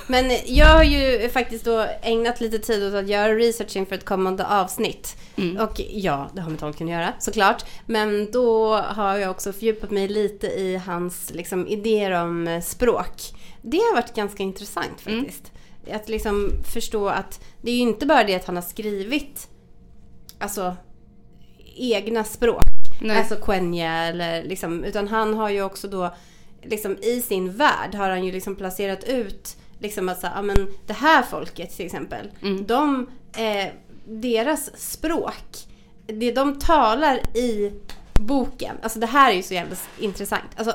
Men 0.06 0.30
jag 0.46 0.66
har 0.66 0.84
ju 0.84 1.28
faktiskt 1.28 1.64
då 1.64 1.86
ägnat 2.02 2.40
lite 2.40 2.58
tid 2.58 2.84
åt 2.84 2.94
att 2.94 3.08
göra 3.08 3.34
research 3.34 3.76
inför 3.76 3.94
ett 3.94 4.04
kommande 4.04 4.46
avsnitt. 4.46 5.16
Mm. 5.36 5.56
Och 5.56 5.80
ja, 5.90 6.30
det 6.34 6.40
har 6.40 6.50
med 6.50 6.60
Tolkien 6.60 6.88
att 6.88 6.94
göra 6.94 7.12
såklart. 7.18 7.64
Men 7.86 8.30
då 8.30 8.74
har 8.76 9.16
jag 9.16 9.30
också 9.30 9.52
fördjupat 9.52 9.90
mig 9.90 10.08
lite 10.08 10.46
i 10.46 10.76
hans 10.76 11.30
liksom, 11.34 11.66
idéer 11.66 12.10
om 12.10 12.48
eh, 12.48 12.60
språk. 12.60 13.22
Det 13.62 13.76
har 13.76 13.94
varit 13.94 14.14
ganska 14.14 14.42
intressant 14.42 15.06
Mm. 15.06 15.20
faktiskt. 15.20 15.52
Att 15.92 16.08
liksom 16.08 16.52
förstå 16.72 17.08
att 17.08 17.40
det 17.62 17.70
är 17.70 17.74
ju 17.74 17.80
inte 17.80 18.06
bara 18.06 18.24
det 18.24 18.34
att 18.34 18.44
han 18.44 18.56
har 18.56 18.62
skrivit 18.62 19.48
alltså 20.38 20.76
egna 21.76 22.24
språk. 22.24 22.62
Nej. 23.00 23.18
Alltså 23.18 23.36
Quenya 23.36 23.92
eller 23.92 24.44
liksom, 24.44 24.84
utan 24.84 25.08
han 25.08 25.34
har 25.34 25.50
ju 25.50 25.62
också 25.62 25.88
då 25.88 26.14
liksom 26.62 26.96
i 27.02 27.22
sin 27.22 27.52
värld 27.52 27.94
har 27.94 28.10
han 28.10 28.24
ju 28.24 28.32
liksom 28.32 28.56
placerat 28.56 29.04
ut 29.04 29.56
liksom 29.78 30.08
att 30.08 30.20
så, 30.20 30.26
ja 30.34 30.42
men 30.42 30.56
det 30.86 30.92
här 30.92 31.22
folket 31.22 31.76
till 31.76 31.86
exempel. 31.86 32.30
Mm. 32.42 32.66
De, 32.66 33.06
eh, 33.36 33.72
deras 34.04 34.80
språk, 34.80 35.66
det 36.06 36.32
de 36.32 36.58
talar 36.58 37.36
i 37.36 37.72
boken, 38.14 38.76
alltså 38.82 38.98
det 38.98 39.06
här 39.06 39.30
är 39.30 39.34
ju 39.34 39.42
så 39.42 39.54
jävla 39.54 39.76
intressant. 39.98 40.50
Alltså 40.56 40.72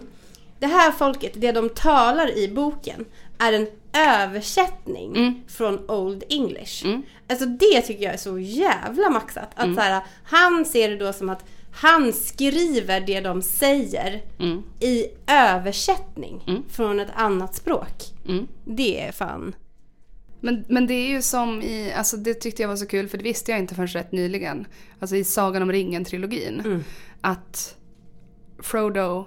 det 0.58 0.66
här 0.66 0.92
folket, 0.92 1.32
det 1.34 1.52
de 1.52 1.68
talar 1.68 2.38
i 2.38 2.48
boken 2.48 3.04
är 3.38 3.52
en 3.52 3.66
översättning 3.96 5.16
Mm. 5.16 5.34
från 5.48 5.90
Old 5.90 6.24
English. 6.28 6.84
Mm. 6.84 7.02
Alltså 7.28 7.46
det 7.46 7.80
tycker 7.82 8.04
jag 8.04 8.14
är 8.14 8.18
så 8.18 8.38
jävla 8.38 9.10
maxat. 9.10 9.50
Att 9.54 9.74
så 9.74 9.80
här, 9.80 10.02
han 10.24 10.64
ser 10.64 10.88
det 10.88 10.96
då 10.96 11.12
som 11.12 11.28
att 11.28 11.44
han 11.72 12.12
skriver 12.12 13.00
det 13.00 13.20
de 13.20 13.42
säger 13.42 14.22
Mm. 14.40 14.62
i 14.80 15.06
översättning 15.26 16.44
Mm. 16.46 16.62
från 16.68 17.00
ett 17.00 17.10
annat 17.14 17.54
språk. 17.54 18.02
Mm. 18.28 18.46
Det 18.64 19.00
är 19.00 19.12
fan... 19.12 19.54
Men, 20.40 20.64
men 20.68 20.86
det 20.86 20.94
är 20.94 21.08
ju 21.08 21.22
som 21.22 21.62
i, 21.62 21.92
alltså 21.92 22.16
det 22.16 22.34
tyckte 22.34 22.62
jag 22.62 22.68
var 22.68 22.76
så 22.76 22.86
kul 22.86 23.08
för 23.08 23.18
det 23.18 23.24
visste 23.24 23.50
jag 23.50 23.60
inte 23.60 23.74
förrän 23.74 23.86
rätt 23.88 24.12
nyligen. 24.12 24.66
Alltså 25.00 25.16
i 25.16 25.24
Sagan 25.24 25.62
om 25.62 25.72
ringen-trilogin. 25.72 26.60
Mm. 26.64 26.84
Att 27.20 27.76
Frodo, 28.58 29.26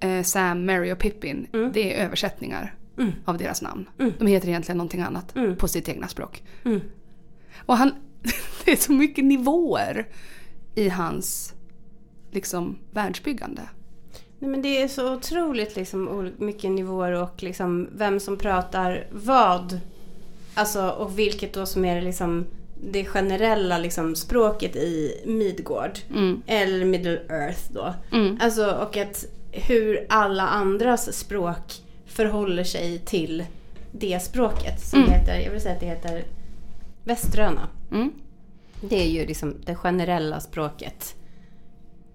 eh, 0.00 0.22
Sam, 0.22 0.66
Mary 0.66 0.92
och 0.92 0.98
Pippin, 0.98 1.46
det 1.72 1.94
är 1.94 2.04
översättningar 2.04 2.74
Mm. 2.98 3.12
av 3.24 3.38
deras 3.38 3.62
namn. 3.62 3.88
Mm. 3.98 4.12
De 4.18 4.26
heter 4.26 4.48
egentligen 4.48 4.78
någonting 4.78 5.00
annat 5.00 5.36
Mm. 5.36 5.56
på 5.56 5.68
sitt 5.68 5.88
egna 5.88 6.08
språk. 6.08 6.42
Mm. 6.64 6.80
Och 7.66 7.76
han, 7.76 7.90
det 8.64 8.72
är 8.72 8.76
så 8.76 8.92
mycket 8.92 9.24
nivåer 9.24 10.08
i 10.74 10.88
hans 10.88 11.54
liksom 12.30 12.78
världsbyggande. 12.90 13.62
Nej, 14.38 14.50
men 14.50 14.62
det 14.62 14.82
är 14.82 14.88
så 14.88 15.14
otroligt 15.14 15.76
liksom, 15.76 16.32
mycket 16.38 16.70
nivåer 16.70 17.12
och 17.12 17.42
liksom, 17.42 17.88
vem 17.92 18.20
som 18.20 18.36
pratar 18.36 19.06
vad. 19.10 19.80
Alltså, 20.54 20.88
och 20.88 21.18
vilket 21.18 21.52
då 21.52 21.66
som 21.66 21.84
är 21.84 22.02
liksom, 22.02 22.46
det 22.92 23.04
generella 23.04 23.78
liksom, 23.78 24.16
språket 24.16 24.76
i 24.76 25.22
Midgård. 25.26 25.98
Mm. 26.10 26.42
Eller 26.46 26.84
Middle 26.84 27.20
Earth 27.28 27.72
då. 27.72 27.94
Mm. 28.12 28.38
Alltså, 28.40 28.70
och 28.70 28.96
att 28.96 29.24
hur 29.52 30.06
alla 30.08 30.48
andras 30.48 31.12
språk 31.18 31.72
förhåller 32.18 32.64
sig 32.64 32.98
till 32.98 33.44
det 33.92 34.22
språket. 34.22 34.80
Som 34.80 34.98
Mm. 34.98 35.12
heter, 35.12 35.40
jag 35.40 35.50
vill 35.50 35.60
säga 35.60 35.74
att 35.74 35.80
det 35.80 35.86
heter 35.86 36.24
Väströna. 37.04 37.68
Mm. 37.92 38.12
Det 38.80 38.96
är 39.02 39.08
ju 39.08 39.26
liksom 39.26 39.54
det 39.64 39.74
generella 39.74 40.40
språket 40.40 41.14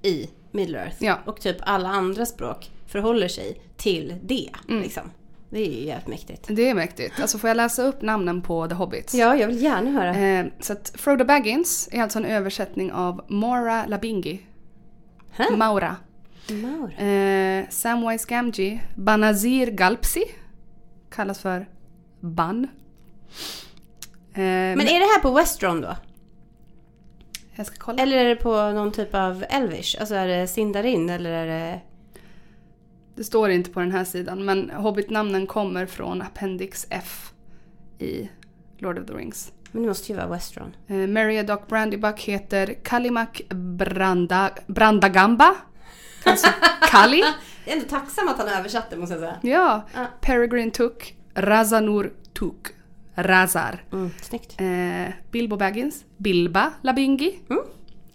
i 0.01 0.29
Middle 0.51 0.79
Earth. 0.79 0.95
Ja. 1.03 1.19
Och 1.25 1.41
typ 1.41 1.57
alla 1.61 1.89
andra 1.89 2.25
språk 2.25 2.71
förhåller 2.87 3.27
sig 3.27 3.61
till 3.77 4.15
det. 4.23 4.49
Mm. 4.69 4.81
Liksom. 4.81 5.03
Det 5.49 5.59
är 5.59 5.71
ju 5.71 5.85
jävligt 5.85 6.07
mäktigt. 6.07 6.47
Det 6.47 6.69
är 6.69 6.73
mäktigt. 6.73 7.19
Alltså 7.21 7.37
får 7.37 7.47
jag 7.47 7.57
läsa 7.57 7.83
upp 7.83 8.01
namnen 8.01 8.41
på 8.41 8.67
The 8.67 8.73
Hobbits? 8.75 9.13
Ja, 9.13 9.35
jag 9.35 9.47
vill 9.47 9.61
gärna 9.63 9.91
höra. 9.91 10.15
Eh, 10.15 10.45
så 10.59 10.73
att 10.73 10.93
Frodo 10.95 11.25
Baggins 11.25 11.89
är 11.91 12.01
alltså 12.01 12.19
en 12.19 12.25
översättning 12.25 12.91
av 12.91 13.25
Mora 13.27 13.85
Labingi. 13.85 14.41
Hä? 15.31 15.55
Maura. 15.55 15.95
Eh, 16.97 17.69
Samwise 17.69 18.25
Gamgee, 18.29 18.81
Banazir 18.95 19.71
Galpsi. 19.71 20.23
Kallas 21.09 21.39
för 21.39 21.69
Ban. 22.19 22.63
Eh, 24.33 24.41
Men 24.41 24.81
är 24.81 24.99
det 24.99 25.05
här 25.05 25.19
på 25.21 25.31
Westron 25.31 25.81
då? 25.81 25.95
jag 27.55 27.65
ska 27.65 27.75
kolla. 27.79 28.01
Eller 28.01 28.17
är 28.17 28.25
det 28.29 28.35
på 28.35 28.71
någon 28.71 28.91
typ 28.91 29.13
av 29.15 29.45
Elvish? 29.49 29.95
Alltså 29.99 30.15
är 30.15 30.27
det 30.27 30.47
Sindarin 30.47 31.09
eller 31.09 31.29
är 31.31 31.47
det... 31.47 31.79
Det 33.15 33.23
står 33.23 33.49
inte 33.49 33.69
på 33.71 33.79
den 33.79 33.91
här 33.91 34.03
sidan 34.03 34.45
men 34.45 34.69
Hobbit-namnen 34.69 35.47
kommer 35.47 35.85
från 35.85 36.21
Appendix 36.21 36.87
F 36.89 37.33
i 37.99 38.29
Lord 38.77 38.99
of 38.99 39.07
the 39.07 39.13
Rings. 39.13 39.51
Men 39.71 39.81
det 39.81 39.87
måste 39.87 40.11
ju 40.11 40.17
vara 40.17 40.27
Westron. 40.27 40.75
Eh, 40.87 40.95
Meriadoc 40.95 41.59
Brandybuck 41.67 42.19
heter 42.21 42.73
Kalimak 42.83 43.41
Branda, 43.49 44.49
Brandagamba. 44.67 45.55
Alltså 46.23 46.47
Kali. 46.81 47.19
Jag 47.65 47.73
är 47.73 47.77
ändå 47.77 47.89
tacksam 47.89 48.27
att 48.27 48.37
han 48.37 48.47
översatte 48.47 48.97
måste 48.97 49.15
jag 49.15 49.19
säga. 49.21 49.37
Ja. 49.55 49.87
Ja. 49.93 50.05
Peregrine 50.21 50.71
Took. 50.71 51.15
Razanur 51.35 52.13
Took. 52.33 52.67
Razar. 53.15 53.83
Mm, 53.91 54.11
snyggt. 54.21 54.61
Eh, 54.61 55.13
Bilbo 55.31 55.57
Baggins. 55.57 56.05
Bilba 56.17 56.71
Labingi. 56.81 57.39
Mm. 57.49 57.63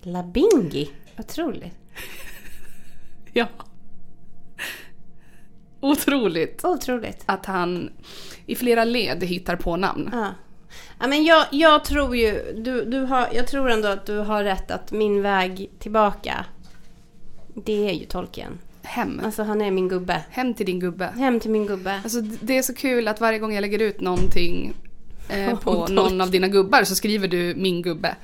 Labingi. 0.03 0.91
Otroligt. 1.19 1.75
Ja. 3.33 3.47
Otroligt 5.81 6.65
Otroligt. 6.65 7.23
att 7.27 7.47
han 7.47 7.91
i 8.47 8.55
flera 8.57 8.85
led 8.85 9.25
hittar 9.25 9.57
på 9.57 9.77
namn. 9.77 10.11
Ja. 10.13 10.27
Ja, 11.01 11.07
men 11.07 11.25
jag, 11.25 11.47
jag 11.51 11.85
tror 11.85 12.17
ju, 12.17 12.53
du, 12.57 12.85
du 12.85 13.01
har, 13.01 13.29
jag 13.33 13.47
tror 13.47 13.71
ändå 13.71 13.89
att 13.89 14.07
du 14.07 14.19
har 14.19 14.45
rätt 14.45 14.71
att 14.71 14.93
min 14.93 15.23
väg 15.23 15.71
tillbaka, 15.79 16.45
det 17.65 17.89
är 17.89 17.93
ju 17.93 18.05
Tolkien. 18.05 18.59
Hem. 18.83 19.21
Alltså 19.25 19.43
han 19.43 19.61
är 19.61 19.71
min 19.71 19.89
gubbe. 19.89 20.23
Hem 20.31 20.55
till 20.55 20.67
din 20.67 20.81
gubbe. 20.81 21.07
Hem 21.19 21.41
till 21.41 21.51
min 21.51 21.67
gubbe. 21.67 22.01
Alltså 22.05 22.21
det 22.21 22.59
är 22.59 22.63
så 22.63 22.75
kul 22.75 23.09
att 23.09 23.21
varje 23.21 23.39
gång 23.39 23.55
jag 23.55 23.61
lägger 23.63 23.79
ut 23.79 24.01
någonting 24.01 24.73
eh, 25.29 25.59
på 25.59 25.71
Om 25.71 25.95
någon 25.95 26.21
av 26.21 26.31
dina 26.31 26.49
gubbar 26.49 26.85
så 26.85 26.95
skriver 26.95 27.29
du 27.29 27.55
min 27.57 27.83
gubbe. 27.83 28.17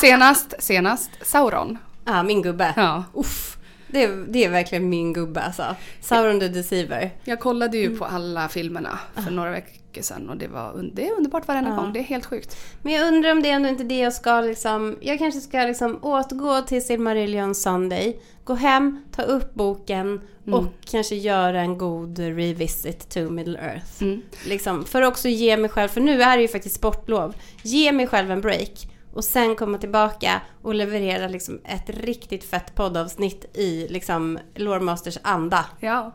Senast, 0.00 0.54
senast 0.58 1.10
Sauron. 1.22 1.78
Ja, 2.04 2.22
min 2.22 2.42
gubbe. 2.42 2.72
Ja. 2.76 3.04
Uff. 3.14 3.56
Det, 3.88 4.02
är- 4.04 4.24
det 4.28 4.44
är 4.44 4.50
verkligen 4.50 4.88
min 4.88 5.12
gubbe 5.12 5.40
alltså. 5.40 5.64
Sauron 6.00 6.40
the 6.40 6.48
Deceiver. 6.48 7.10
Jag 7.24 7.40
kollade 7.40 7.78
ju 7.78 7.96
på 7.98 8.04
alla 8.04 8.48
filmerna 8.48 8.98
för 9.14 9.30
några 9.30 9.50
veckor 9.50 10.02
sedan 10.02 10.30
och 10.30 10.36
det, 10.36 10.46
var, 10.48 10.90
det 10.94 11.08
är 11.08 11.12
underbart 11.16 11.48
varenda 11.48 11.70
Ja. 11.70 11.76
gång. 11.76 11.92
Det 11.92 11.98
är 11.98 12.02
helt 12.04 12.26
sjukt. 12.26 12.56
Men 12.82 12.92
jag 12.92 13.08
undrar 13.08 13.32
om 13.32 13.42
det 13.42 13.50
är 13.50 13.54
ändå 13.54 13.68
inte 13.68 13.84
det 13.84 13.98
jag 13.98 14.12
ska 14.12 14.40
liksom... 14.40 14.96
Jag 15.00 15.18
kanske 15.18 15.40
ska 15.40 15.58
liksom 15.58 15.98
återgå 16.02 16.60
till 16.62 16.86
Silmarillion 16.86 17.54
Sunday. 17.54 18.16
Gå 18.44 18.54
hem, 18.54 19.04
ta 19.12 19.22
upp 19.22 19.54
boken 19.54 20.20
och 20.52 20.64
kanske 20.84 21.14
göra 21.14 21.60
en 21.60 21.78
god 21.78 22.18
revisit 22.18 23.08
to 23.10 23.30
Middle 23.30 23.58
Earth. 23.58 24.02
Mm. 24.02 24.22
Liksom, 24.46 24.84
för 24.84 25.02
att 25.02 25.08
också 25.08 25.28
ge 25.28 25.56
mig 25.56 25.70
själv, 25.70 25.88
för 25.88 26.00
nu 26.00 26.22
är 26.22 26.36
det 26.36 26.42
ju 26.42 26.48
faktiskt 26.48 26.74
sportlov. 26.76 27.34
Ge 27.62 27.92
mig 27.92 28.06
själv 28.06 28.30
en 28.30 28.40
break. 28.40 28.88
Och 29.12 29.24
sen 29.24 29.56
komma 29.56 29.78
tillbaka 29.78 30.40
och 30.62 30.74
leverera 30.74 31.28
liksom 31.28 31.60
ett 31.64 31.90
riktigt 31.90 32.44
fett 32.44 32.74
poddavsnitt 32.74 33.56
i 33.56 33.88
liksom 33.88 34.38
Loremasters 34.54 35.18
anda. 35.22 35.66
Ja. 35.80 36.12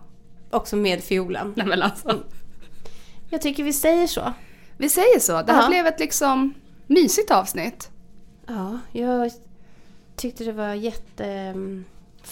Också 0.51 0.75
med 0.75 1.03
fiolen. 1.03 1.53
Nej 1.57 1.65
men 1.67 1.82
alltså. 1.82 2.19
Jag 3.30 3.41
tycker 3.41 3.63
vi 3.63 3.73
säger 3.73 4.07
så. 4.07 4.34
Vi 4.77 4.89
säger 4.89 5.19
så. 5.19 5.41
Det 5.41 5.53
här 5.53 5.61
Ja. 5.61 5.67
blev 5.69 5.86
ett 5.86 5.99
liksom 5.99 6.53
mysigt 6.88 7.32
avsnitt. 7.32 7.89
Ja, 8.47 8.80
jag 8.91 9.32
tyckte 10.15 10.43
det 10.43 10.51
var 10.51 10.73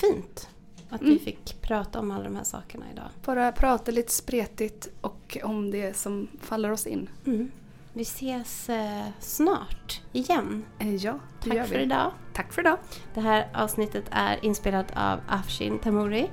jättefint 0.04 0.50
att 0.90 1.02
vi 1.02 1.20
fick 1.20 1.62
prata 1.62 2.00
om 2.00 2.12
alla 2.12 2.24
de 2.24 2.36
här 2.36 2.44
sakerna 2.44 2.86
idag. 2.94 3.06
Bara 3.26 3.52
prata 3.52 3.92
lite 3.92 4.12
spretigt 4.12 4.88
och 5.02 5.38
om 5.44 5.72
det 5.72 5.98
som 5.98 6.28
faller 6.42 6.72
oss 6.72 6.88
in. 6.88 7.10
Mm. 7.26 7.52
Vi 7.94 8.02
ses 8.02 8.70
eh, 8.70 9.06
snart 9.20 10.02
igen. 10.12 10.66
Eh, 10.80 10.96
Ja, 10.96 11.20
det 11.44 11.50
gör 11.50 11.56
Tack 11.56 11.66
vi. 11.72 11.74
för 11.74 11.80
idag. 11.80 12.12
Tack 12.34 12.54
för 12.54 12.62
idag. 12.62 12.78
Det 13.14 13.22
här 13.22 13.48
avsnittet 13.54 14.04
är 14.12 14.46
inspelat 14.46 14.88
av 14.96 15.20
Afshin 15.28 15.80
Tamuri. 15.80 16.30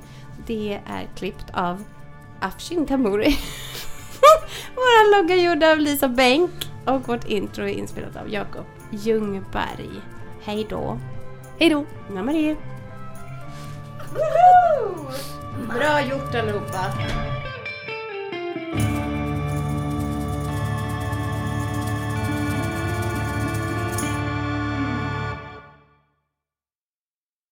Det 0.47 0.81
är 0.87 1.09
klippt 1.17 1.47
av 1.53 1.85
Afshin 2.41 2.87
Tamuri. 2.87 3.37
Vår 4.75 5.23
logga 5.23 5.37
gjord 5.37 5.63
av 5.65 5.79
Lisa 5.79 6.09
Bänk. 6.09 6.51
Och 6.87 7.09
vårt 7.09 7.25
intro 7.29 7.65
är 7.65 7.69
inspelat 7.69 8.17
av 8.17 8.33
Jakob 8.33 8.65
Ljungberg. 8.91 9.91
Hej 10.43 10.67
då! 10.71 10.99
Hej 11.59 11.71
då! 11.71 11.85
Woho! 14.15 15.11
Bra 15.67 16.03
gjort 16.03 16.35
allihopa! 16.35 16.93